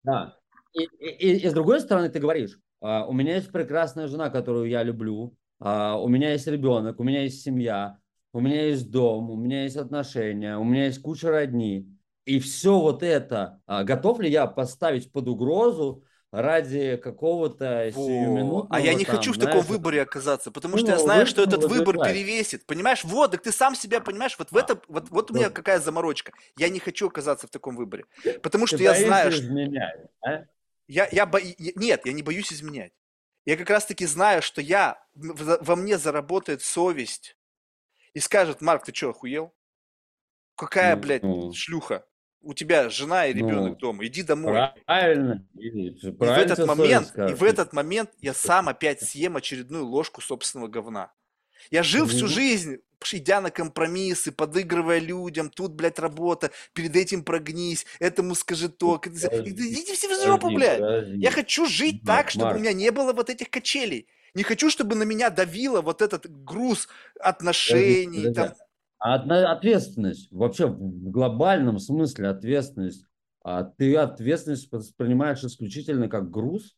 [0.03, 0.37] Да.
[0.73, 4.69] И, и, и с другой стороны, ты говоришь, а, у меня есть прекрасная жена, которую
[4.69, 7.99] я люблю, а, у меня есть ребенок, у меня есть семья,
[8.33, 11.89] у меня есть дом, у меня есть отношения, у меня есть куча родни.
[12.24, 18.69] И все вот это, а, готов ли я поставить под угрозу ради какого-то сиюминутного...
[18.70, 21.27] А я не там, хочу в знаешь, таком выборе оказаться, потому ну, что я знаю,
[21.27, 22.66] что этот выбор перевесит.
[22.66, 23.05] Понимаешь?
[23.05, 26.32] Вот, так ты сам себя понимаешь, вот в это, вот, вот у меня какая заморочка.
[26.57, 28.05] Я не хочу оказаться в таком выборе,
[28.43, 29.43] потому что ты я знаю, что...
[29.43, 30.44] Изменять, а?
[30.89, 31.40] Я, я бо...
[31.59, 32.93] Нет, я не боюсь изменять.
[33.44, 37.36] Я как раз-таки знаю, что я, во мне заработает совесть
[38.12, 39.55] и скажет, Марк, ты что, охуел?
[40.57, 41.53] Какая, ну, блядь, ну.
[41.53, 42.05] шлюха?
[42.47, 44.70] У тебя жена и ребенок ну, дома, иди домой.
[44.86, 45.44] Правильно.
[45.59, 50.20] И, правильно в этот момент, и в этот момент я сам опять съем очередную ложку
[50.20, 51.12] собственного говна.
[51.70, 52.78] Я жил всю жизнь,
[53.12, 59.01] идя на компромиссы, подыгрывая людям, тут, блядь, работа, перед этим прогнись, этому скажи то.
[59.05, 61.09] Идите все в жопу, блядь.
[61.09, 64.06] Я хочу жить так, чтобы у меня не было вот этих качелей.
[64.35, 68.35] Не хочу, чтобы на меня давило вот этот груз отношений.
[68.35, 68.52] Там.
[68.98, 73.05] А одна- ответственность, вообще в глобальном смысле ответственность,
[73.43, 76.77] а ты ответственность воспринимаешь исключительно как груз?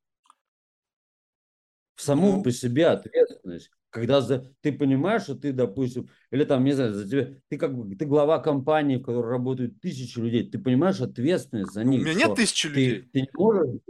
[1.94, 2.42] В саму Ну.
[2.42, 3.70] по себе ответственность.
[3.90, 7.74] Когда за, ты понимаешь, что ты, допустим, или там, не знаю, за тебя, ты как
[7.74, 12.02] бы, ты глава компании, в которой работают тысячи людей, ты понимаешь ответственность за Ну, них.
[12.02, 13.02] у меня нет тысячи ты, людей.
[13.12, 13.80] ты не можешь...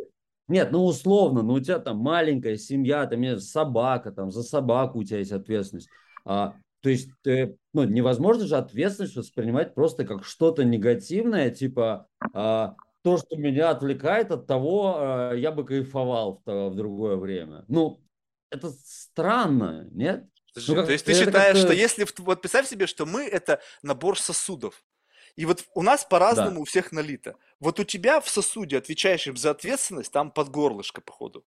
[0.46, 5.04] Нет, ну условно, ну у тебя там маленькая семья, там собака, там за собаку у
[5.04, 5.88] тебя есть ответственность.
[6.24, 12.76] А, то есть э, ну, невозможно же ответственность воспринимать просто как что-то негативное, типа а,
[13.02, 17.64] то, что меня отвлекает от того, а, я бы кайфовал в, в другое время.
[17.68, 18.00] Ну,
[18.50, 20.26] это странно, нет?
[20.54, 22.06] Подожди, как- то есть ты считаешь, что если...
[22.18, 24.84] Вот представь себе, что мы— это набор сосудов.
[25.36, 27.36] И вот у нас по-разному у всех налито.
[27.60, 31.44] Вот у тебя в сосуде, отвечающем за ответственность, там под горлышко, походу.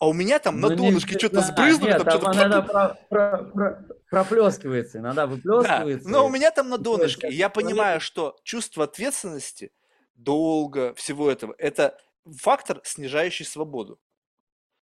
[0.00, 1.56] А у меня там на Ну, не донышке что-то всегда.
[1.62, 2.38] сбрызнули, Нет, там там что-то...
[2.38, 6.08] иногда про- про- про- проплескивается, иногда Да, выплескивается.
[6.08, 7.28] но у меня там на донышке.
[7.28, 9.72] И я понимаю, что чувство ответственности,
[10.14, 11.96] долга, всего этого, это
[12.38, 13.98] фактор, снижающий свободу.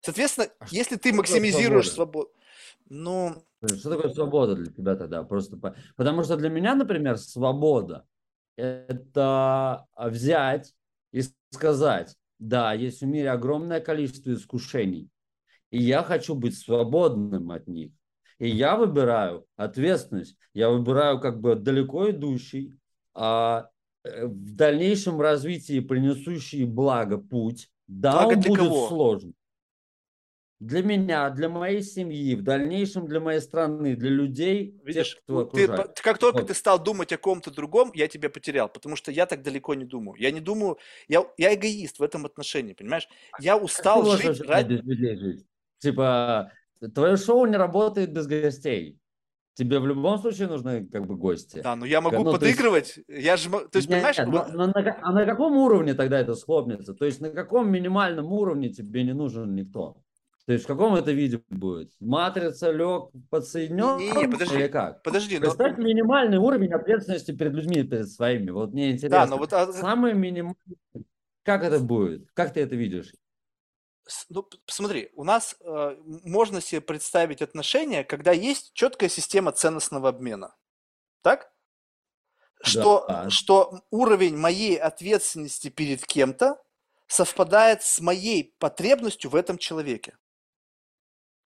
[0.01, 2.31] Соответственно, А если ты максимизируешь свободу,
[2.89, 5.23] ну, Что такое свобода для тебя тогда?
[5.23, 8.05] Просто по- потому что для меня, например, свобода
[8.57, 10.73] это взять
[11.11, 11.21] и
[11.51, 15.09] сказать, да, есть в мире огромное количество искушений,
[15.71, 17.91] и я хочу быть свободным от них.
[18.39, 22.73] И я выбираю ответственность, я выбираю как бы далеко идущий,
[23.13, 23.69] а
[24.03, 27.69] э, в дальнейшем развитии принесущий благо путь.
[27.87, 28.87] Да, Благо он будет кого?
[28.87, 29.35] сложный.
[30.63, 35.33] Для меня, для моей семьи, в дальнейшем для моей страны, для людей, Видишь, тех, кто
[35.33, 35.67] ну, ты,
[36.01, 36.47] как только Вот.
[36.47, 39.83] ты стал думать о ком-то другом, я тебя потерял, потому что я так далеко не
[39.83, 40.15] думаю.
[40.21, 40.77] Я не думаю,
[41.09, 43.09] я, я эгоист в этом отношении, понимаешь?
[43.41, 44.75] Я Как ты устал можешь жить ради...
[44.75, 45.45] людей жить?
[45.79, 46.49] Типа,
[46.95, 48.97] твое шоу не работает без гостей.
[49.55, 51.59] Тебе в любом случае нужны как бы гости.
[51.61, 53.49] Да, но я могу ну, то есть- подыгрывать, я же...
[53.49, 56.35] То есть, Не, понимаешь, не, вот- но- но на а на каком уровне тогда это
[56.35, 56.93] схлопнется?
[56.93, 59.97] То есть на каком минимальном уровне тебе не нужен никто?
[60.45, 61.93] То есть в каком это виде будет?
[62.01, 65.01] Матрица лег подсоединен Не-не-не, подожди, или как?
[65.01, 65.45] подожди, но...
[65.45, 68.51] Представь минимальный уровень ответственности перед людьми, перед своими.
[68.51, 69.19] Вот мне интересно.
[69.19, 70.57] Да, но вот а, Самый минимальный.
[71.43, 72.29] Как это будет?
[72.33, 73.13] Как ты это видишь?
[74.29, 75.95] ну, посмотри, у нас э,
[76.25, 80.55] можно себе представить отношения, когда есть четкая система ценностного обмена.
[81.21, 81.51] Так?
[82.61, 83.29] Что, Да.
[83.29, 86.61] что уровень моей ответственности перед кем-то
[87.07, 90.17] совпадает с моей потребностью в этом человеке.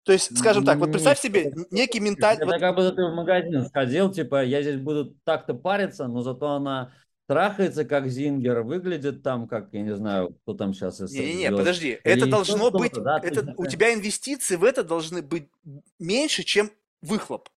[0.06, 2.46] То есть, скажем так, вот представь себе некий ментальный...
[2.46, 6.48] Это как будто ты в магазин сходил, типа, я здесь буду так-то париться, но зато
[6.48, 6.92] она
[7.28, 11.58] трахается, как Зингер, выглядит там, как, я не знаю, кто там сейчас из Не-не-не, секс-звезд.
[11.58, 15.50] подожди, Или это должно быть, да, это, у тебя инвестиции в это должны быть
[15.98, 16.70] меньше, чем
[17.02, 17.50] выхлоп.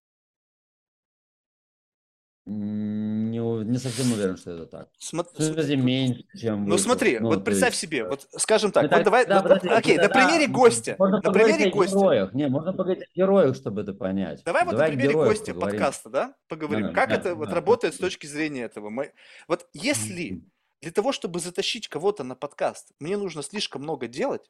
[2.49, 4.89] Не, не совсем уверен, что это так.
[4.99, 6.79] Смо- В смысле, меньше, чем Ну выхлоп.
[6.79, 9.69] смотри, Ну, вот представь есть, себе, вот скажем так, ну, вот давай, тогда, вот, подожди,
[9.69, 11.95] окей, на тогда примере гостя, Можно на примере гостя.
[11.95, 12.33] героях.
[12.33, 14.41] Не, можно поговорить о героях, чтобы это понять.
[14.45, 15.79] Давай вот на Давай примере гостя поговорим.
[15.79, 16.87] подкаста, да, поговорим.
[16.87, 18.07] Да, как да, это вот да, работает с да.
[18.07, 18.89] точки зрения этого?
[18.89, 19.13] Мы...
[19.47, 20.41] Вот если
[20.81, 24.49] для того, чтобы затащить кого-то на подкаст, мне нужно слишком много делать,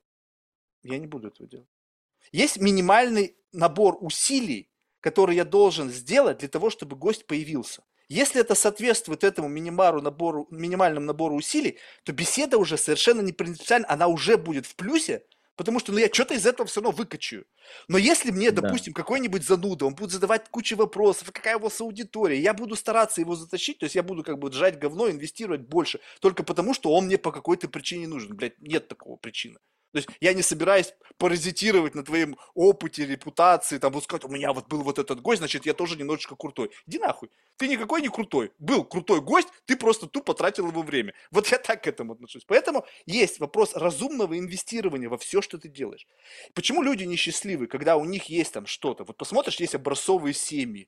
[0.84, 1.68] я не буду этого делать.
[2.32, 4.70] Есть минимальный набор усилий,
[5.02, 7.84] который я должен сделать для того, чтобы гость появился.
[8.10, 13.86] Если это соответствует этому минимару набору, минимальному набору усилий, то беседа уже совершенно не принципиальна,
[13.90, 15.23] она уже будет в плюсе,
[15.56, 17.45] потому что ну, я что-то из этого все равно выкачаю.
[17.88, 18.61] Но если мне, Да.
[18.64, 23.22] допустим, какой-нибудь зануда, он будет задавать кучу вопросов, какая у вас аудитория, я буду стараться
[23.22, 26.91] его затащить, то есть я буду как бы сжать говно, инвестировать больше, только потому, что
[26.94, 28.36] он мне по какой-то причине нужен.
[28.36, 29.60] Блядь, нет такого причины.
[29.91, 34.53] То есть я не собираюсь паразитировать на твоем опыте, репутации, там вот сказать, у меня
[34.53, 36.72] вот был вот этот гость, значит, я тоже немножечко крутой.
[36.88, 37.30] Иди нахуй.
[37.57, 38.52] Ты никакой не крутой.
[38.57, 41.14] Был крутой гость, ты просто тупо тратил его время.
[41.32, 42.45] Вот я так к этому отношусь.
[42.45, 46.07] Поэтому есть вопрос разумного инвестирования во все, что ты делаешь.
[46.53, 49.03] Почему люди несчастливы, когда у них есть там что-то?
[49.03, 50.88] Вот посмотришь, есть образцовые семьи.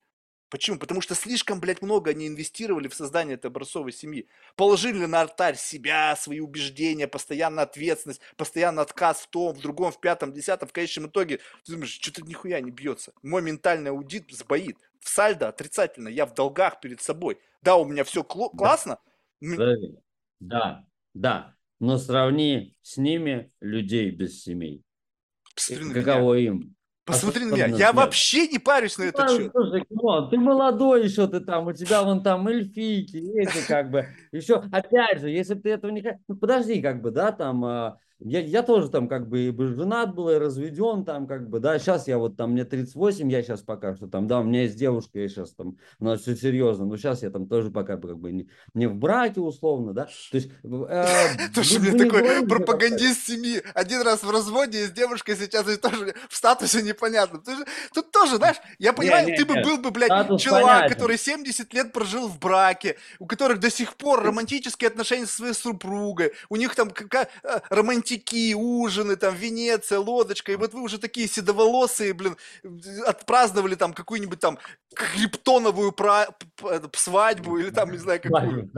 [0.52, 0.78] Почему?
[0.78, 4.28] Потому что слишком, блядь, много они инвестировали в создание этой образцовой семьи.
[4.58, 10.02] Положили на алтарь себя, свои убеждения, постоянно ответственность, постоянно отказ в том, в другом, в
[10.02, 10.68] пятом, десятом.
[10.68, 13.14] В конечном итоге ты думаешь, что-то нихуя не бьется.
[13.24, 14.78] Мой ментальный аудит сбоит.
[15.00, 17.40] В сальдо отрицательно, я в долгах перед собой.
[17.62, 18.28] Да, у меня все Да.
[18.28, 19.00] классно.
[19.40, 19.96] Подожди.
[20.42, 21.56] Да, да.
[21.80, 24.84] Но сравни с ними людей без семей.
[25.56, 26.76] Посмотри каково им?
[27.12, 29.52] Посмотри на меня, я вообще не парюсь на этот счет.
[29.52, 29.86] Слушай,
[30.30, 34.08] ты молодой еще, ты там, у тебя вон там эльфийки, эти как бы.
[34.32, 37.64] Еще, опять же, если бы ты этого не хотел, ну, подожди, как бы, да, там,
[37.66, 41.60] а, я, я тоже там как бы и женат был, и разведен там как бы,
[41.60, 44.64] да, сейчас я вот там, мне 38, я сейчас пока что там, да, у меня
[44.64, 47.98] есть девушка, я сейчас там, у нас все серьезно, но сейчас я там тоже пока
[47.98, 50.52] как бы не, не в браке условно, да, то есть...
[51.54, 56.36] Слушай, мне такой пропагандист семьи, один раз в разводе с девушкой сейчас и тоже в
[56.36, 57.42] статусе непонятно.
[57.94, 62.28] Тут тоже, знаешь, я понимаю, ты бы был бы, блядь, человек, который 70 лет прожил
[62.28, 66.92] в браке, у которых до сих пор романтические отношения со своей супругой, у них там
[67.70, 72.36] романтические бутики, ужины, там, Венеция, лодочка, и вот вы уже такие седоволосые, блин,
[73.06, 74.58] отпраздновали там какую-нибудь там
[74.94, 76.28] криптоновую пра...
[76.94, 78.70] свадьбу или там, не знаю, какую.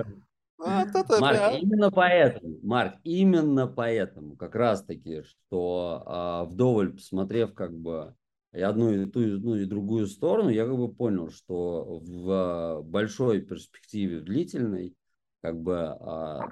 [0.57, 1.51] Вот это, Марк, да.
[1.57, 8.15] именно поэтому, Марк, именно поэтому, как раз-таки, что а, вдоволь посмотрев как бы
[8.53, 13.41] и одну, и ту, ну, и другую сторону, я как бы понял, что в большой
[13.41, 14.95] перспективе, в длительной,
[15.43, 16.47] как бы а,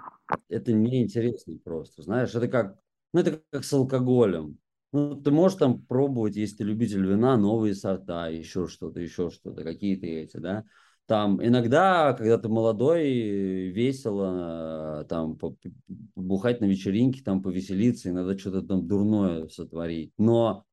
[0.49, 2.77] это неинтересно просто, знаешь, это как,
[3.13, 4.57] ну, это как с алкоголем.
[4.91, 9.63] Ну, ты можешь там пробовать, если ты любитель вина, новые сорта, еще что-то, еще что-то,
[9.63, 10.65] какие-то эти, да.
[11.05, 13.09] Там иногда, когда ты молодой,
[13.69, 15.37] весело там
[16.15, 20.11] бухать на вечеринке, там повеселиться, иногда что-то там дурное сотворить.
[20.17, 20.65] Но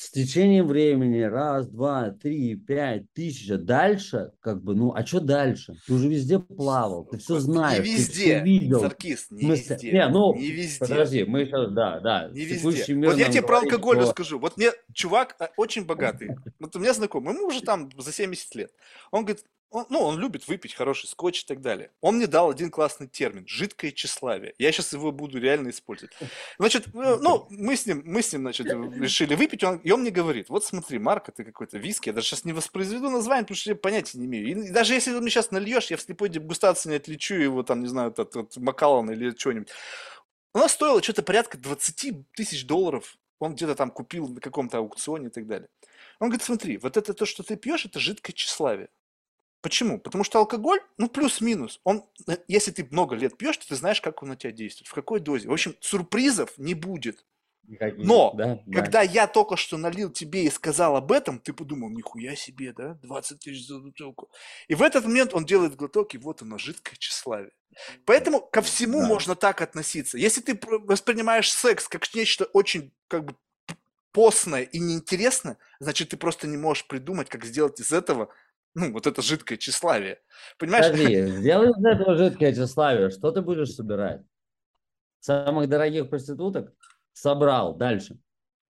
[0.00, 5.74] с течением времени, раз, два, три, пять, тысяча, дальше, как бы, ну, а что дальше?
[5.86, 8.80] Ты уже везде плавал, ты все знаешь, не везде, ты все видел.
[8.80, 9.56] Саркист, не мы...
[9.56, 9.92] везде.
[9.92, 10.78] Не, ну, не везде.
[10.78, 12.30] Подожди, мы сейчас, да, да.
[12.30, 12.94] Не везде.
[12.96, 14.06] Вот я тебе про алкоголь что...
[14.06, 14.38] расскажу.
[14.38, 18.54] Вот мне чувак э, очень богатый, вот у меня знакомый, ему уже там за 70
[18.54, 18.72] лет.
[19.10, 21.90] Он говорит, он, ну, он любит выпить хороший скотч и так далее.
[22.00, 24.54] Он мне дал один классный термин– жидкое тщеславие.
[24.58, 26.12] Я сейчас его буду реально использовать.
[26.58, 30.00] Значит, э, ну, мы с ним, мы с ним, значит, решили выпить, он, и он
[30.00, 33.56] мне говорит, вот смотри, Марк, ты какой-то виски, я даже сейчас не воспроизведу название, потому
[33.56, 34.48] что я понятия не имею.
[34.48, 37.80] И даже если ты мне сейчас нальешь, я в слепой дегустации не отличу его, там,
[37.80, 39.68] не знаю, от, от, Макаллана или что-нибудь.
[40.52, 43.16] Оно стоило что-то порядка 20 тысяч долларов.
[43.38, 45.68] Он где-то там купил на каком-то аукционе и так далее.
[46.18, 48.88] Он говорит, смотри, вот это то, что ты пьешь, это жидкое тщеславие.
[49.62, 50.00] Почему?
[50.00, 54.00] Потому что алкоголь, ну, плюс-минус, он, э, если ты много лет пьешь, то ты знаешь,
[54.00, 55.48] как он на тебя действует, в какой дозе.
[55.48, 57.24] В общем, сюрпризов не будет.
[57.70, 59.02] Никаких, Но, да, когда да.
[59.02, 63.38] я только что налил тебе и сказал об этом, ты подумал, нихуя себе, да, 20
[63.38, 64.28] тысяч за бутылку.
[64.66, 67.52] И в этот момент он делает глоток, и вот оно, жидкое тщеславие.
[68.06, 69.06] Поэтому ко всему да.
[69.06, 70.18] можно так относиться.
[70.18, 73.36] Если ты воспринимаешь секс как нечто очень, как бы,
[74.10, 78.30] постное и неинтересное, значит, ты просто не можешь придумать, как сделать из этого
[78.74, 80.20] ну, вот это жидкое тщеславие.
[80.58, 80.90] Понимаешь?
[80.90, 83.10] Подожди, сделай из этого жидкое тщеславие.
[83.10, 84.22] Что ты будешь собирать?
[85.20, 86.72] Самых дорогих проституток?
[87.12, 87.74] Собрал.
[87.74, 88.18] Дальше.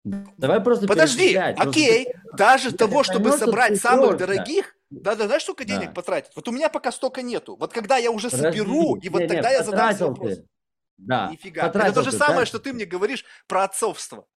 [0.05, 2.13] Давай просто Подожди, окей.
[2.13, 2.37] Просто...
[2.37, 5.93] Даже Нет, того, чтобы собрать самых дорогих, да, да, знаешь, сколько денег да.
[5.93, 6.31] потратить?
[6.37, 7.57] Вот у меня пока столько нету.
[7.57, 10.37] Вот когда я уже Подожди, соберу, и вот нет, тогда нет, я задам вопрос.
[10.37, 10.49] Ты.
[10.99, 11.29] Да.
[11.31, 11.67] Нифига.
[11.67, 12.47] Это то же ты, самое, да?
[12.47, 14.29] что ты мне говоришь про отцовство.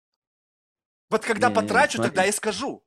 [1.11, 2.83] Вот когда не, потрачу, не, тогда и скажу.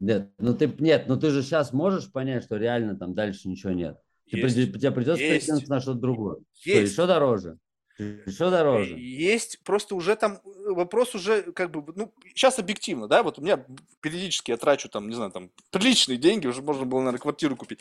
[0.00, 3.72] Нет, ну ты, нет, ну ты же сейчас можешь понять, что реально там дальше ничего
[3.72, 3.98] нет.
[4.26, 6.38] Есть, ты, тебе придется есть, на что-то другое.
[6.64, 6.92] Есть.
[6.92, 7.58] Что, еще дороже?
[7.98, 8.96] Еще дороже.
[8.98, 13.42] Есть, просто уже там э, вопрос уже как бы, ну, сейчас объективно, да, вот у
[13.42, 13.64] меня
[14.00, 17.80] периодически я трачу там, не знаю, там, приличные деньги, уже можно было, наверное, квартиру купить.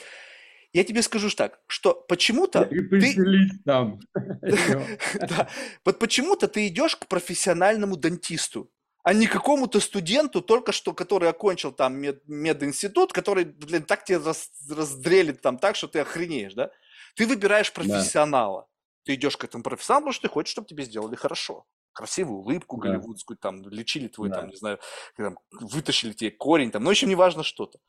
[0.71, 3.49] Я тебе скажу так, что почему-то ты...
[3.63, 3.99] там.
[5.85, 8.71] Вот почему-то ты идешь к профессиональному дантисту
[9.03, 14.17] а не какому-то студенту, только что, который окончил там мед, мединститут, который, блин, так тебе
[14.17, 16.71] раз, раздрелит там так, что ты охренеешь, да?
[17.15, 18.61] Ты выбираешь профессионала.
[18.61, 18.67] Да.
[19.03, 21.65] Ты идешь к этому профессионалу, потому что ты хочешь, чтобы тебе сделали хорошо.
[21.91, 22.87] Красивую улыбку да.
[22.87, 24.37] голливудскую, там, лечили твой, да.
[24.37, 24.79] там, не знаю,
[25.17, 27.79] там, вытащили тебе корень, там, но еще не важно что-то.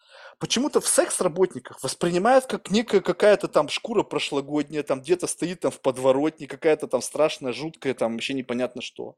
[0.41, 5.81] Почему-то в секс-работниках воспринимают как некая какая-то там шкура прошлогодняя, там где-то стоит там в
[5.81, 9.17] подворотне, какая-то там страшная, жуткая, там вообще непонятно что.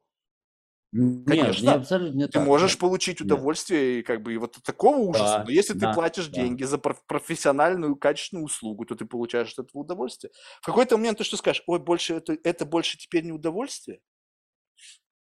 [0.97, 2.81] Конечно, не, абсолютно не ты так, можешь нет.
[2.81, 3.99] получить удовольствие нет.
[3.99, 6.41] и как бы и вот такого ужаса, да, но если да, ты платишь да.
[6.41, 10.31] деньги за профессиональную качественную услугу, то ты получаешь от этого удовольствие.
[10.63, 14.01] В какой-то момент ты что скажешь, ой, больше это, это больше теперь не удовольствие?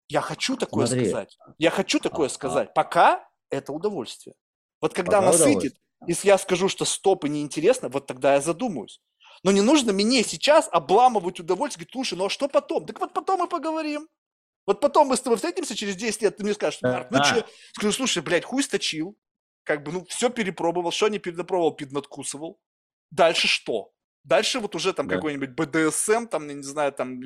[0.08, 1.08] Я хочу такое Смотри.
[1.08, 1.38] сказать.
[1.58, 2.74] Я хочу такое а, сказать.
[2.74, 4.34] Пока это удовольствие.
[4.80, 5.76] Вот когда насытит,
[6.06, 9.00] если я скажу, что стоп и неинтересно, вот тогда я задумаюсь.
[9.44, 12.86] Но не нужно мне сейчас обламывать удовольствие, говорить, слушай, ну а что потом?
[12.86, 14.08] Так вот потом мы поговорим.
[14.66, 17.46] Вот потом мы с тобой встретимся через 10 лет, ты мне скажешь, Марк, ну что?
[17.72, 19.16] Скажу, слушай, блядь, хуй сточил.
[19.64, 22.60] Как бы, ну, все перепробовал, что не перепробовал, надкусывал.
[23.10, 23.92] Дальше что?
[24.24, 25.16] Дальше вот уже там да.
[25.16, 27.20] какой-нибудь БДСМ, там, я не знаю, там,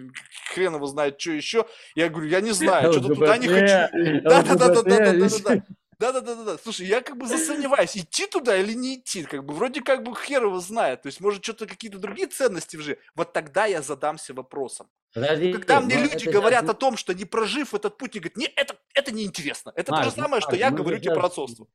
[0.52, 1.66] хрен его знает, что еще.
[1.96, 4.22] Я говорю, я не знаю, что-то туда не хочу.
[4.22, 5.64] Да-да-да-да-да-да-да.
[5.98, 6.58] Да-да-да-да.
[6.62, 9.24] Слушай, я как бы засомневаюсь, идти туда или не идти.
[9.24, 11.02] Как бы вроде как бы хер его знает.
[11.02, 13.00] То есть, может, что-то какие-то другие ценности в жизни.
[13.14, 14.88] Вот тогда я задамся вопросом.
[15.14, 16.70] Подожди, Когда мне люди говорят сейчас...
[16.70, 19.72] о том, что не прожив этот путь, и говорят, не, это, это неинтересно.
[19.76, 21.68] Это Марк, то же самое, Марк, что я говорю тебе про отцовство.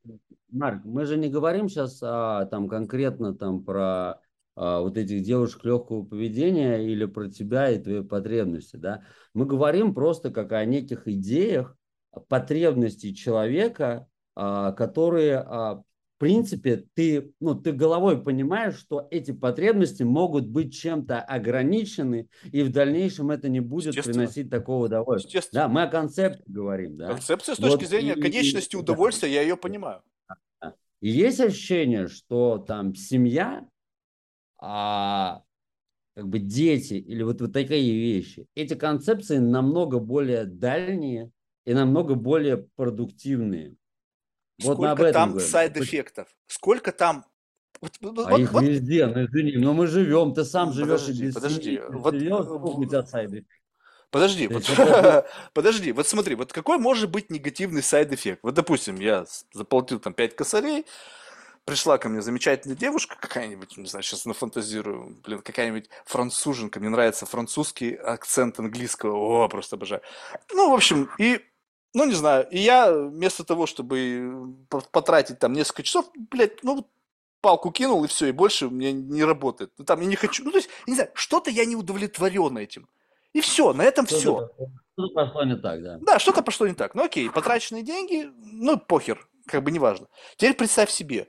[0.52, 4.20] Марк, мы же не говорим сейчас а, там конкретно там про
[4.58, 9.04] а, вот этих девушек легкого поведения или про тебя и твои потребности, да.
[9.34, 11.78] Мы говорим просто как о неких идеях,
[12.28, 15.84] потребностей человека, а, которые, а, в
[16.20, 22.72] принципе, ты, ну, ты головой понимаешь, что эти потребности могут быть чем-то ограничены, и в
[22.72, 25.42] дальнейшем это не будет приносить такого удовольствия.
[25.54, 26.98] Да, мы о концепции говорим.
[26.98, 27.10] Да?
[27.10, 29.36] Концепция с точки вот, зрения и, конечности и, удовольствия, да.
[29.36, 30.02] я ее понимаю.
[31.02, 33.66] И есть ощущение, что там семья,
[34.58, 35.44] а,
[36.16, 41.32] как бы дети или вот, вот такие вещи, эти концепции намного более дальние,
[41.66, 43.76] и намного более продуктивные.
[44.62, 46.28] Вот Сколько там сайд-эффектов?
[46.48, 47.26] Сколько там
[47.82, 48.64] вот, а вот, их вот.
[48.64, 52.46] везде, ну извини, но мы живем, ты сам живешь подожди, без подожди, семьи, вот, живешь,
[54.12, 54.66] Подожди, вот,
[55.54, 58.40] подожди, вот смотри, вот какой может быть негативный side-effect?
[58.42, 60.86] Вот, допустим, я заплатил там 5 косарей,
[61.66, 67.26] пришла ко мне замечательная девушка какая-нибудь, не знаю, сейчас нафантазирую, блин, какая-нибудь француженка, мне нравится
[67.26, 70.02] французский акцент английского, о, просто обожаю.
[70.54, 71.42] Ну, в общем, и
[71.94, 72.48] ну, не знаю.
[72.50, 74.56] И я вместо того, чтобы
[74.92, 76.88] потратить там несколько часов, блядь, ну,
[77.42, 79.72] палку кинул, и все, и больше мне не работает.
[79.78, 80.44] Ну, там я не хочу.
[80.44, 82.88] Ну, то есть, не знаю, что-то я не удовлетворен этим.
[83.34, 84.52] И все, на этом все.
[84.94, 85.98] Что-то пошло не так, да.
[86.02, 86.96] Да, что-то пошло не так.
[86.96, 90.08] Ну, окей, потраченные деньги, ну, похер, как бы неважно.
[90.36, 91.28] Теперь представь себе, э,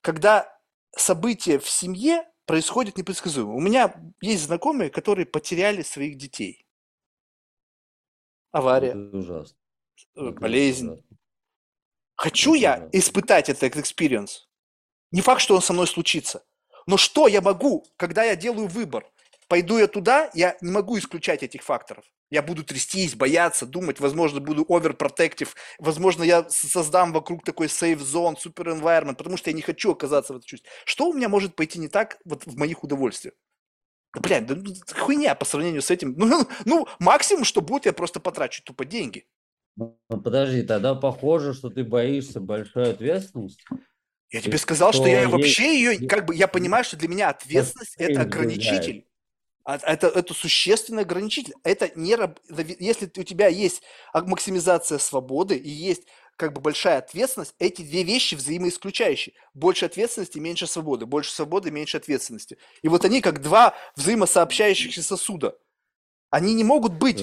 [0.00, 0.58] когда
[0.96, 3.54] события в семье происходят непредсказуемо.
[3.54, 6.66] У меня есть знакомые, которые потеряли своих детей
[8.52, 9.56] авария, это ужасно.
[10.16, 10.86] Э, болезнь.
[10.86, 11.16] Это ужасно.
[12.16, 12.98] Хочу это я ужасно.
[12.98, 14.46] испытать этот experience?
[15.10, 16.44] Не факт, что он со мной случится.
[16.86, 19.10] Но что я могу, когда я делаю выбор?
[19.48, 22.04] Пойду я туда, я не могу исключать этих факторов.
[22.30, 25.48] Я буду трястись, бояться, думать, возможно, буду overprotective,
[25.78, 30.32] возможно, я создам вокруг такой safe zone, super environment, потому что я не хочу оказаться
[30.32, 30.70] в этом чувстве.
[30.84, 33.34] Что у меня может пойти не так вот в моих удовольствиях?
[34.14, 36.14] Да, блядь, да, ну, хуйня по сравнению с этим.
[36.18, 39.26] Ну, ну, максимум, что будет, я просто потрачу тупо деньги.
[39.76, 43.64] Ну, подожди, тогда похоже, что ты боишься большой ответственности.
[44.30, 47.30] Я тебе сказал, что, что я вообще ее, как бы, я понимаю, что для меня
[47.30, 49.06] ответственность– это ограничитель.
[49.64, 51.54] А, это, это существенный ограничитель.
[51.64, 52.16] Это не,
[52.82, 53.82] если у тебя есть
[54.14, 56.06] максимизация свободы и есть
[56.36, 59.34] как бы большая ответственность, эти две вещи взаимоисключающие.
[59.52, 61.04] Больше ответственности, меньше свободы.
[61.04, 62.56] Больше свободы, меньше ответственности.
[62.80, 65.58] И вот они как два взаимосообщающихся сосуда.
[66.30, 67.22] Они не могут быть.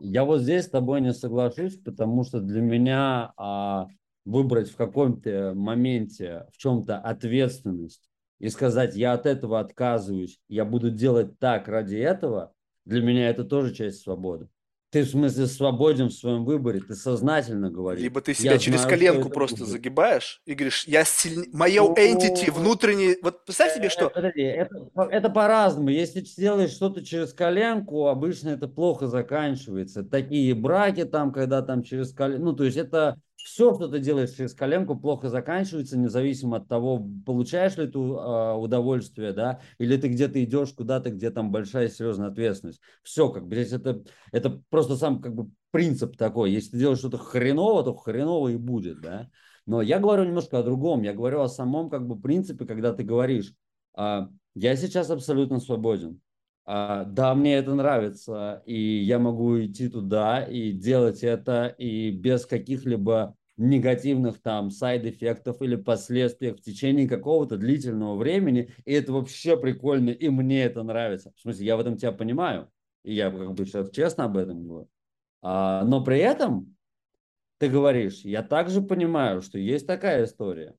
[0.00, 3.86] Я вот здесь с тобой не соглашусь, потому что для меня а,
[4.24, 8.10] выбрать в каком-то моменте в чем-то ответственность
[8.44, 12.52] и сказать, я от этого отказываюсь, я буду делать так ради этого,
[12.84, 14.48] для меня это тоже часть свободы.
[14.90, 18.02] Ты, в смысле, свободен в своем выборе, ты сознательно говоришь.
[18.02, 19.68] Либо ты себя я через знаю, коленку просто будет.
[19.68, 24.10] загибаешь и говоришь, я сильнее, мое ну, entity внутренний, вот представь себе, что...
[24.10, 25.88] Подожди, это, это по-разному.
[25.88, 30.04] Если сделаешь что-то через коленку, обычно это плохо заканчивается.
[30.04, 34.30] Такие браки там, когда там через коленку, ну, то есть это все, что ты делаешь
[34.30, 40.08] через коленку, плохо заканчивается, независимо от того, получаешь ли ты э, удовольствие, да, или ты
[40.08, 42.80] где-то идешь куда-то, где там большая серьезная ответственность.
[43.02, 44.02] Все, как бы здесь это,
[44.32, 46.52] это просто сам как бы принцип такой.
[46.52, 49.28] Если ты делаешь что-то хреново, то хреново и будет, да.
[49.66, 51.02] Но я говорю немножко о другом.
[51.02, 53.52] Я говорю о самом как бы принципе, когда ты говоришь,
[53.98, 54.20] э,
[54.54, 56.18] я сейчас абсолютно свободен.
[56.66, 62.46] А, да, мне это нравится, и я могу идти туда и делать это, и без
[62.46, 70.10] каких-либо негативных там сайд-эффектов или последствий в течение какого-то длительного времени, и это вообще прикольно,
[70.10, 71.32] и мне это нравится.
[71.36, 72.70] В смысле, я в этом тебя понимаю,
[73.04, 74.88] и я как бы сейчас честно об этом говорю.
[75.42, 76.74] А, но при этом
[77.58, 80.74] ты говоришь, я также понимаю, что есть такая история,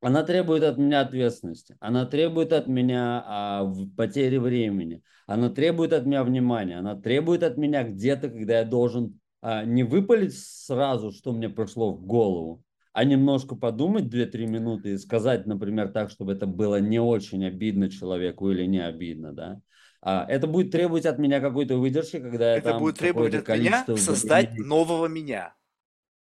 [0.00, 6.06] она требует от меня ответственности, она требует от меня а, потери времени, она требует от
[6.06, 11.32] меня внимания, она требует от меня где-то, когда я должен а, не выпалить сразу, что
[11.32, 12.62] мне пришло в голову,
[12.92, 17.90] а немножко подумать 2-3 минуты и сказать, например, так, чтобы это было не очень обидно
[17.90, 19.60] человеку или не обидно, да.
[20.02, 23.46] А, это будет требовать от меня какой-то выдержки, когда это я там будет требовать от
[23.48, 24.66] меня создать времени...
[24.66, 25.54] нового меня.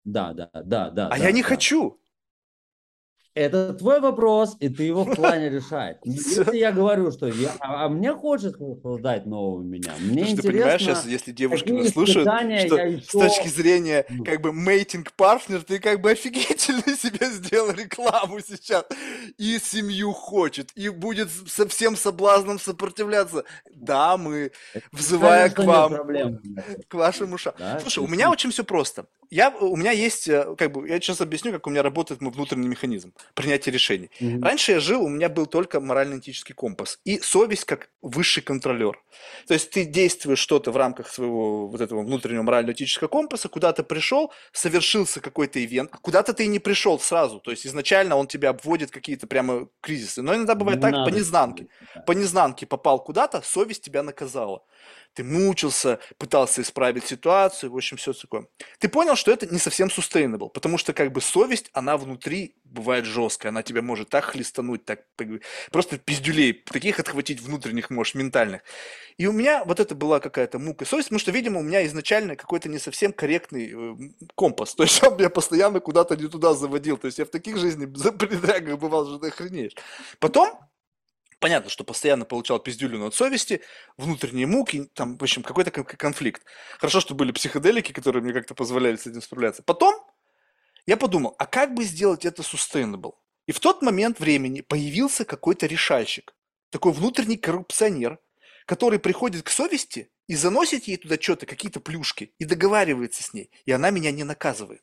[0.04, 1.08] Да, да, да, да.
[1.08, 1.48] А да, я не да.
[1.48, 2.00] хочу.
[3.34, 5.98] Это твой вопрос, и ты его в плане решать.
[6.04, 10.42] Если я говорю, что я, а, а мне хочется создать нового меня, мне Слушай, интересно...
[10.42, 13.02] Ты понимаешь, сейчас, если девушки нас слушают, что еще...
[13.02, 18.84] с точки зрения как бы мейтинг партнер, ты как бы офигительно себе сделал рекламу сейчас.
[19.36, 23.44] И семью хочет, и будет со всем соблазном сопротивляться.
[23.72, 24.50] Да, мы,
[24.90, 26.40] взывая к вам,
[26.88, 27.54] к вашим ушам.
[27.80, 29.06] Слушай, у меня очень все просто.
[29.30, 32.32] Я, у меня есть, э, как бы, я сейчас объясню, как у меня работает мой
[32.32, 34.10] внутренний механизм принятия решений.
[34.20, 34.42] Mm-hmm.
[34.42, 39.02] Раньше я жил, у меня был только морально-этический компас и совесть как высший контролер.
[39.46, 44.32] То есть ты действуешь что-то в рамках своего вот этого внутреннего морально-этического компаса, куда-то пришел,
[44.52, 47.40] совершился какой-то ивент, куда-то ты и не пришел сразу.
[47.40, 50.22] То есть изначально он тебя обводит какие-то прямо кризисы.
[50.22, 51.68] Но иногда бывает не так, по незнанке.
[52.06, 54.62] По незнанке попал куда-то, совесть тебя наказала
[55.18, 58.46] ты мучился, пытался исправить ситуацию, в общем, все такое.
[58.78, 63.04] Ты понял, что это не совсем sustainable, потому что как бы совесть, она внутри бывает
[63.04, 65.00] жесткая, она тебя может так хлестануть, так
[65.72, 68.62] просто пиздюлей, таких отхватить внутренних можешь, ментальных.
[69.16, 72.36] И у меня вот это была какая-то мука совесть, потому что, видимо, у меня изначально
[72.36, 73.96] какой-то не совсем корректный э,
[74.36, 77.56] компас, то есть он меня постоянно куда-то не туда заводил, то есть я в таких
[77.56, 79.74] жизнях за передрягах бывал, что ты охренеешь.
[80.20, 80.60] Потом
[81.40, 83.62] Понятно, что постоянно получал пиздюлину от совести,
[83.96, 86.44] внутренние муки, там, в общем, какой-то конфликт.
[86.78, 89.62] Хорошо, что были психоделики, которые мне как-то позволяли с этим справляться.
[89.62, 89.94] Потом
[90.86, 93.14] я подумал, а как бы сделать это sustainable?
[93.46, 96.34] И в тот момент времени появился какой-то решальщик,
[96.70, 98.18] такой внутренний коррупционер,
[98.66, 103.50] который приходит к совести и заносит ей туда что-то, какие-то плюшки, и договаривается с ней,
[103.64, 104.82] и она меня не наказывает.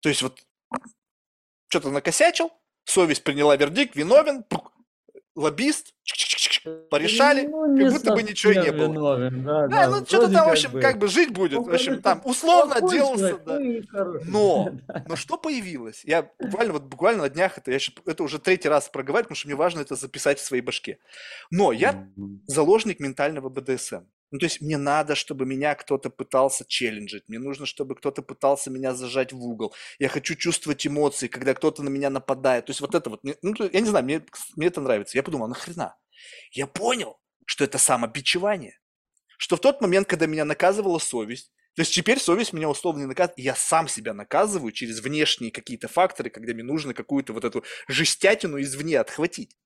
[0.00, 0.46] То есть вот
[1.68, 2.52] что-то накосячил,
[2.84, 4.44] совесть приняла вердикт, виновен,
[5.34, 5.94] лоббист,
[6.90, 8.86] порешали, ну, как будто бы ничего не было.
[8.86, 11.52] Виновен, да, да, да, ну что-то там, в общем, как бы, как бы жить будет,
[11.52, 13.58] ну, в общем, там условно делался, да.
[14.24, 14.72] Но,
[15.08, 16.04] но что появилось?
[16.04, 19.48] Я буквально, вот буквально на днях, это, я это уже третий раз проговариваю, потому что
[19.48, 20.98] мне важно это записать в своей башке.
[21.50, 22.08] Но я
[22.46, 24.04] заложник ментального БДСМ.
[24.34, 28.68] Ну, то есть мне надо, чтобы меня кто-то пытался челленджить, мне нужно, чтобы кто-то пытался
[28.68, 29.72] меня зажать в угол.
[30.00, 32.66] Я хочу чувствовать эмоции, когда кто-то на меня нападает.
[32.66, 35.16] То есть вот это вот, ну, я не знаю, мне, мне это нравится.
[35.16, 35.94] Я подумал, нахрена?
[36.50, 38.80] Я понял, что это самобичевание.
[39.38, 43.06] Что в тот момент, когда меня наказывала совесть, то есть теперь совесть меня условно не
[43.06, 47.62] наказывает, я сам себя наказываю через внешние какие-то факторы, когда мне нужно какую-то вот эту
[47.86, 49.56] жестятину извне отхватить.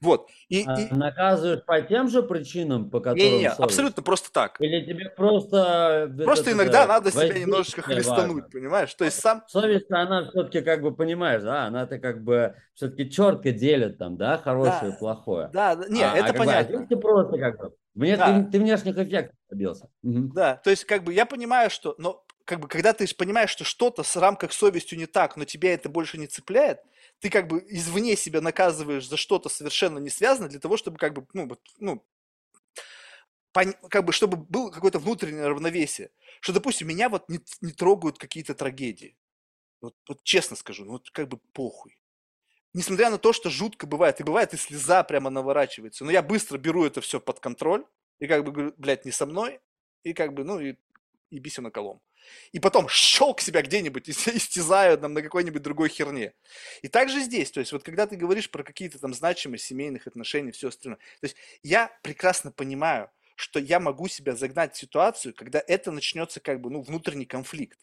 [0.00, 0.28] Вот.
[0.48, 0.94] И, а и...
[0.94, 3.18] Наказывают по тем же причинам, по которым...
[3.18, 4.60] Не-не-не, абсолютно просто так.
[4.60, 6.12] Или тебе просто...
[6.24, 8.50] Просто это, иногда это, надо себя немножечко хлестануть, важно.
[8.50, 8.94] понимаешь?
[8.94, 9.42] То есть сам...
[9.48, 14.38] Совесть, она все-таки как бы, понимаешь, да, она-то как бы все-таки четко делит там, да,
[14.38, 15.50] хорошее да, и плохое.
[15.52, 16.78] Да, не, а, это а понятно.
[16.78, 17.72] Бы, ты просто как бы...
[17.94, 18.42] Мне, да.
[18.42, 19.88] ты, ты внешних эффектов добился.
[20.02, 20.32] Угу.
[20.34, 21.94] Да, то есть как бы я понимаю, что...
[21.98, 25.74] Но как бы когда ты понимаешь, что что-то с рамках совестью не так, но тебя
[25.74, 26.78] это больше не цепляет,
[27.20, 31.14] ты как бы извне себя наказываешь за что-то совершенно не связанное для того, чтобы как
[31.14, 31.48] бы, ну,
[31.78, 32.04] ну,
[33.88, 36.10] как бы, чтобы было какое-то внутреннее равновесие.
[36.40, 39.16] Что, допустим, меня вот не, не трогают какие-то трагедии.
[39.80, 41.98] Вот, вот честно скажу, ну вот как бы похуй.
[42.74, 46.04] Несмотря на то, что жутко бывает, и бывает, и слеза прямо наворачивается.
[46.04, 47.86] Но я быстро беру это все под контроль,
[48.18, 49.60] и как бы говорю, блядь, не со мной,
[50.02, 50.76] и как бы, ну, и,
[51.30, 52.00] и бисю на колом
[52.52, 56.34] и потом щелк себя где-нибудь истязают там на какой-нибудь другой херне.
[56.82, 60.52] И также здесь, то есть вот когда ты говоришь про какие-то там значимые семейных отношений,
[60.52, 65.62] все остальное, то есть я прекрасно понимаю, что я могу себя загнать в ситуацию, когда
[65.66, 67.78] это начнется как бы, ну, внутренний конфликт.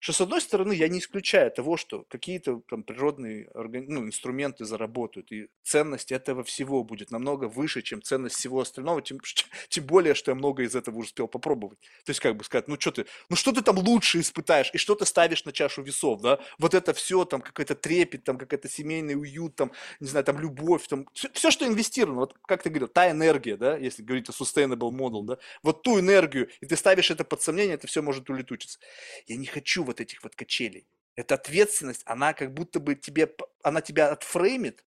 [0.00, 5.32] Что, с одной стороны, я не исключаю того, что какие-то там природные ну, инструменты заработают,
[5.32, 9.18] и ценность этого всего будет намного выше, чем ценность всего остального, тем,
[9.68, 11.80] тем более, что я много из этого уже успел попробовать.
[12.04, 14.78] То есть, как бы сказать, ну что ты, ну что ты там лучше испытаешь, и
[14.78, 16.38] что ты ставишь на чашу весов, да?
[16.58, 20.86] Вот это все, там какой-то трепет, там какой-то семейный уют, там, не знаю, там любовь,
[20.86, 24.32] там, все, все что инвестировано, вот как ты говорил, та энергия, да, если говорить о
[24.32, 28.30] sustainable model, да, вот ту энергию, и ты ставишь это под сомнение, это все может
[28.30, 28.78] улетучиться.
[29.26, 30.86] Я не хочу вот этих вот качелей.
[31.16, 34.84] Эта ответственность, она как будто бы тебе, она тебя отфреймит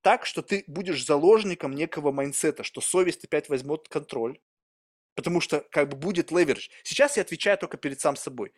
[0.00, 4.40] так, что ты будешь заложником некого майнсета, что совесть опять возьмет контроль,
[5.14, 6.70] потому что как бы будет леверидж.
[6.82, 8.54] Сейчас я отвечаю только перед сам собой.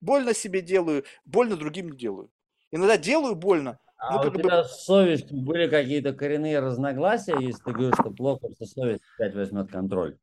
[0.00, 2.30] Больно себе делаю, больно другим не делаю.
[2.70, 3.78] Иногда делаю больно.
[3.98, 4.68] А ну, у тебя бы...
[4.68, 9.70] с совестью были какие-то коренные разногласия, если ты говоришь, что плохо, что совесть опять возьмет
[9.70, 10.18] контроль?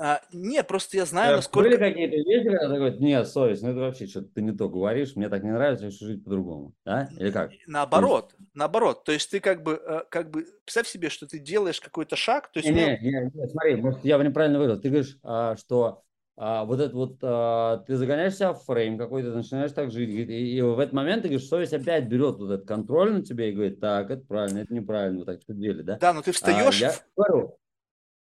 [0.00, 1.68] А, нет, просто я знаю, насколько...
[1.68, 4.68] Были какие-то вещи, когда ты говоришь, нет, совесть, ну это вообще что-то ты не то
[4.68, 7.10] говоришь, мне так не нравится, я хочу жить по-другому, да?
[7.18, 7.50] Или как?
[7.66, 8.50] Наоборот, есть...
[8.54, 12.16] наоборот, то есть ты как бы, э, как бы, представь себе, что ты делаешь какой-то
[12.16, 12.70] шаг, то есть...
[12.70, 16.02] Не, не, не, не смотри, может, я неправильно выразил, ты говоришь, а, что
[16.38, 20.56] а, вот это вот, а, ты загоняешь себя в фрейм какой-то, начинаешь так жить, и,
[20.56, 23.52] и в этот момент ты говоришь, совесть опять берет вот этот контроль на тебя и
[23.52, 25.98] говорит, так, это правильно, это неправильно, вот так что делали, да?
[25.98, 26.94] Да, но ты встаешь, а, я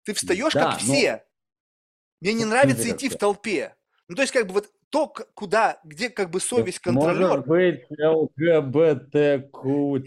[0.05, 1.21] ты встаешь да, как но...
[2.21, 3.77] Мне не нравится идти в толпе.
[4.09, 7.29] Ну, то есть, как бы вот то, куда, где как бы совесть контролер.
[7.29, 9.51] Может быть, ЛГБТК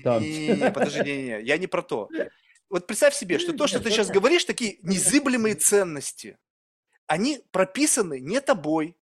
[0.03, 0.23] там.
[0.23, 2.09] Не-не-не, подожди, не-не, я не про то.
[2.69, 6.37] Вот представь себе, что то, что ты сейчас говоришь, такие незыблемые ценности,
[7.07, 8.95] они прописаны не тобой.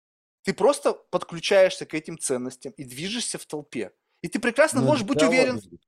[0.43, 3.91] Ты просто подключаешься к этим ценностям и движешься в толпе.
[4.21, 5.53] И ты прекрасно Ну, можешь быть биология.
[5.53, 5.79] уверен.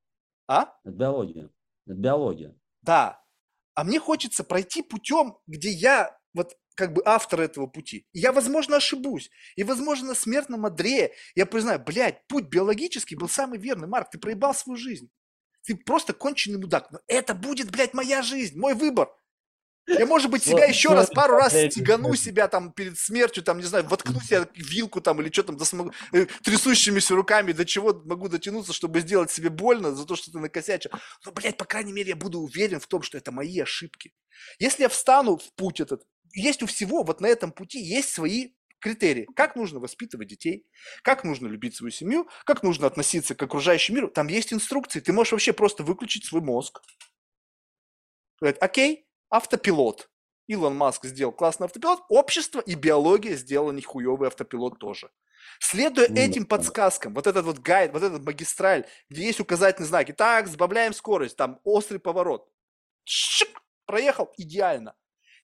[0.48, 0.76] А?
[0.84, 1.50] Это биология.
[1.88, 2.56] Это биология.
[2.82, 3.24] Да.
[3.74, 8.06] А мне хочется пройти путем, где я вот как бы автор этого пути.
[8.14, 9.30] И я, возможно, ошибусь.
[9.57, 13.89] И, возможно, на смертном одре я признаю, блядь, путь биологический был самый верный.
[13.89, 15.10] Марк, ты проебал свою жизнь.
[15.65, 16.89] Ты просто конченый мудак.
[16.89, 19.10] Но это будет, блядь, моя жизнь, мой выбор.
[19.88, 23.65] Я, может быть, себя еще раз, пару раз стегану себя там перед смертью, там, не
[23.65, 27.93] знаю, воткну себе вилку там или что там, да смогу, э, трясущимися руками до чего
[28.06, 30.91] могу дотянуться, чтобы сделать себе больно за то, что ты накосячил.
[31.26, 34.14] Но, блядь, по крайней мере, я буду уверен в том, что это мои ошибки.
[34.60, 36.03] Если я встану в путь этот,
[36.34, 39.27] есть у всего, вот на этом пути есть свои критерии.
[39.35, 40.65] Как нужно воспитывать детей,
[41.03, 44.07] как нужно любить свою семью, как нужно относиться к окружающему миру.
[44.10, 44.99] Там есть инструкции.
[44.99, 46.81] Ты можешь вообще просто выключить свой мозг.
[48.39, 50.10] Говорит, окей, автопилот.
[50.47, 55.11] Илон Маск сделал классный автопилот, общество и биология сделали нихуевый автопилот тоже.
[55.60, 60.11] Следуя Ну, этим подсказкам, вот этот вот гайд, вот этот магистраль, где есть указательные знаки,
[60.11, 62.49] так, сбавляем скорость, там острый поворот.
[63.03, 64.95] Шик, проехал идеально.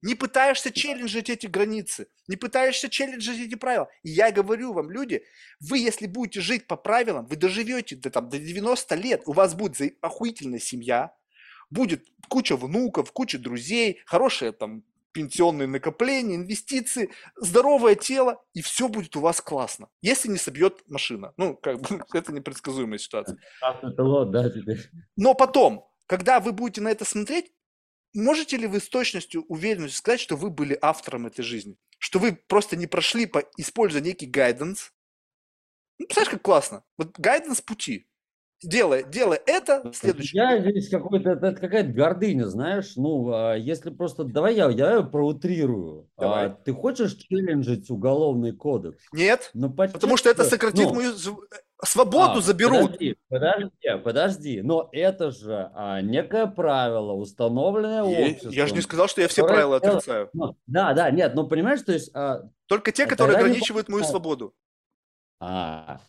[0.06, 3.90] Не пытаешься челленджить эти границы, не пытаешься челленджить эти правила.
[4.04, 5.24] И я говорю вам, люди,
[5.60, 9.56] вы, если будете жить по правилам, вы доживете до, там, до 90 лет, у вас
[9.56, 11.16] будет охуительная семья,
[11.72, 19.16] будет куча внуков, куча друзей, хорошие там пенсионные накопления, инвестиции, здоровое тело, и все будет
[19.16, 21.34] у вас классно, если не собьет машина.
[21.38, 23.40] Ну, как бы, это непредсказуемая ситуация.
[25.16, 27.55] Но потом, когда вы будете на это смотреть,
[28.16, 31.78] можете ли вы с точностью уверенностью сказать, что вы были автором этой жизни?
[32.00, 34.92] Что вы просто не прошли, по, используя некий гайденс?
[36.00, 36.84] Ну, представляешь, как классно?
[36.98, 38.08] Вот гайденс пути.
[38.64, 40.42] Делай, делай это, следующее.
[40.42, 46.10] Я здесь какой-то, это какая-то гордыня, знаешь, ну, а, если просто, давай я, я проутрирую.
[46.16, 46.56] А, Давай.
[46.64, 49.04] ты хочешь челленджить уголовный кодекс?
[49.12, 51.38] Нет, Ну, почти потому что это сократит Ну, мою зв-
[51.84, 52.92] свободу, а, заберут.
[52.92, 53.72] Подожди, подожди,
[54.04, 58.52] подожди, но это же а, некое правило, установленное Е- обществом.
[58.52, 60.30] Я же не сказал, что я все правила дело- отрицаю.
[60.34, 63.52] Ну, да, да, нет, ну понимаешь, то есть, а, Только те, а которые тогда не
[63.56, 64.54] ограничивают мою свободу.
[65.40, 66.00] а,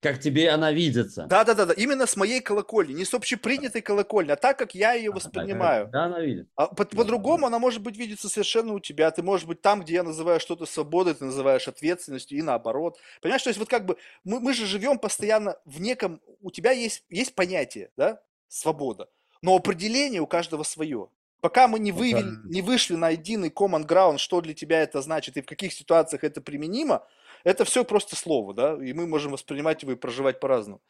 [0.00, 1.26] как тебе она видится.
[1.28, 1.74] Да, да, да, да.
[1.74, 5.88] Именно с моей колокольни, не с общепринятой колокольни, а так, как я ее воспринимаю.
[5.88, 6.48] Да, она видит.
[6.56, 9.10] А по- по-другому она может быть видится совершенно у тебя.
[9.10, 12.98] Ты можешь быть там, где я называю что-то свободой, ты называешь ответственностью, и наоборот.
[13.20, 16.22] Понимаешь, то есть вот как бы мы, мы же живем постоянно в неком...
[16.40, 19.08] У тебя есть, есть понятие, да, свобода,
[19.42, 21.08] но определение у каждого свое.
[21.40, 22.48] Пока мы не, вывели, Абсолютно.
[22.48, 26.22] не вышли на единый common ground, что для тебя это значит и в каких ситуациях
[26.22, 27.06] это применимо,
[27.44, 30.80] это все просто слово, да, и мы можем воспринимать его и проживать по-разному.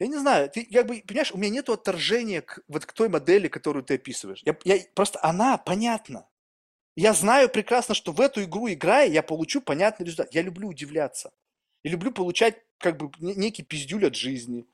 [0.00, 3.08] Я не знаю, ты как бы, понимаешь, у меня нет отторжения к, вот к той
[3.08, 4.42] модели, которую ты описываешь.
[4.44, 6.28] Я, я- просто она понятна.
[6.96, 10.34] Я знаю прекрасно, что в эту игру играя, я получу понятный результат.
[10.34, 11.32] Я люблю удивляться.
[11.84, 14.66] Я люблю получать как бы не- некий пиздюль от жизни.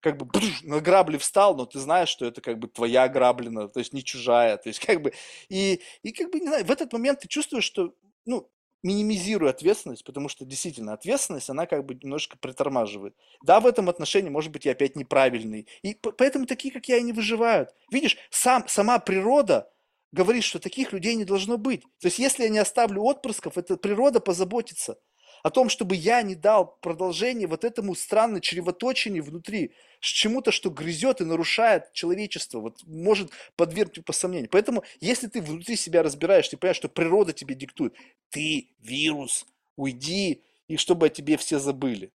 [0.00, 3.68] Как бы бдж, на грабли встал, но ты знаешь, что это как бы твоя граблина,
[3.68, 4.56] то есть не чужая.
[4.56, 5.12] То есть как бы
[5.48, 8.50] и, и как бы, не знаю, в этот момент ты чувствуешь, что, ну,
[8.82, 13.14] минимизируя ответственность, потому что действительно ответственность, она как бы немножко притормаживает.
[13.42, 15.66] Да, в этом отношении, может быть, я опять неправильный.
[15.82, 17.74] И поэтому такие, как я, и не выживают.
[17.90, 19.70] Видишь, сам, сама природа
[20.12, 21.82] говорит, что таких людей не должно быть.
[22.00, 24.98] То есть, если я не оставлю отпрысков, это природа позаботится
[25.42, 31.20] о том, чтобы я не дал продолжение вот этому странной чревоточине внутри, чему-то, что грызет
[31.20, 34.50] и нарушает человечество, вот может подвергнуть по сомнению.
[34.50, 37.94] Поэтому, если ты внутри себя разбираешь, ты понимаешь, что природа тебе диктует,
[38.30, 39.46] ты вирус,
[39.76, 42.12] уйди, и чтобы о тебе все забыли.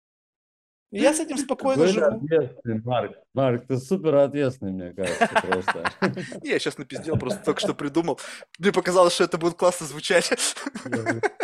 [0.91, 2.17] И я с этим спокойно Какой живу.
[2.17, 3.17] ответственный, Марк.
[3.33, 5.93] Марк, ты супер ответственный, мне кажется, просто.
[6.43, 8.19] Я сейчас напиздел, просто только что придумал.
[8.59, 10.33] Мне показалось, что это будет классно звучать.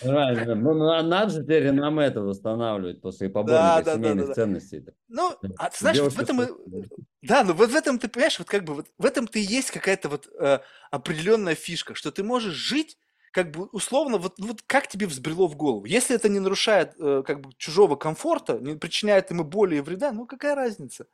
[0.00, 0.54] Правильно.
[0.54, 4.84] Ну, надо же теперь нам это восстанавливать после поборника семейных ценностей.
[5.08, 6.40] Ну, а ты знаешь, вот в этом
[7.22, 9.44] Да, ну вот в этом ты понимаешь, вот как бы вот в этом ты и
[9.44, 10.60] есть какая-то вот э,
[10.92, 12.96] определенная фишка, что ты можешь жить
[13.32, 15.86] как бы условно, вот, вот как тебе взбрело в голову?
[15.86, 20.12] Если это не нарушает э, как бы чужого комфорта, не причиняет ему боли и вреда,
[20.12, 21.06] ну какая разница?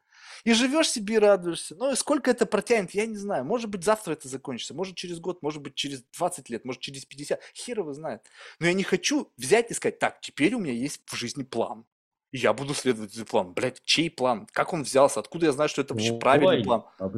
[0.45, 1.75] И живешь себе и радуешься.
[1.77, 3.45] Ну, и сколько это протянет, я не знаю.
[3.45, 4.75] Может быть, завтра это закончится.
[4.75, 7.41] Может, через год, может быть, через 20 лет, может, через 50.
[7.55, 8.23] Хер его знает.
[8.61, 11.87] Но я не хочу взять и сказать, так, теперь у меня есть в жизни план.
[12.31, 13.53] И я буду следовать этому плану.
[13.53, 14.47] Блядь, чей план?
[14.53, 15.21] Как он взялся?
[15.21, 16.85] Откуда я знаю, что это вообще правильный план?
[16.99, 17.09] А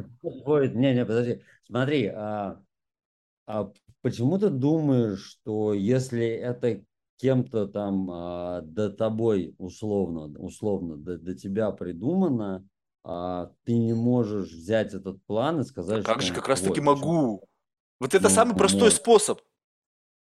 [0.73, 1.41] Не, не, подожди.
[1.65, 2.61] Смотри, а,
[3.45, 3.71] а
[4.01, 6.83] почему ты думаешь, что если это
[7.17, 12.67] кем-то там а, до тобой условно, условно до, до тебя придумано,
[13.03, 16.81] а, ты не можешь взять этот план и сказать, как что же как раз таки
[16.81, 17.43] могу.
[17.99, 18.97] Вот это ну, самый простой можешь.
[18.97, 19.41] способ.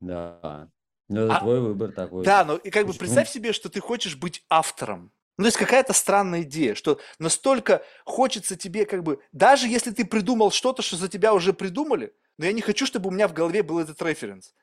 [0.01, 0.69] Да.
[1.07, 2.23] Ну, это а, твой выбор такой.
[2.23, 5.11] Да, но и как бы представь себе, что ты хочешь быть автором.
[5.37, 10.03] Ну, то есть какая-то странная идея, что настолько хочется тебе как бы, даже если ты
[10.03, 13.33] придумал что-то, что за тебя уже придумали, но я не хочу, чтобы у меня в
[13.33, 14.55] голове был этот референс.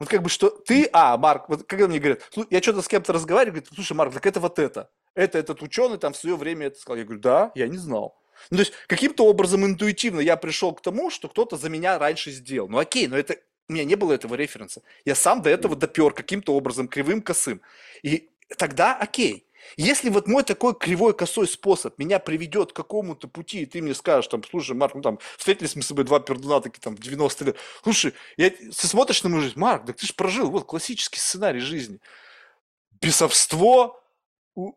[0.00, 3.12] Вот как бы что ты, а, Марк, вот когда мне говорят, я что-то с кем-то
[3.12, 4.90] разговариваю, говорит, слушай, Марк, так это вот это.
[5.14, 6.98] Это этот ученый там в свое время это сказал.
[6.98, 8.18] Я говорю, да, я не знал.
[8.50, 12.32] Ну, то есть каким-то образом интуитивно я пришел к тому, что кто-то за меня раньше
[12.32, 12.68] сделал.
[12.68, 13.36] Ну окей, но это
[13.68, 14.82] у меня не было этого референса.
[15.04, 17.60] Я сам до этого допер каким-то образом, кривым, косым.
[18.02, 19.46] И тогда окей.
[19.76, 23.94] Если вот мой такой кривой, косой способ меня приведет к какому-то пути, и ты мне
[23.94, 27.00] скажешь, там, слушай, Марк, ну там, встретились мы с собой два пердуна, такие там, в
[27.00, 30.64] 90 лет, слушай, я, ты смотришь на мою жизнь, Марк, да ты же прожил, вот,
[30.64, 32.00] классический сценарий жизни.
[33.00, 34.00] Бесовство,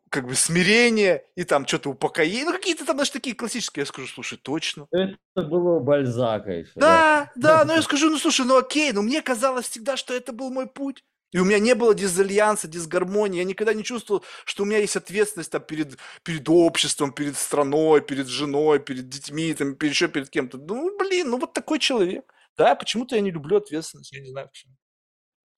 [0.09, 4.07] как бы смирение и там что-то упокоение, ну какие-то там даже такие классические, я скажу,
[4.07, 4.87] слушай, точно.
[4.91, 6.71] Это было Бальзака еще.
[6.75, 10.13] Да, да, да, но я скажу, ну слушай, ну окей, но мне казалось всегда, что
[10.13, 11.03] это был мой путь.
[11.33, 13.39] И у меня не было дизальянса, дисгармонии.
[13.39, 18.01] Я никогда не чувствовал, что у меня есть ответственность там, перед, перед обществом, перед страной,
[18.01, 20.59] перед женой, перед детьми, там, перед, еще перед кем-то.
[20.59, 22.31] Ну, блин, ну вот такой человек.
[22.55, 24.75] Да, почему-то я не люблю ответственность, я не знаю почему.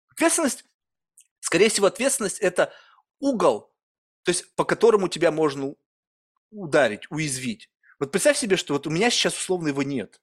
[0.07, 0.63] Ответственность,
[1.41, 2.71] скорее всего, ответственность– это
[3.19, 3.75] угол,
[4.23, 5.75] то есть по которому тебя можно
[6.51, 7.69] ударить, уязвить.
[7.99, 10.21] Вот представь себе, что вот у меня сейчас условно его нет.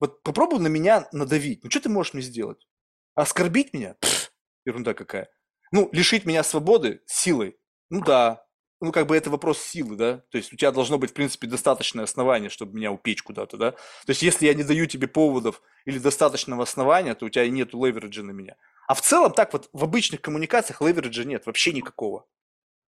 [0.00, 1.62] Вот попробуй на меня надавить.
[1.62, 2.66] Ну, что ты можешь мне сделать?
[3.14, 3.94] Оскорбить меня?
[4.00, 4.32] Пфф,
[4.68, 5.28] ерунда какая.
[5.72, 7.56] Ну, лишить меня свободы силой.
[7.90, 8.44] Ну да.
[8.80, 10.18] Ну, как бы это вопрос силы, да?
[10.30, 13.72] То есть у тебя должно быть, в принципе, достаточное основание, чтобы меня упечь куда-то, да?
[13.72, 17.50] То есть если я не даю тебе поводов или достаточного основания, то у тебя и
[17.50, 18.56] нет левериджа на меня.
[18.86, 22.26] А в целом так вот в обычных коммуникациях левериджа нет, вообще никакого.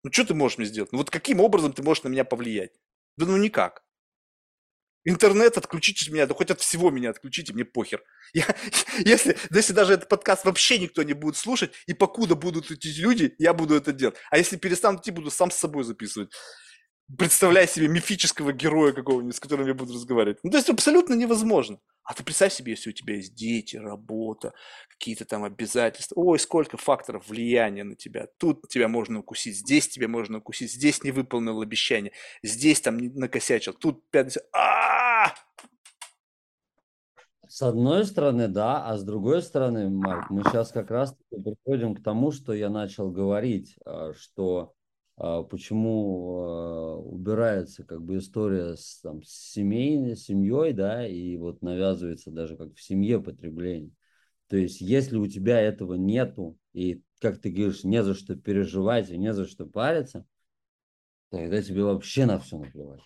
[0.04, 0.92] Ну, что ты можешь мне сделать?
[0.92, 2.72] Ну, вот каким образом ты можешь на меня повлиять?
[3.16, 3.82] Да ну никак.
[5.04, 8.02] Интернет отключите меня, да хоть от всего меня отключите, мне похер.
[8.34, 8.46] Я,
[8.98, 13.34] если, если даже этот подкаст вообще никто не будет слушать, и покуда будут эти люди,
[13.38, 14.16] я буду это делать.
[14.30, 16.30] А если перестанут идти, буду сам с собой записывать.
[17.18, 20.38] Представляй себе мифического героя какого-нибудь, с которым я буду разговаривать.
[20.42, 21.78] Ну, то есть абсолютно невозможно.
[22.04, 24.52] А ты представь себе, если у тебя есть дети, работа,
[24.88, 26.14] какие-то там обязательства.
[26.16, 28.28] Ой, сколько факторов влияния на тебя.
[28.38, 32.12] Тут тебя можно укусить, здесь тебя можно укусить, здесь не выполнил обещание,
[32.42, 34.44] здесь там накосячил, тут 50...
[34.52, 35.34] А!
[37.48, 42.02] С одной стороны, да, а с другой стороны, Марк, мы сейчас как раз приходим к
[42.02, 44.74] тому, что я начал говорить, а, что
[45.42, 52.30] почему а, убирается как бы история с, там, с семейной, семьей, да, и вот навязывается
[52.30, 53.92] даже как в семье потребление.
[54.48, 59.10] То есть, если у тебя этого нету, и, как ты говоришь, не за что переживать
[59.10, 60.24] и не за что париться,
[61.30, 63.00] тогда тебе вообще на все наплевать.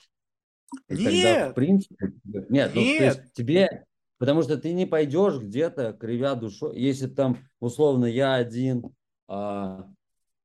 [0.89, 2.71] И нет, тогда, в принципе, нет, нет.
[2.77, 3.87] Ну, то есть тебе,
[4.19, 8.85] потому что ты не пойдешь где-то, кривя душой, если там, условно, я один,
[9.27, 9.91] а,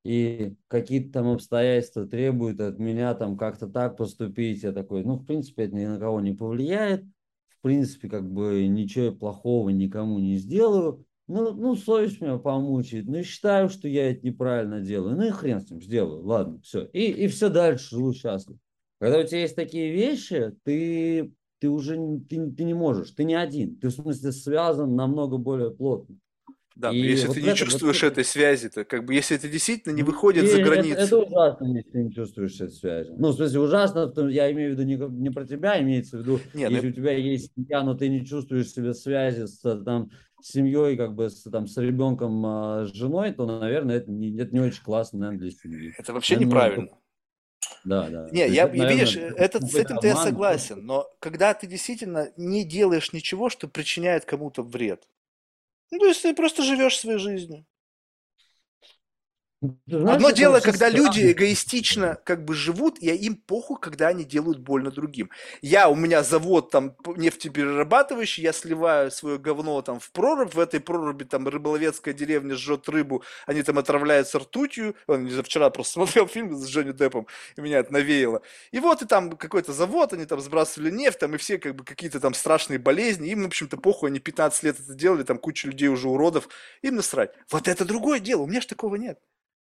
[0.03, 5.26] и какие-то там обстоятельства требуют от меня там как-то так поступить, я такой, ну, в
[5.26, 7.03] принципе, это ни на кого не повлияет,
[7.49, 13.21] в принципе, как бы ничего плохого никому не сделаю, ну, ну, совесть меня помучает, ну,
[13.23, 17.11] считаю, что я это неправильно делаю, ну, и хрен с ним сделаю, ладно, все, и,
[17.11, 18.57] и все дальше, живу счастлив.
[18.99, 21.95] Когда у тебя есть такие вещи, ты, ты уже
[22.30, 26.17] ты, ты не можешь, ты не один, ты, в смысле, связан намного более плотно.
[26.80, 29.49] Да, и если вот ты не чувствуешь вот, этой связи, то как бы если это
[29.49, 30.93] действительно не выходит и за границу.
[30.93, 33.11] Это, это ужасно, если ты не чувствуешь этой связи.
[33.18, 36.39] Ну, в смысле, ужасно, я имею в виду не, не про тебя, имеется в виду,
[36.53, 36.88] Нет, если это...
[36.88, 40.10] у тебя есть семья, но ты не чувствуешь себе связи с там,
[40.41, 44.53] семьей, как бы с, там, с ребенком, а, с женой, то, наверное, это не, это
[44.53, 45.93] не очень классно, наверное, для семьи.
[45.97, 46.84] Это вообще наверное, неправильно.
[46.85, 46.95] Это...
[47.84, 48.30] Да, да.
[48.31, 52.64] Не, я, это, наверное, видишь, это, с этим-то я согласен, но когда ты действительно не
[52.64, 55.03] делаешь ничего, что причиняет кому-то вред,
[55.91, 57.66] ну, то есть ты просто живешь своей жизнью.
[59.61, 60.95] Знаешь, Одно дело, когда странно.
[60.95, 65.31] люди эгоистично как бы живут, и им похуй, когда они делают больно другим.
[65.61, 70.80] Я, у меня завод там нефтеперерабатывающий, я сливаю свое говно там в прорубь, в этой
[70.80, 74.95] проруби там рыболовецкая деревня жжет рыбу, они там отравляются ртутью.
[75.07, 77.27] Он вчера просто смотрел фильм с Джонни Деппом,
[77.57, 78.41] и меня это навеяло.
[78.72, 81.84] И вот и там какой-то завод, они там сбрасывали нефть, там и все как бы
[81.84, 85.68] какие-то там страшные болезни, им, в общем-то, похуй, они 15 лет это делали, там куча
[85.68, 86.48] людей уже уродов,
[86.81, 87.31] им насрать.
[87.52, 89.19] Вот это другое дело, у меня же такого нет.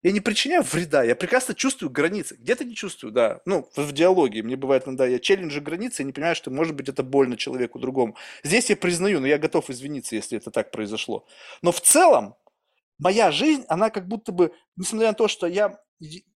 [0.03, 2.35] Я не причиняю вреда, я прекрасно чувствую границы.
[2.35, 3.41] Где-то не чувствую, да.
[3.45, 4.43] Ну, в, в диалоге.
[4.43, 7.79] Мне бывает иногда, я челленджу границы и не понимаю, что, может быть, это больно человеку
[7.79, 8.17] другому.
[8.43, 11.25] Здесь я признаю, но я готов извиниться, если это так произошло.
[11.61, 12.35] Но в целом,
[12.99, 15.79] моя жизнь, она как будто бы, несмотря на то, что я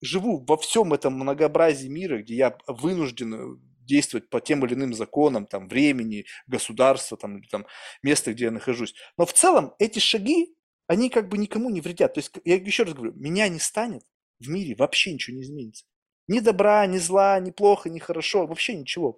[0.02, 4.94] живу во всем этом многообразии мира, где я вынужден э, действовать по тем или иным
[4.94, 7.66] законам, там, времени, государства, там, там,
[8.02, 8.94] места, где я нахожусь.
[9.18, 10.54] Но в целом эти шаги,
[10.88, 12.14] они как бы никому не вредят.
[12.14, 14.04] То есть, я еще раз говорю, меня не станет,
[14.40, 15.86] в мире вообще ничего не изменится.
[16.28, 19.18] Ни добра, ни зла, ни плохо, ни хорошо, вообще ничего.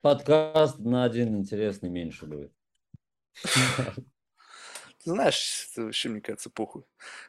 [0.00, 2.52] Подкаст на один интересный меньше будет.
[5.04, 6.82] Знаешь, это вообще, мне кажется, похуй.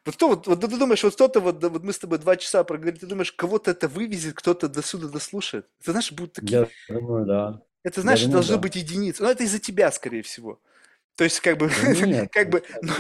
[0.06, 2.64] Вот кто вот, вот ты думаешь, вот кто-то, вот, вот мы с тобой два часа
[2.64, 5.68] проговорили, ты думаешь, кого-то это вывезет, кто-то до сюда дослушает?
[5.84, 6.68] Ты знаешь, будут такие...
[6.88, 7.62] Я думаю, да.
[7.84, 8.62] Это, знаешь, думаю, должны да.
[8.62, 9.24] быть единицы.
[9.24, 10.60] Но это из-за тебя, скорее всего.
[11.16, 11.70] То есть, как бы,
[12.06, 12.94] Нет, как бы, ну,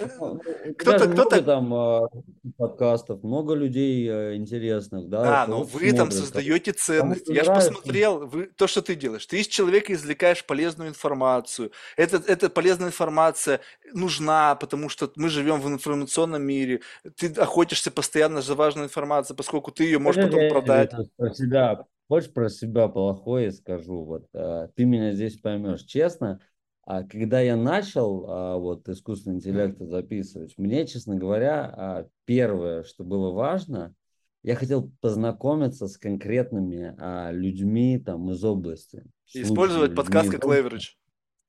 [0.00, 0.40] ну,
[0.78, 2.08] кто-то, кто-то там э,
[2.56, 5.42] подкастов, много людей э, интересных, да.
[5.42, 7.28] А, но вы смотрят, там создаете ценность.
[7.28, 9.26] Я же посмотрел, вы, то, что ты делаешь.
[9.26, 11.72] Ты из человека извлекаешь полезную информацию.
[11.96, 13.60] Это, эта полезная информация
[13.92, 16.80] нужна, потому что мы живем в информационном мире.
[17.16, 20.92] Ты охотишься постоянно за важную информацию, поскольку ты ее можешь потом продать.
[21.16, 24.04] Про себя, хочешь про себя плохое скажу?
[24.04, 25.82] Вот э, ты меня здесь поймешь.
[25.82, 26.40] Честно,
[26.84, 33.04] а когда я начал а, вот искусственный интеллект записывать, мне, честно говоря, а, первое, что
[33.04, 33.94] было важно,
[34.42, 39.04] я хотел познакомиться с конкретными а, людьми там из области.
[39.32, 40.96] Использовать подкаст как leverage.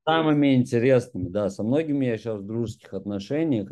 [0.05, 1.49] Самыми интересными, да.
[1.49, 3.71] Со многими я сейчас в дружеских отношениях.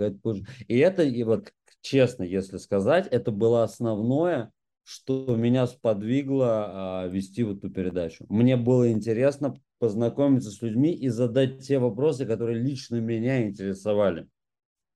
[0.67, 4.51] И это, и вот честно, если сказать, это было основное,
[4.83, 8.25] что меня сподвигло а, вести вот эту передачу.
[8.29, 14.27] Мне было интересно познакомиться с людьми и задать те вопросы, которые лично меня интересовали.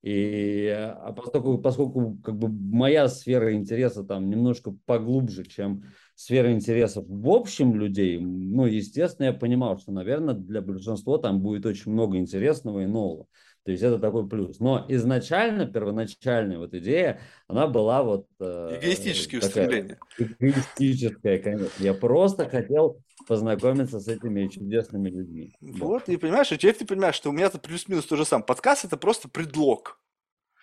[0.02, 5.82] И а поскольку, поскольку как бы моя сфера интереса там немножко поглубже, чем
[6.14, 11.66] сфера интересов в общем людей, ну, естественно, я понимал, что, наверное, для большинства там будет
[11.66, 13.26] очень много интересного и нового.
[13.66, 14.60] То есть это такой плюс.
[14.60, 18.28] Но изначально, первоначальная вот идея, она была вот...
[18.38, 19.98] Э, Эгоистические устремления.
[20.16, 21.82] Эгоистическая, конечно.
[21.82, 25.52] Я просто хотел познакомиться с этими чудесными людьми.
[25.60, 26.12] Вот, да.
[26.12, 28.46] и понимаешь, и теперь ты понимаешь, что у меня-то плюс-минус то же самое.
[28.46, 30.00] Подкаст– это просто предлог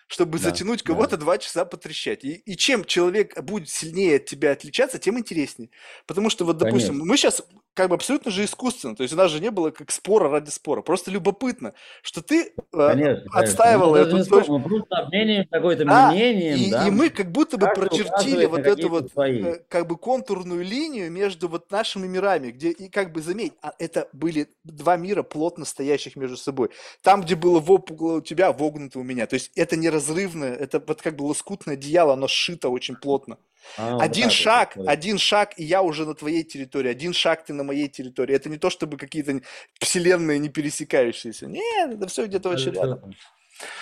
[0.08, 1.18] чтобы да, затянуть кого-то да.
[1.18, 2.24] два часа потрещать.
[2.24, 5.72] И, и чем человек будет сильнее от тебя отличаться, тем интереснее.
[6.06, 7.06] Потому что вот, допустим, Конечно.
[7.06, 7.44] мы сейчас
[7.74, 8.95] как бы абсолютно же искусственно.
[8.95, 10.82] То есть у нас же не было как спора ради спора.
[10.82, 14.18] Просто любопытно, что ты э, конечно, отстаивал конечно.
[14.18, 14.58] эту точку.
[14.60, 16.58] Мы просто обмениваем какое-то да, мнением.
[16.58, 16.88] И, да?
[16.88, 19.41] и мы как будто бы Каждый прочертили вот эту вот свои.
[19.41, 23.74] Э, как бы контурную линию между вот нашими мирами, где, и как бы заметь, а
[23.80, 26.70] это были два мира плотно стоящих между собой.
[27.02, 29.26] Там, где было вопугло у тебя, вогнуто у меня.
[29.26, 33.38] То есть это неразрывное, это вот как бы лоскутное одеяло, оно сшито очень плотно.
[33.77, 34.88] А, один вот шаг, вот.
[34.88, 36.90] один шаг, и я уже на твоей территории.
[36.90, 38.35] Один шаг ты на моей территории.
[38.35, 39.41] Это не то, чтобы какие-то
[39.80, 41.48] вселенные не пересекающиеся.
[41.48, 43.14] Нет, это все где-то очень рядом.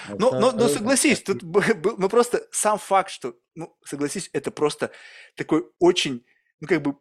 [0.09, 1.41] Ну, но, но согласись, тут
[1.97, 4.91] ну просто сам факт, что, ну, согласись, это просто
[5.35, 6.25] такой очень,
[6.59, 6.97] ну, как бы,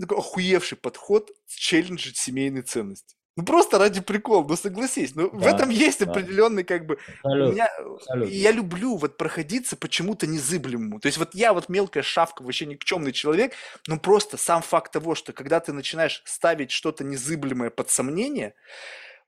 [0.00, 3.16] такой охуевший подход челленджить семейные ценности.
[3.36, 6.10] Ну просто ради прикола, ну согласись, ну да, в этом есть да.
[6.10, 8.32] определенный как бы, абсолютно, меня, абсолютно.
[8.32, 13.10] я люблю вот проходиться почему-то незыблемому, то есть вот я вот мелкая шавка, вообще никчемный
[13.10, 13.54] человек,
[13.88, 18.54] но просто сам факт того, что когда ты начинаешь ставить что-то незыблемое под сомнение,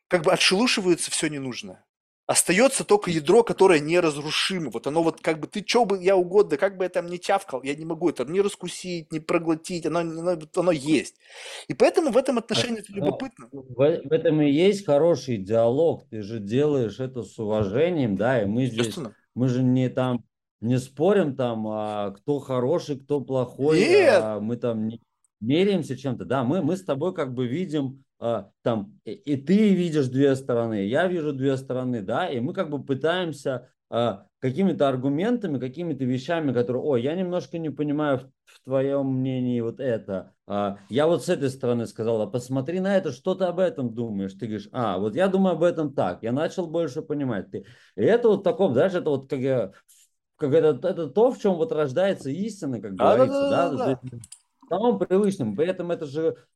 [0.07, 1.85] как бы отшелушивается все ненужное.
[2.27, 4.71] Остается только ядро, которое неразрушимо.
[4.71, 7.19] Вот оно вот как бы ты что бы я угодно, как бы я там не
[7.19, 11.17] тявкал, я не могу это не раскусить, не проглотить, оно, оно, оно есть.
[11.69, 13.49] И поэтому в этом отношении это любопытно.
[13.53, 16.09] В, в этом и есть хороший диалог.
[16.11, 18.97] Ты же делаешь это с уважением, да, и мы здесь,
[19.35, 20.25] мы же не там
[20.61, 24.21] не спорим там, а кто хороший, кто плохой, Нет.
[24.21, 25.01] а мы там не
[25.41, 26.25] меряемся чем-то.
[26.25, 30.87] Да, мы, мы с тобой как бы видим а, там, и, ты видишь две стороны,
[30.87, 36.53] я вижу две стороны, да, и мы как бы пытаемся а, какими-то аргументами, какими-то вещами,
[36.53, 41.25] которые, о, я немножко не понимаю в, в твоем мнении вот это, а, я вот
[41.25, 44.69] с этой стороны сказал, а посмотри на это, что ты об этом думаешь, ты говоришь,
[44.73, 47.65] а, вот я думаю об этом так, я начал больше понимать, ты,
[47.97, 49.73] и это вот таком, знаешь, это вот как я
[50.37, 53.77] как это, это то, в чем вот рождается истина, как Да, да, говорится, да, да,
[53.77, 53.91] да, да.
[53.91, 54.29] есть
[54.69, 55.57] самым привычным.
[55.57, 56.37] При этом это же,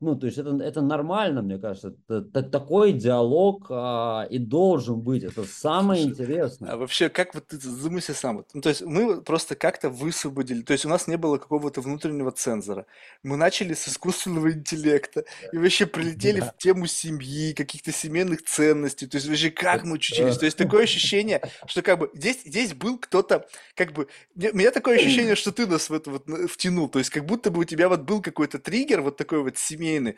[0.00, 1.94] ну, то есть это, это нормально, мне кажется.
[2.08, 5.22] Это- такой диалог а, и должен быть.
[5.22, 6.70] Это самое Слушай, интересное.
[6.72, 8.38] а вообще, как вот ты замысли сам?
[8.38, 11.80] Вот, ну, то есть мы просто как-то высвободили, то есть у нас не было какого-то
[11.82, 12.86] внутреннего цензора.
[13.22, 16.54] Мы начали с искусственного интеллекта и вообще прилетели в Да.
[16.56, 19.06] тему семьи, каких-то семейных ценностей.
[19.06, 20.38] То есть вообще как мы чуть-чуть.
[20.38, 24.70] То есть такое ощущение, что как бы здесь, здесь был кто-то, как бы, у меня
[24.70, 26.88] такое ощущение, что ты нас в это вот на- втянул.
[26.88, 30.16] То есть как будто бы у тебя вот был какой-то триггер вот такой вот семейный,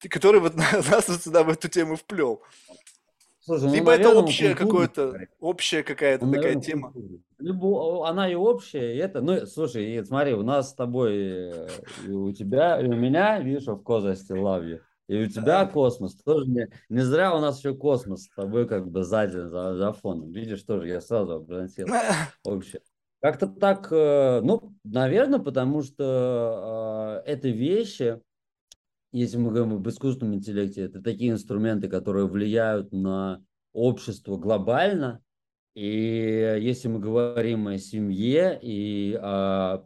[0.00, 2.42] ты- который вот нас вот сюда в эту тему вплел.
[3.44, 4.70] Слушай, ну, Либо это наверное, общее культурно.
[4.88, 6.92] какое-то, общая какая-то Ну, такая наверное, тема.
[7.38, 9.20] Либо она и общая, и это.
[9.20, 11.68] Ну, слушай, и смотри, у нас с тобой, э,
[12.06, 14.80] и у тебя, и у меня, видишь, в love you.
[15.08, 15.66] И у тебя Да.
[15.66, 16.14] космос.
[16.14, 19.92] Тоже не, не зря у нас еще космос с тобой как бы сзади, за, за
[19.92, 20.30] фоном.
[20.30, 21.88] Видишь, тоже я сразу обрантил
[22.44, 22.80] общее.
[23.20, 28.20] Как-то так, э, ну, наверное, потому что э, это вещи,
[29.12, 35.22] если мы говорим об искусственном интеллекте, это такие инструменты, которые влияют на общество глобально.
[35.74, 39.84] И если мы говорим о семье и о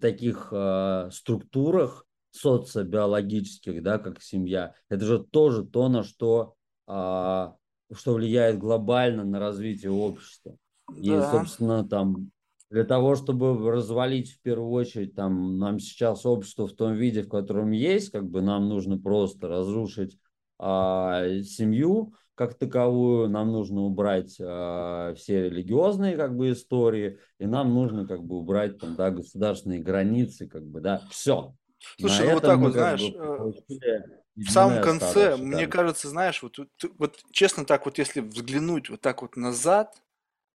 [0.00, 6.54] таких а, структурах социобиологических, да, как семья, это же тоже то, на что,
[6.86, 7.56] а,
[7.92, 10.56] что влияет глобально на развитие общества.
[10.94, 11.30] И, Да.
[11.30, 12.30] собственно, там
[12.70, 17.28] для того, чтобы развалить в первую очередь там нам сейчас общество в том виде, в
[17.28, 20.18] котором есть, как бы нам нужно просто разрушить
[20.58, 27.74] а, семью как таковую, нам нужно убрать а, все религиозные как бы истории, и нам
[27.74, 31.52] нужно как бы убрать там, да, государственные границы, как бы, да, все.
[31.98, 33.98] Слушай, На ну вот так вот, знаешь, бы э,
[34.36, 35.66] в самом конце, стадо мне шикарное.
[35.66, 36.58] кажется, знаешь, вот,
[36.98, 39.96] вот честно так вот, если взглянуть вот так вот назад,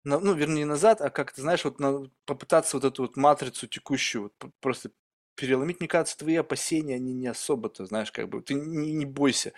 [0.03, 3.67] на- ну, вернее, назад, а как ты знаешь, вот на- попытаться вот эту вот матрицу
[3.67, 4.91] текущую вот просто
[5.35, 9.53] переломить, мне кажется, твои опасения, они не особо-то, знаешь, как бы, ты не, не бойся.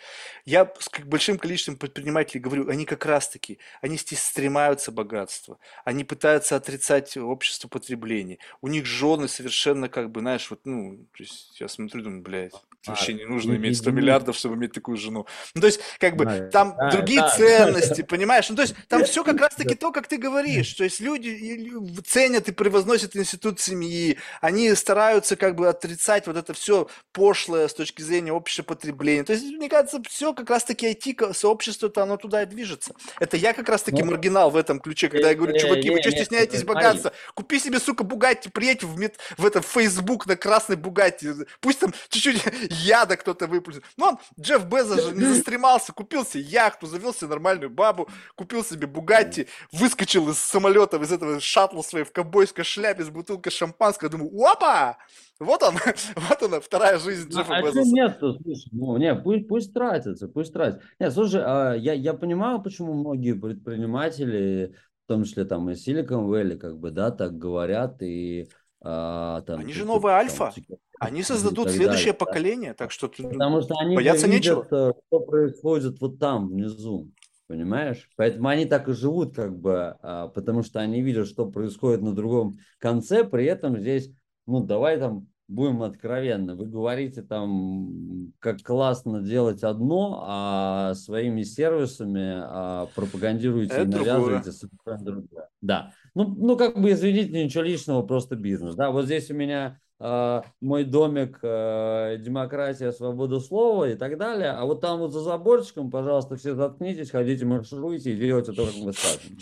[0.46, 6.04] Я с как большим количеством предпринимателей говорю, они как раз-таки, они здесь стремаются богатства, они
[6.06, 11.60] пытаются отрицать общество потребления, у них жены совершенно как бы, знаешь, вот, ну, то есть
[11.60, 12.54] я смотрю, думаю, блядь,
[12.88, 14.02] вообще не нужно иметь 100 извини.
[14.02, 15.26] миллиардов, чтобы иметь такую жену.
[15.54, 18.50] Ну, то есть, как бы, там другие ценности, понимаешь?
[18.50, 20.74] Ну, то есть, там все как раз-таки то, как ты говоришь.
[20.74, 21.72] То есть, люди
[22.06, 27.74] ценят и превозносят институт семьи, они стараются как бы отрицать вот это все пошлое с
[27.74, 29.24] точки зрения общего потребления.
[29.24, 32.94] То есть, мне кажется, все как раз-таки IT-сообщество-то, оно туда и движется.
[33.20, 36.02] Это я как раз-таки Ну, маргинал в этом ключе, когда я говорю, чуваки, вы не,
[36.02, 37.12] что стесняетесь богатства?
[37.34, 41.30] Купи себе, сука, Бугатти, приедь в, мет- в это, в Facebook на красный Бугатти.
[41.60, 42.42] Пусть там чуть-чуть
[42.84, 43.84] яда кто-то выплюнет.
[43.98, 48.64] Ну, он, Джефф Безос же не застремался, купил себе яхту, завел себе нормальную бабу, купил
[48.64, 54.10] себе Бугатти, выскочил из самолета, из этого шаттла своей в ковбойской шляпе с бутылкой шампанского.
[54.10, 54.98] Думаю, опа!
[55.40, 55.76] Вот он,
[56.16, 57.92] вот она, вторая жизнь Ну, Джеффа а Безоса.
[57.92, 60.86] нет-то, слушай, ну, не, пусть, пусть тратится, пусть тратится.
[61.00, 66.28] Нет, слушай, а, я, я понимаю, почему многие предприниматели, в том числе там и Silicon
[66.30, 68.50] Valley, как бы, да, так говорят, и
[68.88, 70.52] а, там Они же новая альфа.
[70.54, 72.26] типа, Они создадут следующее далее, да.
[72.26, 74.58] поколение, так что тут Потому что они бояться нечего.
[74.64, 77.10] видят, э, что происходит вот там, внизу,
[77.48, 78.08] понимаешь?
[78.16, 82.14] Поэтому они так и живут, как бы, а, потому что они видят, что происходит на
[82.14, 84.12] другом конце, при этом здесь,
[84.46, 92.34] ну, давай там будем откровенны, вы говорите там, как классно делать одно, а своими сервисами
[92.36, 94.14] а, пропагандируете и Это другое.
[94.14, 95.50] навязываете совершенно другое.
[95.62, 95.94] Да.
[96.16, 98.76] Ну, ну, как бы, извините, ничего личного, просто бизнес.
[98.76, 104.52] Да, вот здесь у меня мой домик, э, демократия, свобода слова и так далее.
[104.52, 108.76] А вот там вот за заборчиком, пожалуйста, все заткнитесь, ходите, маршируйте и делайте то, как
[108.76, 109.38] мы скажем.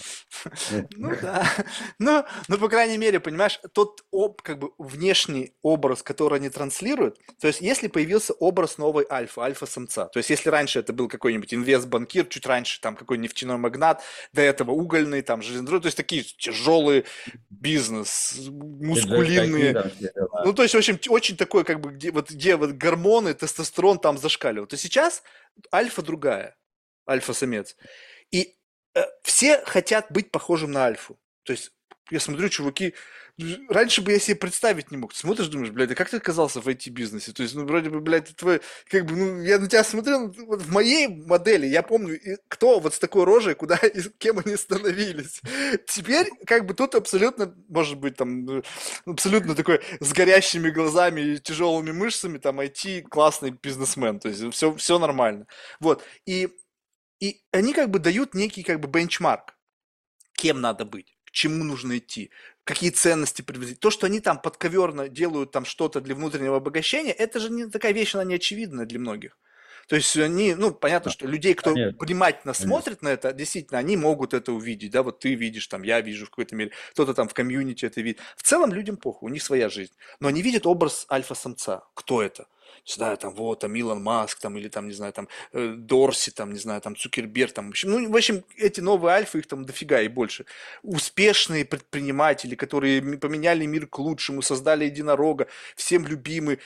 [0.97, 1.47] Ну да,
[1.99, 7.17] ну, ну, по крайней мере, понимаешь, тот об, как бы внешний образ, который они транслируют,
[7.39, 11.53] то есть если появился образ новой альфа, альфа-самца, то есть если раньше это был какой-нибудь
[11.53, 14.01] инвест-банкир, чуть раньше там какой нефтяной магнат,
[14.33, 17.05] до этого угольный, там железнодорожный, то есть такие тяжелые
[17.49, 19.91] бизнес, мускулинные,
[20.45, 23.99] Ну, то есть, в общем, очень такой, как бы, где вот, где вот гормоны, тестостерон
[23.99, 24.69] там зашкаливают.
[24.69, 25.23] То сейчас
[25.73, 26.57] альфа другая,
[27.09, 27.75] альфа-самец.
[28.31, 28.55] И
[28.95, 31.19] э, все хотят быть похожим на альфу.
[31.43, 31.71] То есть,
[32.09, 32.93] я смотрю, чуваки,
[33.69, 35.13] раньше бы я себе представить не мог.
[35.13, 37.31] Ты смотришь, думаешь, блядь, а как ты оказался в IT-бизнесе?
[37.33, 40.45] То есть, ну, вроде бы, блядь, твой, как бы, ну, я на тебя смотрел, ну,
[40.45, 44.55] вот в моей модели, я помню, кто вот с такой рожей, куда и кем они
[44.55, 45.41] становились.
[45.87, 48.61] Теперь, как бы, тут абсолютно, может быть, там, э,
[49.05, 54.75] абсолютно такой с горящими глазами и тяжелыми мышцами, там, IT классный бизнесмен, то есть все,
[54.75, 55.47] все нормально.
[55.79, 56.49] Вот, и,
[57.19, 59.55] и они как бы дают некий как бы бенчмарк,
[60.33, 62.31] кем надо быть, чему нужно идти,
[62.63, 63.79] какие ценности привозить.
[63.79, 67.91] То, что они там подковерно делают там что-то для внутреннего обогащения, это же не такая
[67.91, 69.37] вещь, она не очевидная для многих.
[69.87, 71.97] То есть они, ну, понятно, что людей, кто Конечно.
[71.99, 72.65] внимательно Конечно.
[72.65, 76.25] смотрит на это, действительно, они могут это увидеть, да, вот ты видишь, там, я вижу
[76.25, 78.21] в какой-то мере, кто-то там в комьюнити это видит.
[78.37, 79.91] В целом людям похуй, у них своя жизнь.
[80.21, 81.83] Но они видят образ альфа-самца.
[81.95, 82.47] Кто это?
[82.85, 86.51] Знаю, там, вот, там, Илон Маск, там, или там, не знаю, там, э, Дорси, там,
[86.51, 89.65] не знаю, там, Цукерберг, там, в общем, ну, в общем, эти новые альфы, их там
[89.65, 90.45] дофига и больше.
[90.81, 96.59] Успешные предприниматели, которые поменяли мир к лучшему, создали единорога, всем любимый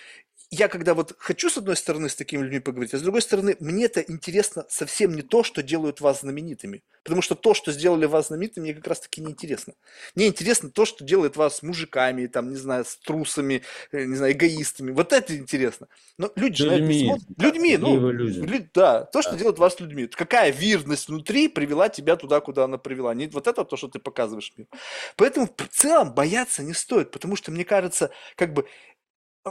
[0.49, 3.57] я когда вот хочу, с одной стороны, с такими людьми поговорить, а с другой стороны,
[3.59, 6.83] мне это интересно совсем не то, что делают вас знаменитыми.
[7.03, 9.73] Потому что то, что сделали вас знаменитыми, мне как раз-таки не интересно.
[10.15, 13.61] Мне интересно то, что делает вас мужиками, там, не знаю, с трусами,
[13.91, 14.91] э, не знаю, эгоистами.
[14.91, 15.89] Вот это интересно.
[16.17, 17.27] Но люди же людьми, смотрят.
[17.29, 18.69] Да, людьми, ну, люди.
[18.73, 19.37] да, то, что да.
[19.37, 20.07] делает вас людьми.
[20.07, 23.13] Какая вирность внутри привела тебя туда, куда она привела.
[23.13, 24.69] Не вот это то, что ты показываешь миру.
[25.17, 28.65] Поэтому в целом бояться не стоит, потому что, мне кажется, как бы,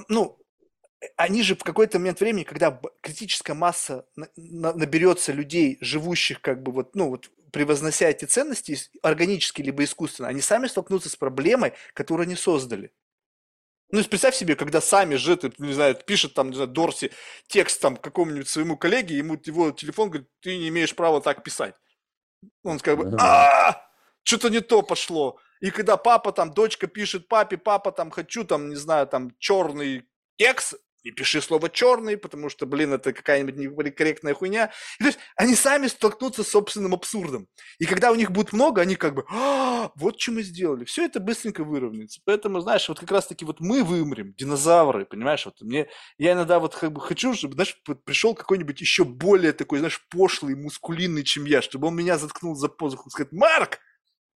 [0.09, 0.39] ну,
[1.17, 4.07] они же в какой-то момент времени, когда критическая масса
[4.37, 10.41] наберется людей, живущих как бы вот, ну вот, превознося эти ценности органически либо искусственно, они
[10.41, 12.93] сами столкнутся с проблемой, которую они создали.
[13.91, 17.13] Ну, есть представь себе, когда сами же, ты, не знаю, пишет там, не знаю, Дорси
[17.47, 21.75] текст там какому-нибудь своему коллеге, ему его телефон говорит, ты не имеешь права так писать.
[22.65, 23.81] Он как бы, а
[24.25, 25.39] что-то не то пошло.
[25.61, 30.05] И когда папа там, дочка пишет папе, папа там, хочу там, не знаю, там, черный
[30.37, 30.75] кекс,
[31.07, 34.73] не пиши слово черный, потому что, блин, это какая-нибудь некорректная хуйня.
[34.99, 37.47] И, то есть они сами столкнутся с собственным абсурдом.
[37.79, 40.85] И когда у них будет много, они как бы, а, вот что мы сделали.
[40.85, 42.21] Все это быстренько выровняется.
[42.25, 45.47] Поэтому, знаешь, вот как раз-таки вот мы вымрем, динозавры, понимаешь?
[45.47, 45.89] Вот мне,
[46.19, 50.57] я иногда вот как бы хочу, чтобы, знаешь, пришел какой-нибудь еще более такой, знаешь, пошлый,
[50.57, 53.79] мускулинный, чем я, чтобы он меня заткнул за позуху и сказать, Марк,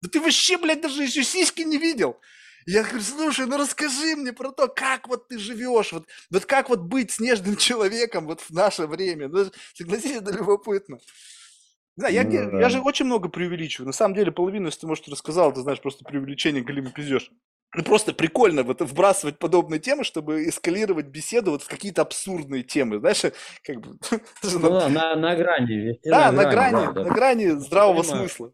[0.02, 2.20] да ты вообще, блядь, даже еще сиськи не видел.
[2.66, 6.68] Я говорю, слушай, ну расскажи мне про то, как вот ты живешь, вот, вот как
[6.68, 9.28] вот быть снежным человеком вот в наше время.
[9.28, 10.98] Ну, согласись, это любопытно.
[11.96, 12.60] Да, я, ну, да.
[12.60, 13.86] я же очень много преувеличиваю.
[13.86, 17.30] На самом деле, половину, если ты, может, рассказал, ты знаешь, просто преувеличение голимый пиздешь.
[17.74, 22.98] Ну, просто прикольно вот вбрасывать подобные темы, чтобы эскалировать беседу вот в какие-то абсурдные темы,
[22.98, 23.22] знаешь,
[23.64, 23.98] как бы...
[24.42, 25.98] Ну, на, на, на грани.
[26.04, 28.52] Да, на грани, на грани, на грани здравого смысла.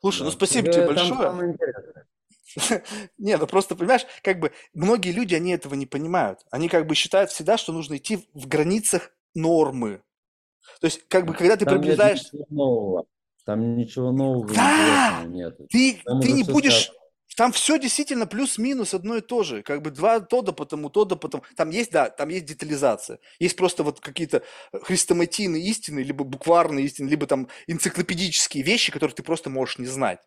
[0.00, 0.30] Слушай, ну да.
[0.30, 1.56] ну спасибо тебе большое.
[3.18, 6.40] Не, ну просто, понимаешь, как бы многие люди, они этого не понимают.
[6.50, 10.02] Они как бы считают всегда, что нужно идти в границах нормы.
[10.80, 12.24] То есть, как бы, когда ты Там приближаешь...
[12.24, 13.04] Нет ничего нового.
[13.44, 15.22] Там ничего нового да!
[15.26, 15.56] нет.
[15.70, 16.92] Ты, ты не будешь...
[17.34, 19.62] Там все действительно плюс-минус одно и то же.
[19.62, 21.44] Как бы два то да потому, то да потому.
[21.56, 23.20] Там есть, да, там есть детализация.
[23.38, 24.42] Есть просто вот какие-то
[24.82, 30.20] хрестоматийные истины, либо букварные истины, либо там энциклопедические вещи, которые ты просто можешь не знать.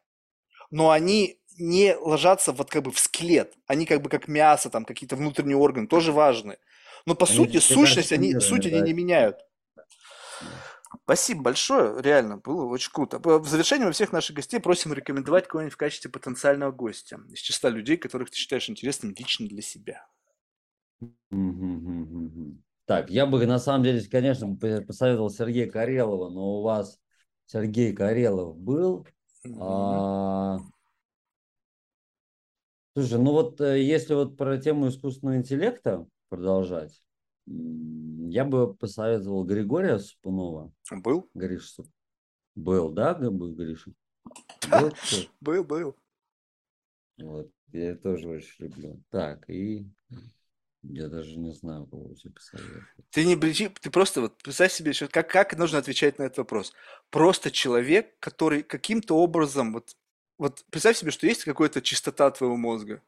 [0.71, 3.53] Но они не ложатся вот как бы в скелет.
[3.67, 6.57] Они как бы как мясо, там какие-то внутренние органы, тоже важны.
[7.05, 9.37] Но по они сути, сущность, они, суть они не меняют.
[11.03, 13.19] Спасибо большое, реально, было очень круто.
[13.19, 17.69] В завершении мы всех наших гостей просим рекомендовать кого-нибудь в качестве потенциального гостя из числа
[17.69, 20.07] людей, которых ты считаешь интересным лично для себя.
[22.85, 26.99] Так, я бы на самом деле, конечно, посоветовал Сергея Карелова, но у вас
[27.45, 29.05] Сергей Карелов был.
[29.59, 30.59] А,
[32.97, 37.03] Слушай, ну вот э, если вот про тему искусственного интеллекта продолжать,
[37.45, 40.71] я бы посоветовал Григория Супунова.
[40.89, 41.29] Был?
[41.33, 41.87] Гриша Суп.
[42.55, 43.91] Был, да, был Гриша?
[44.71, 44.93] Был,
[45.41, 45.95] был, был.
[47.17, 49.03] Вот, я тоже очень люблю.
[49.09, 49.85] Так, и
[50.83, 52.83] я даже не знаю, кого тебе посоветовать.
[53.09, 56.71] Ты не бричи, ты просто вот представь себе, как, как нужно отвечать на этот вопрос.
[57.09, 59.97] Просто человек, который каким-то образом вот
[60.37, 63.01] вот представь себе, что есть какая-то чистота твоего мозга.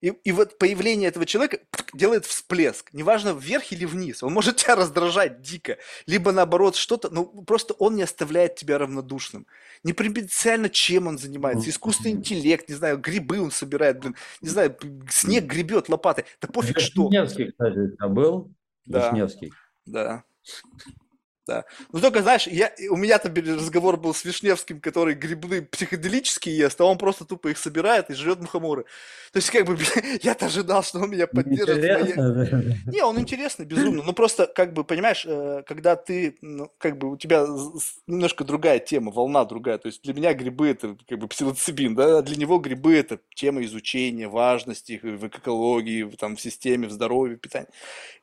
[0.00, 1.58] И, и вот появление этого человека
[1.92, 2.90] делает всплеск.
[2.94, 4.22] Неважно, вверх или вниз.
[4.22, 5.76] Он может тебя раздражать дико.
[6.06, 9.46] Либо наоборот что-то, ну просто он не оставляет тебя равнодушным.
[9.82, 11.68] Не принципиально, чем он занимается.
[11.68, 14.76] Искусственный интеллект, не знаю, грибы он собирает, блин, не знаю,
[15.10, 16.24] снег гребет лопатой.
[16.40, 17.08] Да пофиг что.
[17.08, 18.50] Вишневский, кстати, был.
[18.86, 19.06] Да.
[19.10, 19.52] Вишневский.
[19.84, 20.24] Да
[21.46, 21.64] да.
[21.92, 26.84] Ну только, знаешь, я, у меня-то разговор был с Вишневским, который грибные психоделические ест, а
[26.84, 28.84] он просто тупо их собирает и жрет мухоморы.
[29.32, 29.78] То есть, как бы,
[30.22, 31.78] я-то ожидал, что он меня поддержит.
[31.78, 32.76] Моей...
[32.86, 34.02] Не, он интересный, безумно.
[34.02, 37.46] Ну просто, как бы, понимаешь, э, когда ты, ну, как бы, у тебя
[38.06, 39.78] немножко другая тема, волна другая.
[39.78, 43.18] То есть для меня грибы это как бы псилоцибин, да, а для него грибы это
[43.34, 47.68] тема изучения, важности их в экологии, там, в системе, в здоровье, в питании.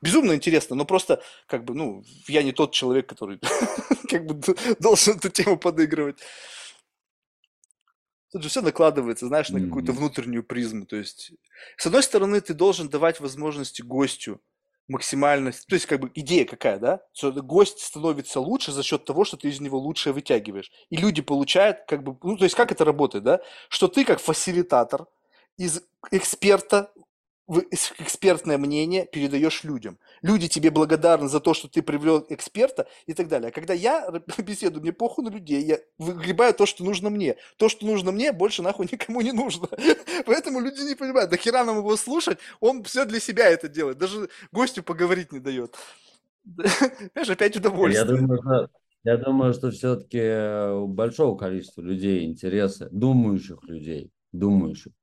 [0.01, 3.39] Безумно интересно, но просто, как бы, ну, я не тот человек, который
[4.09, 4.39] как бы
[4.79, 6.19] должен эту тему подыгрывать.
[8.31, 10.85] Тут же все накладывается, знаешь, на какую-то внутреннюю призму.
[10.85, 11.31] То есть,
[11.77, 14.41] с одной стороны, ты должен давать возможности гостю
[14.87, 15.51] максимально...
[15.51, 17.01] То есть, как бы, идея какая, да?
[17.13, 20.71] Что гость становится лучше за счет того, что ты из него лучшее вытягиваешь.
[20.89, 22.17] И люди получают, как бы...
[22.21, 23.39] Ну, то есть, как это работает, да?
[23.69, 25.07] Что ты, как фасилитатор,
[25.57, 25.81] из
[26.11, 26.91] эксперта
[27.49, 29.97] экспертное мнение передаешь людям.
[30.21, 33.49] Люди тебе благодарны за то, что ты привел эксперта и так далее.
[33.49, 37.37] А когда я беседую, мне похуй на людей, я выгребаю то, что нужно мне.
[37.57, 39.69] То, что нужно мне, больше нахуй никому не нужно.
[40.25, 43.97] Поэтому люди не понимают, да хера нам его слушать, он все для себя это делает,
[43.97, 45.75] даже гостю поговорить не дает.
[46.43, 48.05] Понимаешь, опять удовольствие.
[48.05, 48.69] Я думаю, что,
[49.03, 54.93] я думаю, что все-таки у большого количества людей интересы, думающих людей, думающих,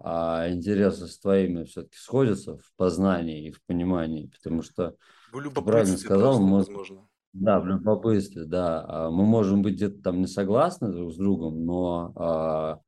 [0.00, 4.96] а интересы с твоими все-таки сходятся в познании и в понимании, потому что
[5.32, 7.08] ты правильно сказал, мы, возможно.
[7.32, 11.64] да, в любопытстве, да, а мы можем быть где-то там не согласны друг с другом,
[11.64, 12.80] но а,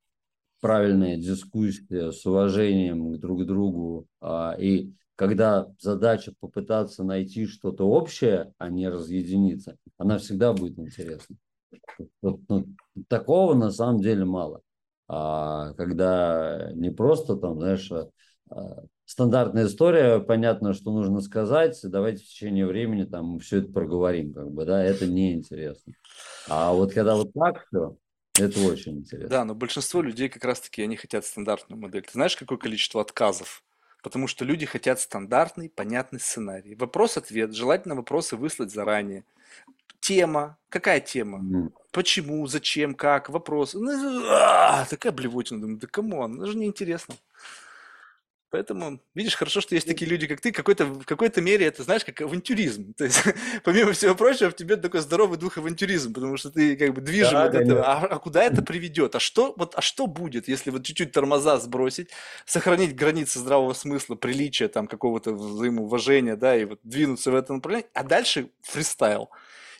[0.60, 8.52] правильная дискуссия с уважением друг к другу а, и когда задача попытаться найти что-то общее,
[8.58, 11.36] а не разъединиться, она всегда будет интересна.
[12.20, 12.66] Вот, ну,
[13.08, 14.60] такого на самом деле мало
[15.08, 18.08] а когда не просто там, знаешь, а,
[18.50, 24.32] а, стандартная история, понятно, что нужно сказать, давайте в течение времени там все это проговорим,
[24.32, 25.92] как бы, да, это неинтересно.
[26.48, 27.96] А вот когда вот так все,
[28.38, 29.28] это очень интересно.
[29.28, 32.02] Да, но большинство людей как раз-таки, они хотят стандартную модель.
[32.02, 33.62] Ты знаешь, какое количество отказов?
[34.02, 36.74] Потому что люди хотят стандартный, понятный сценарий.
[36.74, 39.24] Вопрос-ответ, желательно вопросы выслать заранее
[40.06, 40.56] тема.
[40.68, 41.38] Какая тема?
[41.38, 41.72] Mm.
[41.90, 43.74] Почему, зачем, как, вопрос.
[43.74, 45.60] Ну, а, такая блевотина.
[45.60, 47.14] Думаю, да come on, это же неинтересно.
[48.50, 50.52] Поэтому, видишь, хорошо, что есть такие люди, как ты.
[50.52, 52.94] Какой-то, в какой-то мере это, знаешь, как авантюризм.
[52.96, 53.20] То есть,
[53.64, 57.32] помимо всего прочего, в тебе такой здоровый дух авантюризм, потому что ты как бы движим
[57.32, 57.84] да, от этого.
[57.84, 59.16] А, а куда это приведет?
[59.16, 62.10] А что, вот, а что будет, если вот чуть-чуть тормоза сбросить,
[62.44, 67.90] сохранить границы здравого смысла, приличия, там, какого-то взаимоуважения, да, и вот двинуться в этом направлении,
[67.92, 69.30] а дальше фристайл.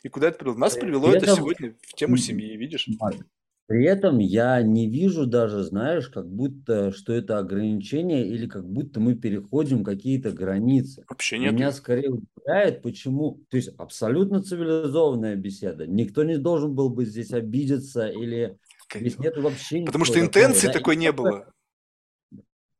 [0.07, 0.55] И куда это привело?
[0.57, 2.87] Нас привело это сегодня в тему семьи, видишь?
[3.65, 9.01] При этом я не вижу даже, знаешь, как будто, что это ограничение или как будто
[9.01, 11.03] мы переходим какие-то границы.
[11.09, 11.51] Вообще нет.
[11.51, 13.43] Меня скорее удивляет, почему...
[13.49, 15.85] То есть абсолютно цивилизованная беседа.
[15.85, 18.57] Никто не должен был бы здесь обидеться или...
[18.95, 21.01] Здесь нет вообще Потому что интенции такой да?
[21.01, 21.53] не было.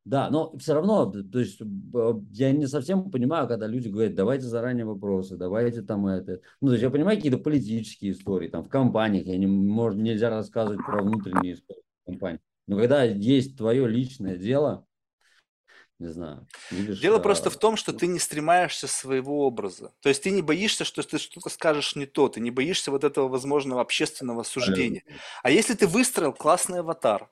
[0.07, 1.59] Да, но все равно, то есть
[2.31, 6.39] я не совсем понимаю, когда люди говорят, давайте заранее вопросы, давайте там это.
[6.61, 10.29] Ну, то есть я понимаю какие-то политические истории, там в компаниях, я не, может, нельзя
[10.29, 12.39] рассказывать про внутренние истории компании.
[12.67, 14.85] Но когда есть твое личное дело,
[15.99, 16.47] не знаю.
[16.71, 17.19] Видишь, Дело а...
[17.19, 19.93] просто в том, что ты не стремаешься своего образа.
[20.01, 23.03] То есть ты не боишься, что ты что-то скажешь не то, ты не боишься вот
[23.03, 25.03] этого возможного общественного суждения.
[25.43, 27.29] А если ты выстроил классный аватар,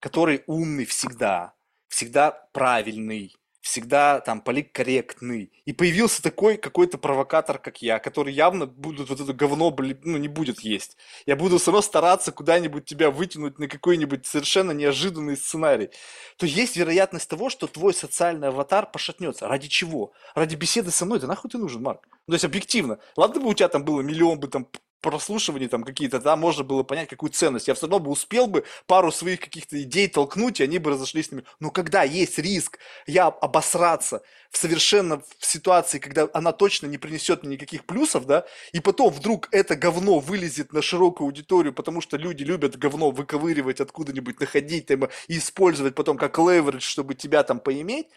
[0.00, 1.54] который умный всегда,
[1.88, 5.52] всегда правильный, всегда там политкорректный.
[5.66, 9.74] И появился такой какой-то провокатор, как я, который явно будет вот это говно,
[10.04, 10.96] ну, не будет есть.
[11.26, 15.90] Я буду все равно стараться куда-нибудь тебя вытянуть на какой-нибудь совершенно неожиданный сценарий.
[16.38, 19.48] То есть вероятность того, что твой социальный аватар пошатнется.
[19.48, 20.12] Ради чего?
[20.34, 21.20] Ради беседы со мной?
[21.20, 22.08] Да нахуй ты нужен, Марк?
[22.26, 22.98] Ну, то есть объективно.
[23.16, 24.68] Ладно бы у тебя там было миллион бы там
[25.00, 27.68] прослушиваний там какие-то, да, можно было понять, какую ценность.
[27.68, 31.26] Я все равно бы успел бы пару своих каких-то идей толкнуть, и они бы разошлись
[31.26, 31.44] с ними.
[31.60, 37.42] Но когда есть риск я обосраться в совершенно в ситуации, когда она точно не принесет
[37.42, 42.16] мне никаких плюсов, да, и потом вдруг это говно вылезет на широкую аудиторию, потому что
[42.16, 47.60] люди любят говно выковыривать откуда-нибудь, находить там, и использовать потом как леверидж, чтобы тебя там
[47.60, 48.08] поиметь,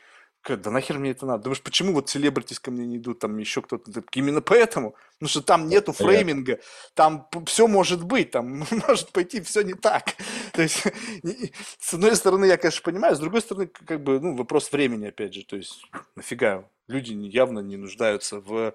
[0.47, 1.43] да нахер мне это надо?
[1.43, 4.03] Думаешь, почему вот селебритис ко мне не идут, там еще кто-то?
[4.13, 4.95] Именно поэтому.
[5.13, 6.59] Потому что там нету фрейминга,
[6.95, 10.15] там все может быть, там может пойти все не так.
[10.53, 10.83] То есть,
[11.79, 15.33] с одной стороны, я, конечно, понимаю, с другой стороны, как бы, ну, вопрос времени, опять
[15.33, 15.45] же.
[15.45, 15.85] То есть,
[16.15, 16.67] нафига?
[16.87, 18.73] Люди явно не нуждаются в,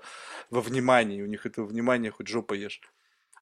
[0.51, 2.81] во внимании, у них этого внимания хоть жопа ешь.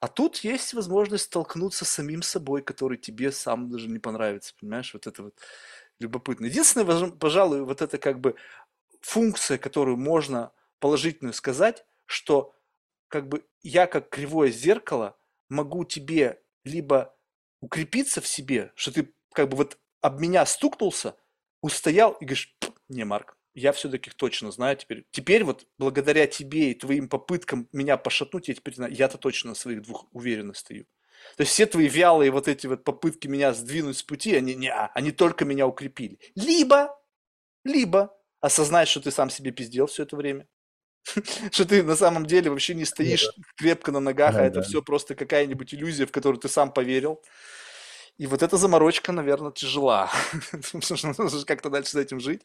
[0.01, 4.93] А тут есть возможность столкнуться с самим собой, который тебе сам даже не понравится, понимаешь?
[4.93, 5.35] Вот это вот
[6.01, 6.47] любопытно.
[6.47, 8.37] Единственное, пожалуй, вот это как бы
[9.01, 12.55] функция, которую можно положительную сказать, что
[13.09, 15.17] как бы я как кривое зеркало
[15.49, 17.17] могу тебе либо
[17.61, 21.17] укрепиться в себе, что ты как бы вот об меня стукнулся,
[21.63, 22.55] устоял и говоришь,
[22.89, 25.07] не, Марк, я все-таки точно знаю теперь.
[25.11, 29.55] Теперь вот благодаря тебе и твоим попыткам меня пошатнуть, я теперь знаю, я-то точно на
[29.55, 30.87] своих двух уверенно стою.
[31.37, 34.73] То есть все твои вялые вот эти вот попытки меня сдвинуть с пути, они, не,
[34.73, 36.19] они только меня укрепили.
[36.35, 36.97] Либо,
[37.65, 40.47] либо осознать, что ты сам себе пиздел все это время.
[41.51, 45.15] Что ты на самом деле вообще не стоишь крепко на ногах, а это все просто
[45.15, 47.23] какая-нибудь иллюзия, в которую ты сам поверил.
[48.17, 50.11] И вот эта заморочка, наверное, тяжела.
[51.47, 52.43] Как-то дальше с этим жить.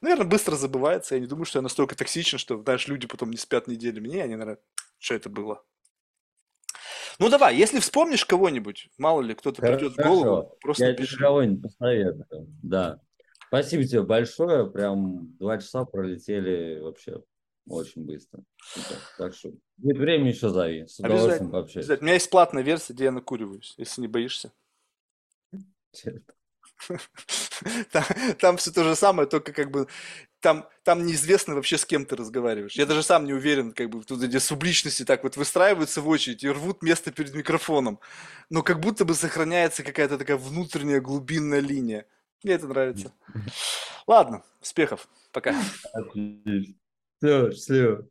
[0.00, 1.14] Наверное, быстро забывается.
[1.14, 4.08] Я не думаю, что я настолько токсичен, что, знаешь, люди потом не спят неделями.
[4.08, 4.58] Не, они, наверное,
[4.98, 5.62] что это было.
[7.22, 11.16] Ну давай, если вспомнишь кого-нибудь, мало ли кто-то придет в голову, просто я пиши.
[11.16, 13.00] кого-нибудь посоветую, да.
[13.46, 17.22] Спасибо тебе большое, прям два часа пролетели вообще
[17.68, 18.42] очень быстро.
[19.18, 21.88] Так что нет времени еще зови, с удовольствием пообщаюсь.
[21.88, 24.52] У меня есть платная версия, где я накуриваюсь, если не боишься.
[27.92, 28.04] Там,
[28.40, 29.86] там все то же самое, только как бы
[30.42, 32.74] там, там неизвестно вообще, с кем ты разговариваешь.
[32.74, 36.44] Я даже сам не уверен, как бы тут эти субличности так вот выстраиваются в очередь
[36.44, 38.00] и рвут место перед микрофоном.
[38.50, 42.06] Но как будто бы сохраняется какая-то такая внутренняя глубинная линия.
[42.42, 43.14] Мне это нравится.
[44.06, 45.08] Ладно, успехов.
[45.30, 45.54] Пока.
[45.92, 46.74] Отлично.
[47.18, 48.08] Все, счастливо.